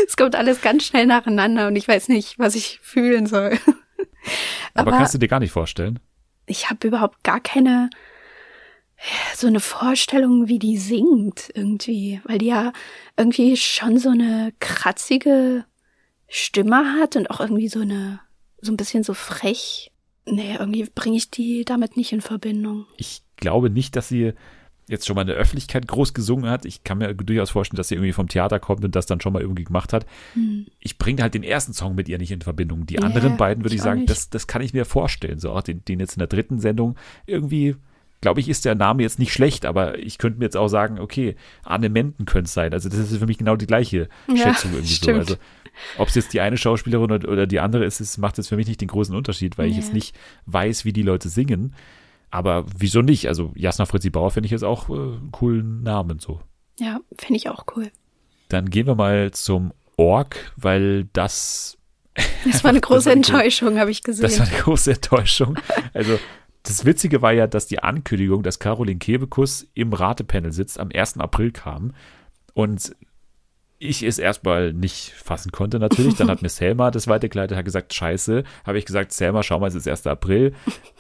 [0.08, 3.58] Es kommt alles ganz schnell nacheinander und ich weiß nicht, was ich fühlen soll.
[4.74, 6.00] Aber, Aber- kannst du dir gar nicht vorstellen?
[6.48, 7.90] Ich habe überhaupt gar keine
[9.36, 12.72] so eine Vorstellung, wie die singt irgendwie, weil die ja
[13.18, 15.66] irgendwie schon so eine kratzige
[16.28, 18.20] Stimme hat und auch irgendwie so eine
[18.62, 19.92] so ein bisschen so frech.
[20.26, 22.88] Nee, irgendwie bringe ich die damit nicht in Verbindung.
[22.98, 24.34] Ich glaube nicht, dass sie
[24.88, 26.66] jetzt schon mal in der Öffentlichkeit groß gesungen hat.
[26.66, 29.34] Ich kann mir durchaus vorstellen, dass sie irgendwie vom Theater kommt und das dann schon
[29.34, 30.06] mal irgendwie gemacht hat.
[30.80, 32.86] Ich bringe halt den ersten Song mit ihr nicht in Verbindung.
[32.86, 34.10] Die Ja, anderen beiden würde ich ich sagen, nicht.
[34.12, 35.40] das, das kann ich mir vorstellen.
[35.40, 37.76] So auch den, den jetzt in der dritten Sendung irgendwie.
[38.22, 41.00] Glaube ich, ist der Name jetzt nicht schlecht, aber ich könnte mir jetzt auch sagen,
[41.00, 42.74] okay, Arne Menden könnte es sein.
[42.74, 45.28] Also das ist für mich genau die gleiche Ja, Schätzung irgendwie stimmt.
[45.28, 45.34] so.
[45.34, 45.36] Also
[45.98, 48.56] ob es jetzt die eine Schauspielerin oder, oder die andere ist, es macht jetzt für
[48.56, 49.82] mich nicht den großen Unterschied, weil ich Nee.
[49.82, 50.16] jetzt nicht
[50.46, 51.76] weiß, wie die Leute singen.
[52.32, 53.28] Aber wieso nicht?
[53.28, 56.42] Also Jasna Fritzi Bauer finde ich jetzt auch äh, einen coolen Namen so.
[56.80, 57.92] Ja, finde ich auch cool.
[58.50, 61.78] Dann gehen wir mal zum Org, weil das,
[62.44, 64.24] Das war eine große war Enttäuschung, habe ich gesehen.
[64.24, 65.58] das war eine große Enttäuschung.
[65.94, 66.20] Also
[66.64, 71.20] das Witzige war ja, dass die Ankündigung, dass Caroline Kebekus im Ratepanel sitzt, am 1.
[71.20, 71.94] April kam.
[72.54, 72.96] Und
[73.78, 76.16] ich es erstmal nicht fassen konnte natürlich.
[76.16, 78.44] Dann hat mir Selma das weitergeleitet, hat gesagt, scheiße.
[78.66, 80.08] Habe ich gesagt, Selma, schau mal, es ist 1.
[80.08, 80.54] April.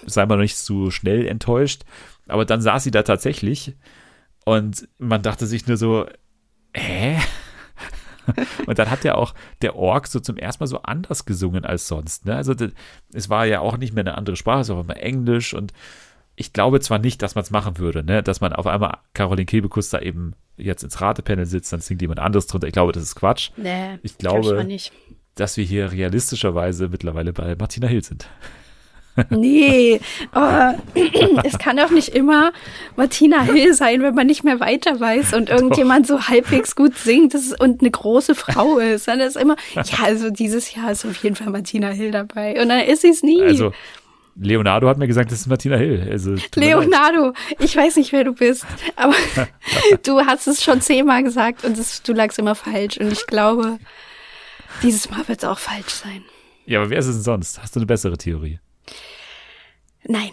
[0.05, 1.83] Sei mal nicht zu schnell enttäuscht.
[2.27, 3.75] Aber dann saß sie da tatsächlich
[4.45, 6.05] und man dachte sich nur so,
[6.73, 7.17] hä?
[8.65, 11.87] Und dann hat ja auch der Org so zum ersten Mal so anders gesungen als
[11.87, 12.25] sonst.
[12.25, 12.35] Ne?
[12.35, 12.71] Also das,
[13.13, 15.73] es war ja auch nicht mehr eine andere Sprache, es war immer Englisch und
[16.35, 18.21] ich glaube zwar nicht, dass man es machen würde, ne?
[18.23, 22.19] dass man auf einmal Caroline Kebekus da eben jetzt ins Ratepanel sitzt, dann singt jemand
[22.19, 22.67] anderes drunter.
[22.67, 24.91] Ich glaube, das ist Quatsch, nee, Ich glaub glaube- auch nicht.
[25.35, 28.27] dass wir hier realistischerweise mittlerweile bei Martina Hill sind.
[29.29, 30.01] Nee,
[30.33, 30.75] aber
[31.45, 32.51] es kann doch nicht immer
[32.97, 37.33] Martina Hill sein, wenn man nicht mehr weiter weiß und irgendjemand so halbwegs gut singt
[37.59, 39.07] und eine große Frau ist.
[39.07, 42.61] Dann ist immer, ja, also dieses Jahr ist auf jeden Fall Martina Hill dabei.
[42.61, 43.41] Und dann ist sie es nie.
[43.41, 43.71] Also
[44.35, 46.07] Leonardo hat mir gesagt, das ist Martina Hill.
[46.11, 46.35] Also.
[46.55, 48.65] Leonardo, ich weiß nicht, wer du bist,
[48.95, 49.15] aber
[50.03, 52.97] du hast es schon zehnmal gesagt und es, du lagst immer falsch.
[52.97, 53.79] Und ich glaube,
[54.83, 56.23] dieses Mal wird es auch falsch sein.
[56.65, 57.61] Ja, aber wer ist es denn sonst?
[57.61, 58.59] Hast du eine bessere Theorie?
[60.03, 60.31] Nein.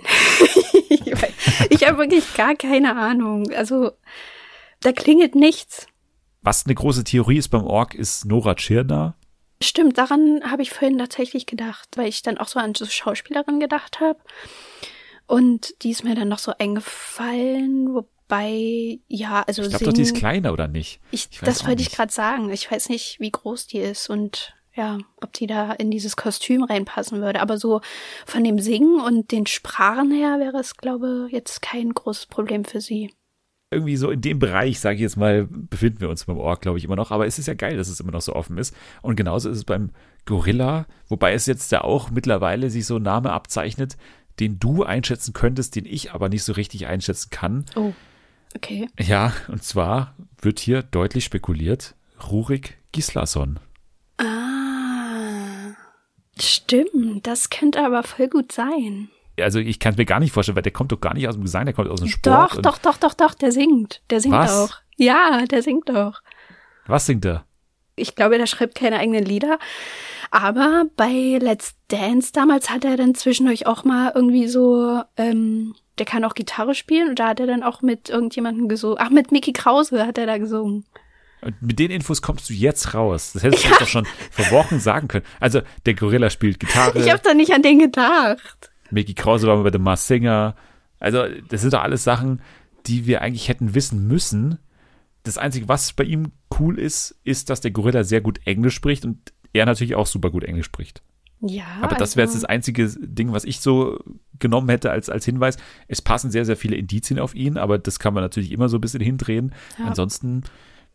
[1.71, 3.51] ich habe wirklich gar keine Ahnung.
[3.57, 3.93] Also,
[4.81, 5.87] da klingelt nichts.
[6.43, 9.15] Was eine große Theorie ist beim Org, ist Nora Tschirner.
[9.63, 13.61] Stimmt, daran habe ich vorhin tatsächlich gedacht, weil ich dann auch so an so Schauspielerin
[13.61, 14.19] gedacht habe.
[15.27, 20.03] Und die ist mir dann noch so eingefallen, wobei, ja, also Ich glaube doch, die
[20.03, 21.01] ist kleiner, oder nicht?
[21.11, 22.51] Ich, Ich das wollte ich gerade sagen.
[22.51, 26.65] Ich weiß nicht, wie groß die ist und ja, ob die da in dieses Kostüm
[26.65, 27.41] reinpassen würde.
[27.41, 27.83] Aber so
[28.27, 32.65] von dem Singen und den Sprachen her wäre es, glaube ich, jetzt kein großes Problem
[32.65, 33.11] für sie
[33.73, 36.79] irgendwie so in dem Bereich, sage ich jetzt mal, befinden wir uns beim Org, glaube
[36.79, 37.11] ich, immer noch.
[37.11, 38.75] Aber es ist ja geil, dass es immer noch so offen ist.
[39.01, 39.91] Und genauso ist es beim
[40.25, 43.97] Gorilla, wobei es jetzt ja auch mittlerweile sich so ein Name abzeichnet,
[44.41, 47.65] den du einschätzen könntest, den ich aber nicht so richtig einschätzen kann.
[47.75, 47.93] Oh,
[48.55, 48.89] okay.
[48.99, 51.95] Ja, und zwar wird hier deutlich spekuliert,
[52.31, 53.59] Rurik Gislason.
[54.19, 55.75] Ah,
[56.39, 59.09] stimmt, das könnte aber voll gut sein
[59.41, 61.35] also ich kann es mir gar nicht vorstellen, weil der kommt doch gar nicht aus
[61.35, 62.57] dem Gesang, der kommt aus dem Sport.
[62.57, 64.03] Doch, doch, doch, doch, doch, der singt.
[64.11, 64.53] Der singt Was?
[64.53, 64.77] auch.
[64.97, 66.21] Ja, der singt auch.
[66.87, 67.45] Was singt er?
[67.97, 69.59] Ich glaube, der schreibt keine eigenen Lieder.
[70.31, 76.07] Aber bei Let's Dance damals hat er dann zwischendurch auch mal irgendwie so, ähm, der
[76.07, 78.97] kann auch Gitarre spielen und da hat er dann auch mit irgendjemandem gesungen.
[78.99, 80.87] Ach, mit Mickey Krause hat er da gesungen.
[81.43, 83.33] Und mit den Infos kommst du jetzt raus.
[83.35, 83.77] Das hättest du ja.
[83.79, 85.27] doch schon vor Wochen sagen können.
[85.41, 86.99] Also, der Gorilla spielt Gitarre.
[86.99, 88.72] Ich habe da nicht an den gedacht.
[88.93, 90.55] Mickey Krause war mal bei The Mars Singer.
[90.99, 92.41] Also, das sind doch alles Sachen,
[92.87, 94.59] die wir eigentlich hätten wissen müssen.
[95.25, 99.05] Das Einzige, was bei ihm cool ist, ist, dass der Gorilla sehr gut Englisch spricht
[99.05, 101.03] und er natürlich auch super gut Englisch spricht.
[101.41, 101.65] Ja.
[101.81, 103.99] Aber das wäre jetzt also das einzige Ding, was ich so
[104.39, 105.57] genommen hätte als, als Hinweis.
[105.89, 108.79] Es passen sehr, sehr viele Indizien auf ihn, aber das kann man natürlich immer so
[108.79, 109.53] ein bisschen hindrehen.
[109.79, 109.87] Ja.
[109.87, 110.45] Ansonsten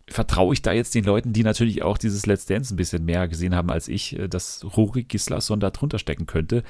[0.09, 3.27] vertraue ich da jetzt den Leuten, die natürlich auch dieses Let's Dance ein bisschen mehr
[3.27, 6.63] gesehen haben als ich, äh, dass Rory Gislason da drunter stecken könnte.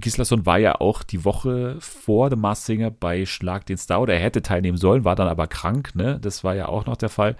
[0.00, 4.14] Gislason war ja auch die Woche vor The Mars Singer bei Schlag den Star oder
[4.14, 6.18] er hätte teilnehmen sollen, war dann aber krank, ne?
[6.20, 7.36] Das war ja auch noch der Fall.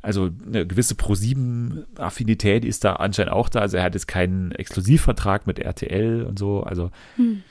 [0.00, 3.60] Also eine gewisse Pro7-Affinität ist da anscheinend auch da.
[3.60, 6.62] Also er hat jetzt keinen Exklusivvertrag mit RTL und so.
[6.62, 7.42] Also hm.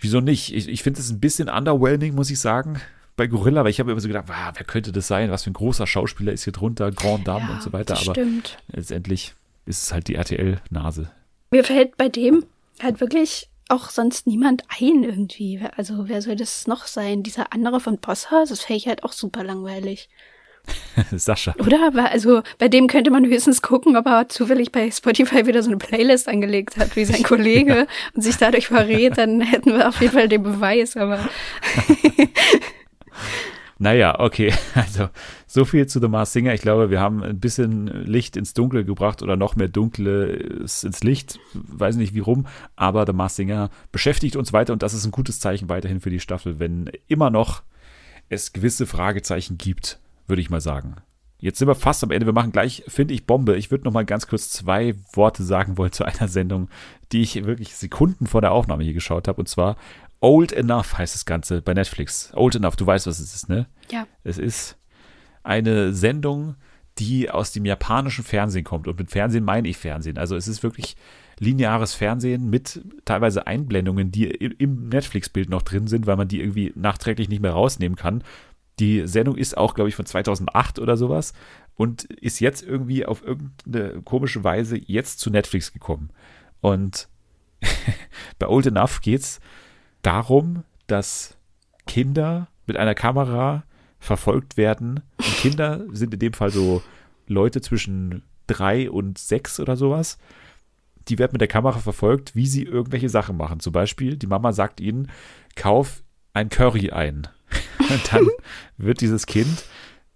[0.00, 0.54] wieso nicht?
[0.54, 2.80] Ich, ich finde es ein bisschen underwhelming, muss ich sagen,
[3.16, 5.30] bei Gorilla, weil ich habe immer so gedacht, wow, wer könnte das sein?
[5.30, 7.94] Was für ein großer Schauspieler ist hier drunter, Grand Dame ja, und so weiter.
[7.94, 8.56] Aber stimmt.
[8.68, 9.34] letztendlich
[9.66, 11.10] ist es halt die RTL-Nase.
[11.50, 12.44] Mir fällt bei dem
[12.80, 15.60] halt wirklich auch sonst niemand ein irgendwie.
[15.76, 17.22] Also wer soll das noch sein?
[17.22, 20.08] Dieser andere von Bosshaus, das fände ich halt auch super langweilig.
[21.10, 21.54] Sascha.
[21.58, 21.90] Oder?
[22.10, 25.78] Also bei dem könnte man höchstens gucken, ob er zufällig bei Spotify wieder so eine
[25.78, 27.86] Playlist angelegt hat, wie sein Kollege ja.
[28.14, 31.18] und sich dadurch verrät, dann hätten wir auf jeden Fall den Beweis, aber
[33.82, 34.54] Naja, okay.
[34.74, 35.08] Also
[35.48, 36.54] so viel zu The Mars Singer.
[36.54, 41.02] Ich glaube, wir haben ein bisschen Licht ins Dunkle gebracht oder noch mehr Dunkles ins
[41.02, 41.40] Licht.
[41.52, 45.10] Weiß nicht wie rum, aber The Mars Singer beschäftigt uns weiter und das ist ein
[45.10, 47.62] gutes Zeichen weiterhin für die Staffel, wenn immer noch
[48.28, 50.94] es gewisse Fragezeichen gibt, würde ich mal sagen.
[51.38, 52.24] Jetzt sind wir fast am Ende.
[52.24, 53.56] Wir machen gleich, finde ich, Bombe.
[53.56, 56.68] Ich würde noch mal ganz kurz zwei Worte sagen wollen zu einer Sendung,
[57.10, 59.40] die ich wirklich Sekunden vor der Aufnahme hier geschaut habe.
[59.40, 59.76] Und zwar
[60.22, 62.32] Old Enough heißt das Ganze bei Netflix.
[62.34, 63.66] Old Enough, du weißt, was es ist, ne?
[63.90, 64.06] Ja.
[64.22, 64.78] Es ist
[65.42, 66.54] eine Sendung,
[66.98, 68.86] die aus dem japanischen Fernsehen kommt.
[68.86, 70.18] Und mit Fernsehen meine ich Fernsehen.
[70.18, 70.96] Also es ist wirklich
[71.40, 76.72] lineares Fernsehen mit teilweise Einblendungen, die im Netflix-Bild noch drin sind, weil man die irgendwie
[76.76, 78.22] nachträglich nicht mehr rausnehmen kann.
[78.78, 81.32] Die Sendung ist auch, glaube ich, von 2008 oder sowas
[81.74, 86.10] und ist jetzt irgendwie auf irgendeine komische Weise jetzt zu Netflix gekommen.
[86.60, 87.08] Und
[88.38, 89.40] bei Old Enough geht's
[90.02, 91.36] darum, dass
[91.86, 93.64] Kinder mit einer Kamera
[93.98, 95.00] verfolgt werden.
[95.18, 96.82] Und Kinder sind in dem Fall so
[97.26, 100.18] Leute zwischen drei und sechs oder sowas.
[101.08, 103.60] Die werden mit der Kamera verfolgt, wie sie irgendwelche Sachen machen.
[103.60, 105.08] Zum Beispiel, die Mama sagt ihnen,
[105.56, 107.28] kauf ein Curry ein.
[107.78, 108.28] Und dann
[108.76, 109.64] wird dieses Kind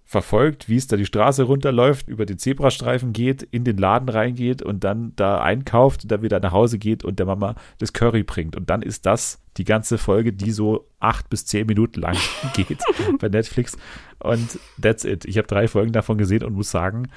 [0.09, 4.63] verfolgt, wie es da die Straße runterläuft, über den Zebrastreifen geht, in den Laden reingeht
[4.63, 8.23] und dann da einkauft und dann wieder nach Hause geht und der Mama das Curry
[8.23, 8.55] bringt.
[8.55, 12.17] Und dann ist das die ganze Folge, die so acht bis zehn Minuten lang
[12.55, 12.79] geht
[13.19, 13.77] bei Netflix.
[14.21, 15.25] Und that's it.
[15.25, 17.09] Ich habe drei Folgen davon gesehen und muss sagen,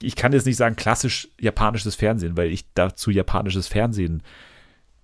[0.00, 4.22] ich kann jetzt nicht sagen klassisch japanisches Fernsehen, weil ich dazu japanisches Fernsehen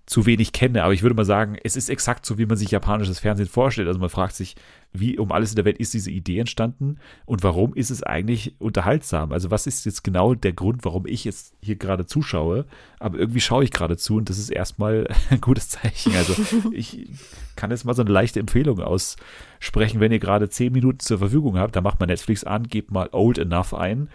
[0.09, 2.71] zu wenig kenne, aber ich würde mal sagen, es ist exakt so, wie man sich
[2.71, 3.89] japanisches Fernsehen vorstellt.
[3.89, 4.57] Also man fragt sich,
[4.91, 6.97] wie um alles in der Welt ist diese Idee entstanden
[7.27, 9.33] und warum ist es eigentlich unterhaltsam?
[9.33, 12.65] Also was ist jetzt genau der Grund, warum ich jetzt hier gerade zuschaue?
[12.99, 16.17] Aber irgendwie schaue ich gerade zu und das ist erstmal ein gutes Zeichen.
[16.17, 16.35] Also
[16.73, 17.11] ich
[17.55, 21.59] kann jetzt mal so eine leichte Empfehlung aussprechen, wenn ihr gerade zehn Minuten zur Verfügung
[21.59, 24.09] habt, dann macht mal Netflix an, gebt mal Old Enough ein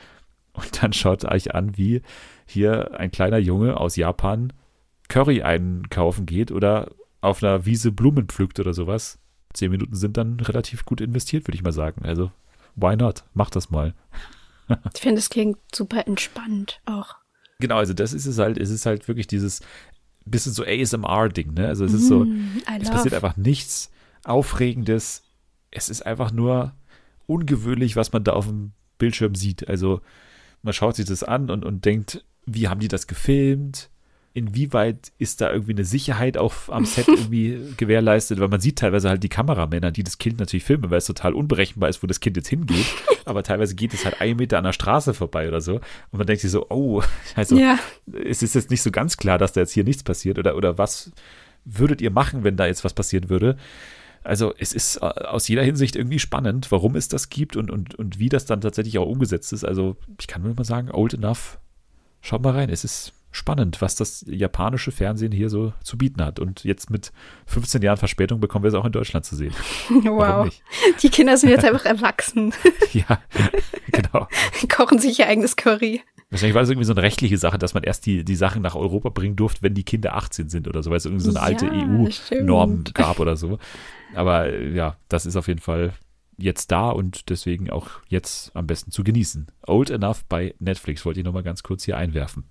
[0.54, 2.02] und dann schaut euch an, wie
[2.48, 4.54] hier ein kleiner Junge aus Japan
[5.14, 6.90] Curry einkaufen geht oder
[7.22, 9.20] auf einer Wiese Blumen pflückt oder sowas.
[9.54, 12.04] Zehn Minuten sind dann relativ gut investiert, würde ich mal sagen.
[12.04, 12.32] Also,
[12.76, 13.24] why not?
[13.36, 13.94] Mach das mal.
[14.96, 17.14] ich finde, es klingt super entspannt auch.
[17.60, 19.62] Genau, also das ist es halt, es ist halt wirklich dieses
[20.26, 21.68] bisschen so ASMR-Ding, ne?
[21.68, 23.92] Also es ist so, mm, es passiert einfach nichts
[24.24, 25.22] Aufregendes.
[25.70, 26.74] Es ist einfach nur
[27.28, 29.68] ungewöhnlich, was man da auf dem Bildschirm sieht.
[29.70, 30.02] Also
[30.64, 33.92] man schaut sich das an und, und denkt, wie haben die das gefilmt?
[34.36, 38.40] Inwieweit ist da irgendwie eine Sicherheit auch am Set irgendwie gewährleistet?
[38.40, 41.34] Weil man sieht teilweise halt die Kameramänner, die das Kind natürlich filmen, weil es total
[41.34, 42.86] unberechenbar ist, wo das Kind jetzt hingeht.
[43.26, 45.76] Aber teilweise geht es halt einen Meter an der Straße vorbei oder so.
[45.76, 47.04] Und man denkt sich so, oh,
[47.36, 47.78] also Ja.
[48.26, 50.40] es ist jetzt nicht so ganz klar, dass da jetzt hier nichts passiert.
[50.40, 51.12] Oder, oder was
[51.66, 53.56] würdet ihr machen, wenn da jetzt was passieren würde?
[54.24, 57.94] Also es ist äh, aus jeder Hinsicht irgendwie spannend, warum es das gibt und, und,
[57.96, 59.64] und wie das dann tatsächlich auch umgesetzt ist.
[59.64, 61.60] Also ich kann nur mal sagen, old enough,
[62.22, 62.70] schaut mal rein.
[62.70, 66.40] Es ist spannend, was das japanische Fernsehen hier so zu bieten hat.
[66.40, 67.12] Und jetzt mit
[67.48, 69.54] 15 Jahren Verspätung bekommen wir es auch in Deutschland zu sehen.
[69.90, 70.46] Warum Wow.
[70.46, 70.64] nicht?
[71.04, 72.54] Die Kinder sind jetzt einfach erwachsen.
[72.94, 73.20] Ja,
[73.92, 74.28] genau.
[74.72, 76.02] Kochen sich ihr eigenes Curry.
[76.30, 78.76] Wahrscheinlich war das irgendwie so eine rechtliche Sache, dass man erst die, die Sachen nach
[78.76, 81.42] Europa bringen durfte, wenn die Kinder 18 sind oder so, weil es irgendwie so eine
[81.42, 82.12] alte Ja, EU-Norm
[82.82, 82.94] stimmt.
[82.96, 83.58] gab oder so.
[84.14, 85.94] Aber äh, ja, das ist auf jeden Fall
[86.38, 89.48] jetzt da und deswegen auch jetzt am besten zu genießen.
[89.68, 92.44] Old Enough bei Netflix wollte ich nochmal ganz kurz hier einwerfen.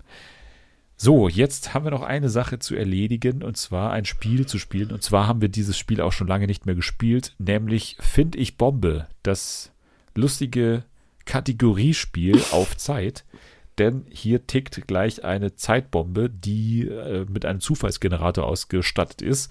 [1.05, 4.93] So, jetzt haben wir noch eine Sache zu erledigen und zwar ein Spiel zu spielen.
[4.93, 8.57] Und zwar haben wir dieses Spiel auch schon lange nicht mehr gespielt, nämlich Find ich
[8.57, 9.73] Bombe, das
[10.15, 10.85] lustige
[11.25, 13.25] Kategoriespiel auf Zeit.
[13.79, 19.51] Denn hier tickt gleich eine Zeitbombe, die äh, mit einem Zufallsgenerator ausgestattet ist.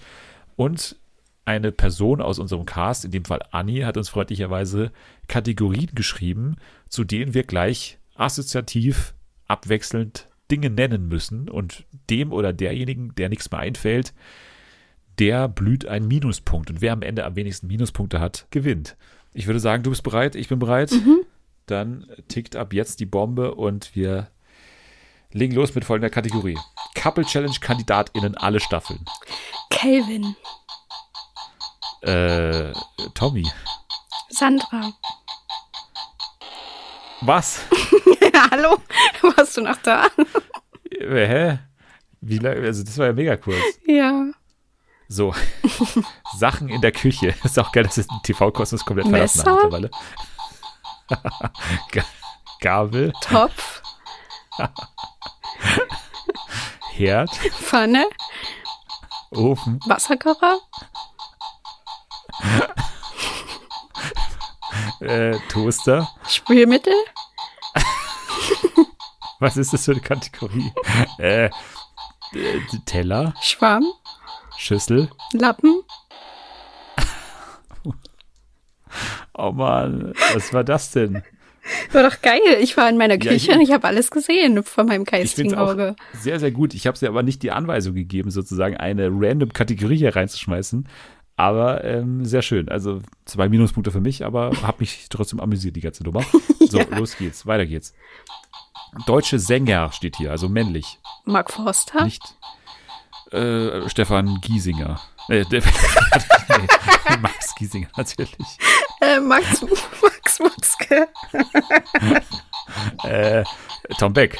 [0.56, 0.96] Und
[1.44, 4.90] eine Person aus unserem Cast, in dem Fall Anni, hat uns freundlicherweise
[5.28, 6.56] Kategorien geschrieben,
[6.88, 9.12] zu denen wir gleich assoziativ
[9.48, 11.48] abwechselnd Dinge nennen müssen.
[11.48, 14.12] Und dem oder derjenigen, der nichts mehr einfällt,
[15.18, 16.70] der blüht ein Minuspunkt.
[16.70, 18.96] Und wer am Ende am wenigsten Minuspunkte hat, gewinnt.
[19.34, 20.92] Ich würde sagen, du bist bereit, ich bin bereit.
[21.66, 24.28] Dann tickt ab jetzt die Bombe und wir
[25.32, 26.58] legen los mit folgender Kategorie.
[26.94, 29.04] Couple Challenge KandidatInnen alle Staffeln.
[29.70, 30.36] Calvin.
[32.02, 32.72] Äh,
[33.14, 33.46] Tommy.
[34.28, 34.92] Sandra.
[37.20, 37.60] Was?
[38.52, 38.76] Hallo?
[39.22, 40.08] Warst du noch da?
[40.90, 41.58] Äh, Hä?
[42.20, 42.66] Wie lange?
[42.66, 43.56] Also, das war ja mega kurz.
[43.86, 44.26] Ja.
[45.08, 45.34] So.
[46.36, 47.28] Sachen in der Küche.
[47.44, 49.90] Ist auch geil, dass es den TV-Kosmos komplett verlassen hat mittlerweile.
[51.92, 52.04] Ga-
[52.60, 53.80] Gabel, Topf.
[56.92, 58.04] Herd, Pfanne.
[59.30, 60.58] Ofen, Wasserkocher.
[65.00, 66.06] äh, Toaster.
[66.28, 66.92] Spülmittel.
[69.42, 70.70] Was ist das für eine Kategorie?
[71.18, 71.50] äh,
[72.86, 73.84] Teller, Schwamm.
[74.56, 75.10] Schüssel.
[75.32, 75.82] Lappen.
[79.34, 81.22] Oh Mann, was war das denn?
[81.92, 82.40] War doch geil.
[82.60, 85.54] Ich war in meiner Ja, Küche ich- und ich habe alles gesehen von meinem geistigen
[85.54, 85.96] Auge.
[86.12, 86.74] sehr, sehr gut.
[86.74, 90.88] Ich habe sie aber nicht die Anweisung gegeben, sozusagen eine random Kategorie hier reinzuschmeißen.
[91.36, 92.68] Aber ähm, sehr schön.
[92.68, 96.22] Also zwei Minuspunkte für mich, aber habe mich trotzdem amüsiert, die ganze Nummer.
[96.68, 96.96] So, Ja.
[96.96, 97.44] los geht's.
[97.46, 97.92] Weiter geht's.
[99.06, 100.98] Deutsche Sänger steht hier, also männlich.
[101.24, 102.04] Mark Forster.
[102.04, 102.34] Nicht
[103.32, 105.00] äh, Stefan Giesinger.
[105.28, 105.62] Äh, nee,
[107.20, 108.58] Max Giesinger, natürlich.
[109.00, 109.62] Äh, Max,
[110.02, 111.08] Max Mutzke.
[113.04, 113.44] Äh,
[113.98, 114.38] Tom Beck.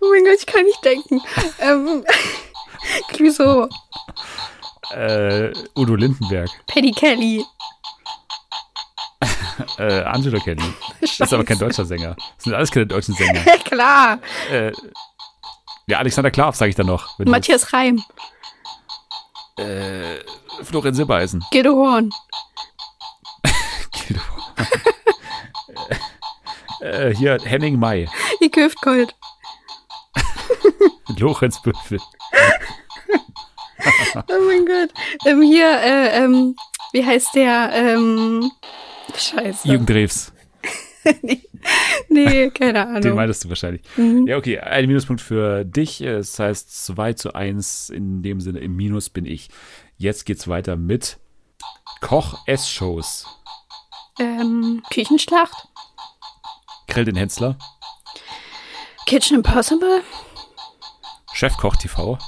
[0.00, 1.20] Oh mein Gott, ich kann nicht denken.
[1.60, 2.04] ähm,
[3.08, 3.68] Clouseau.
[4.90, 6.50] Äh, Udo Lindenberg.
[6.66, 7.44] Paddy Kelly.
[9.78, 10.62] Äh, Angelo Kelly.
[11.00, 12.14] Das ist aber kein deutscher Sänger.
[12.36, 13.40] Das sind alles keine deutschen Sänger.
[13.64, 14.18] Klar.
[14.50, 14.72] Äh,
[15.86, 17.16] ja, Alexander Klav, sage ich dann noch.
[17.18, 18.02] Du- Matthias Reim.
[19.58, 20.18] Äh,
[20.62, 21.44] Florian Silbereisen.
[21.52, 22.10] Guido Horn.
[23.92, 24.20] Guido.
[26.80, 28.08] äh, hier, Henning May.
[28.40, 29.14] Ike Hüftgold.
[31.18, 32.00] Lorenz Büffel.
[34.14, 34.90] Oh mein Gott.
[35.26, 36.56] Ähm, hier, äh, ähm,
[36.92, 37.70] wie heißt der?
[37.72, 38.50] Ähm,
[39.18, 39.68] Scheiße.
[39.68, 40.32] Jürgen Drews.
[41.22, 41.42] nee,
[42.08, 43.14] nee, keine Den Ahnung.
[43.16, 43.82] meintest du wahrscheinlich.
[43.96, 44.26] Mhm.
[44.26, 44.58] Ja, okay.
[44.60, 45.98] Ein Minuspunkt für dich.
[45.98, 47.90] Das heißt 2 zu 1.
[47.90, 49.48] In dem Sinne, im Minus bin ich.
[49.96, 51.18] Jetzt geht's weiter mit
[52.00, 53.26] Koch-Ess-Shows.
[54.18, 55.68] Ähm, Küchenschlacht.
[56.88, 57.56] Grill den Hensler.
[59.06, 60.02] Kitchen Impossible.
[61.32, 62.18] Chefkoch TV.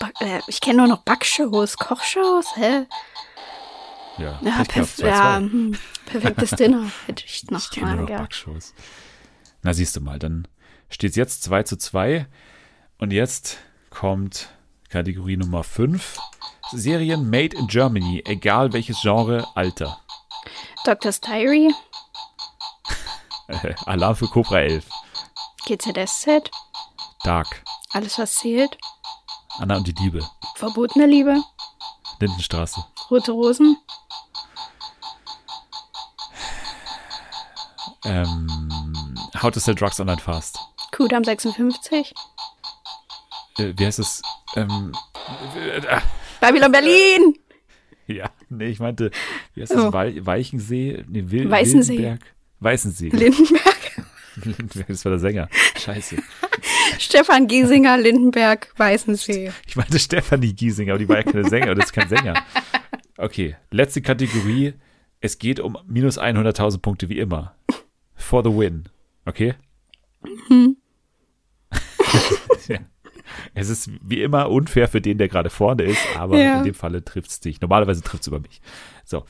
[0.00, 2.86] Back- äh, Ich kenne nur noch Backshows, Kochshows, hä?
[4.18, 5.06] Ja, Ja, perf 2-2.
[5.06, 8.22] ja hm, perfektes Dinner hätte ich noch kenne mal gehabt.
[8.24, 8.74] Backshows.
[9.62, 10.46] Na, siehst du mal, dann
[10.88, 12.26] steht es jetzt 2 zu 2.
[12.98, 13.58] Und jetzt
[13.90, 14.48] kommt
[14.88, 16.18] Kategorie Nummer 5.
[16.72, 19.98] Serien made in Germany, egal welches Genre, Alter.
[20.84, 21.74] Diary,
[23.48, 24.84] Äh, Alarm für Cobra 11.
[25.66, 26.50] GZSZ,
[27.22, 27.62] Dark.
[27.90, 28.76] Alles was zählt,
[29.58, 30.20] Anna und die Diebe.
[30.56, 31.40] Verbotene Liebe,
[32.20, 32.84] Lindenstraße.
[33.10, 33.76] Rote Rosen,
[38.06, 38.46] Ähm,
[39.42, 40.58] How to Sell Drugs Online Fast.
[40.92, 42.14] Kudam 56.
[43.58, 44.22] Äh, wie heißt es?
[44.54, 44.92] Ähm,
[45.56, 46.00] äh,
[46.40, 47.34] Babylon Berlin.
[48.06, 49.10] ja, nee, ich meinte,
[49.54, 49.84] wie heißt das?
[49.86, 49.92] Oh.
[49.92, 51.04] Wei Weichensee?
[51.08, 51.98] Nee, Wil Weißensee.
[51.98, 52.34] Wildenberg?
[52.60, 53.08] Weißensee.
[53.08, 54.06] Lindenberg.
[54.36, 55.48] Lindenberg, das war der Sänger.
[55.76, 56.16] Scheiße.
[57.00, 59.52] Stefan Giesinger, Lindenberg, Weißensee.
[59.66, 62.34] Ich meinte Stefanie Giesinger, aber die war ja keine Sänger, das ist kein Sänger.
[63.18, 64.74] Okay, letzte Kategorie.
[65.20, 67.54] Es geht um minus 100.000 Punkte wie immer.
[68.14, 68.88] For the win.
[69.24, 69.54] Okay?
[72.68, 72.78] ja.
[73.54, 76.58] Es ist wie immer unfair für den, der gerade vorne ist, aber Ja.
[76.58, 77.60] in dem Falle trifft es dich.
[77.60, 78.60] Normalerweise trifft es über mich.
[79.04, 79.24] So.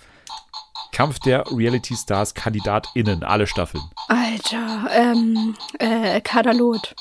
[0.92, 3.82] Kampf der Reality Stars KandidatInnen, alle Staffeln.
[4.08, 6.94] Alter, ähm, äh, Kadalot.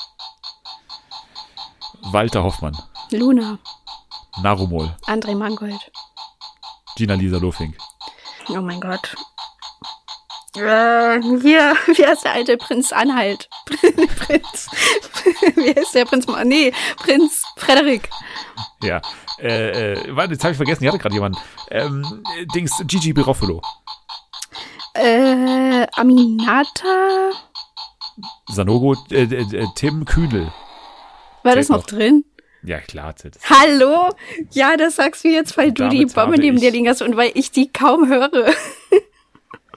[2.12, 2.76] Walter Hoffmann,
[3.10, 3.58] Luna.
[4.42, 5.80] Narumol, André Mangold.
[6.96, 7.76] Gina Lisa Lofink,
[8.48, 9.14] Oh mein Gott.
[10.56, 13.48] Äh, hier, wie heißt der alte Prinz Anhalt?
[13.66, 14.68] Prinz.
[15.56, 16.26] Wie heißt der Prinz?
[16.44, 18.08] Nee, Prinz Frederik.
[18.82, 19.00] Ja.
[19.38, 21.38] Äh, äh, warte, jetzt habe ich vergessen, ich hatte gerade jemanden.
[21.70, 23.60] Ähm, äh, Dings, Gigi Biroffolo.
[24.94, 27.30] Äh, Aminata.
[28.48, 30.50] Sanogo, äh, äh, äh, Tim Kühnel.
[31.46, 32.24] War das noch drin?
[32.62, 33.14] Ja, klar.
[33.22, 34.10] Das, Hallo?
[34.50, 37.30] Ja, das sagst du jetzt, weil du die Bombe neben dir liegen hast und weil
[37.34, 38.50] ich die kaum höre.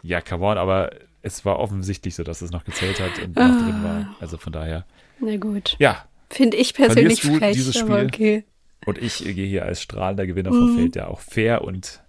[0.02, 0.90] ja, come on, aber
[1.22, 4.16] es war offensichtlich so, dass es noch gezählt hat und noch drin war.
[4.20, 4.86] Also von daher.
[5.20, 5.76] Na gut.
[5.80, 8.08] Ja, Finde ich persönlich frech, dieses aber Spiel?
[8.08, 8.44] okay.
[8.86, 12.02] und ich gehe hier als strahlender Gewinner vom Feld, der auch fair und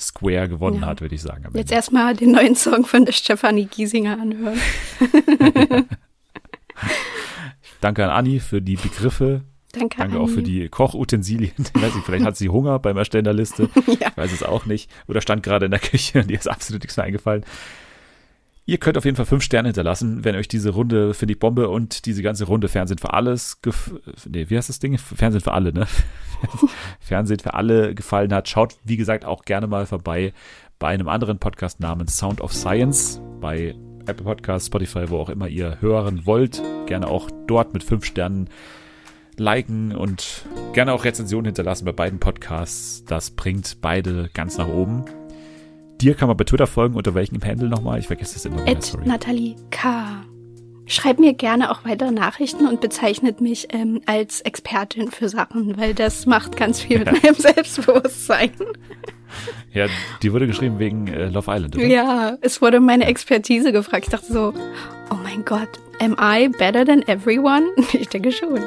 [0.00, 0.82] square gewonnen Mhm.
[0.82, 0.88] Ja.
[0.88, 1.44] hat, würde ich sagen.
[1.54, 4.58] Jetzt erstmal den neuen Song von der Stefanie Giesinger anhören.
[7.82, 9.42] Danke an Anni für die Begriffe.
[9.72, 11.52] Danke, Danke auch für die Kochutensilien.
[11.58, 13.68] Ich weiß nicht, vielleicht hat sie Hunger beim Erstellen der Liste.
[14.00, 14.08] Ja.
[14.08, 14.90] Ich weiß es auch nicht.
[15.08, 17.44] Oder stand gerade in der Küche und ihr ist absolut nichts mehr eingefallen.
[18.64, 21.68] Ihr könnt auf jeden Fall fünf Sterne hinterlassen, wenn euch diese Runde Finde ich Bombe
[21.68, 23.92] und diese ganze Runde Fernsehen für alles, gef
[24.28, 24.96] nee, wie heißt das Ding?
[24.98, 25.88] Fernsehen für alle, ne?
[27.00, 28.48] Fernsehen für alle gefallen hat.
[28.48, 30.32] Schaut, wie gesagt, auch gerne mal vorbei
[30.78, 33.74] bei einem anderen Podcast namens Sound of Science bei
[34.06, 36.62] Apple Podcasts, Spotify, wo auch immer ihr hören wollt.
[36.86, 38.48] Gerne auch dort mit fünf Sternen
[39.36, 43.04] liken und gerne auch Rezensionen hinterlassen bei beiden Podcasts.
[43.04, 45.04] Das bringt beide ganz nach oben.
[46.00, 46.96] Dir kann man bei Twitter folgen.
[46.96, 47.98] Unter welchem Handle nochmal?
[47.98, 49.06] Ich vergesse es immer Sorry.
[49.06, 50.24] Nathalie K.
[50.92, 55.94] Schreibt mir gerne auch weitere Nachrichten und bezeichnet mich ähm, als Expertin für Sachen, weil
[55.94, 58.50] das macht ganz viel mit meinem Selbstbewusstsein.
[59.72, 59.86] Ja,
[60.22, 61.76] die wurde geschrieben wegen äh, Love Island.
[61.76, 61.86] Oder?
[61.86, 64.04] Ja, es wurde um meine Expertise gefragt.
[64.04, 64.52] Ich dachte so,
[65.10, 67.64] oh mein Gott, am I better than everyone?
[67.94, 68.60] Ich denke schon.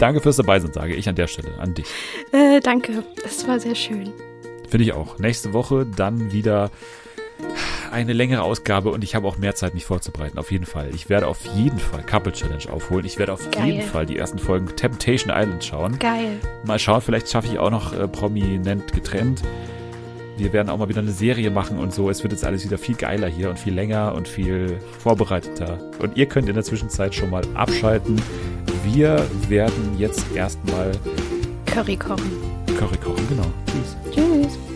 [0.00, 1.86] Danke fürs Dabeisein, sage ich an der Stelle an dich.
[2.32, 4.12] Äh, danke, das war sehr schön.
[4.68, 5.20] Finde ich auch.
[5.20, 6.72] Nächste Woche dann wieder
[7.90, 10.38] eine längere Ausgabe und ich habe auch mehr Zeit, mich vorzubereiten.
[10.38, 10.90] Auf jeden Fall.
[10.94, 13.04] Ich werde auf jeden Fall Couple Challenge aufholen.
[13.04, 13.66] Ich werde auf Geil.
[13.66, 15.98] jeden Fall die ersten Folgen Temptation Island schauen.
[15.98, 16.38] Geil.
[16.64, 19.42] Mal schauen, vielleicht schaffe ich auch noch äh, prominent getrennt.
[20.36, 22.08] Wir werden auch mal wieder eine Serie machen und so.
[22.10, 25.78] Es wird jetzt alles wieder viel geiler hier und viel länger und viel vorbereiteter.
[25.98, 28.22] Und ihr könnt in der Zwischenzeit schon mal abschalten.
[28.84, 30.92] Wir werden jetzt erstmal
[31.66, 32.30] Curry kochen.
[32.78, 34.67] Curry kochen, genau.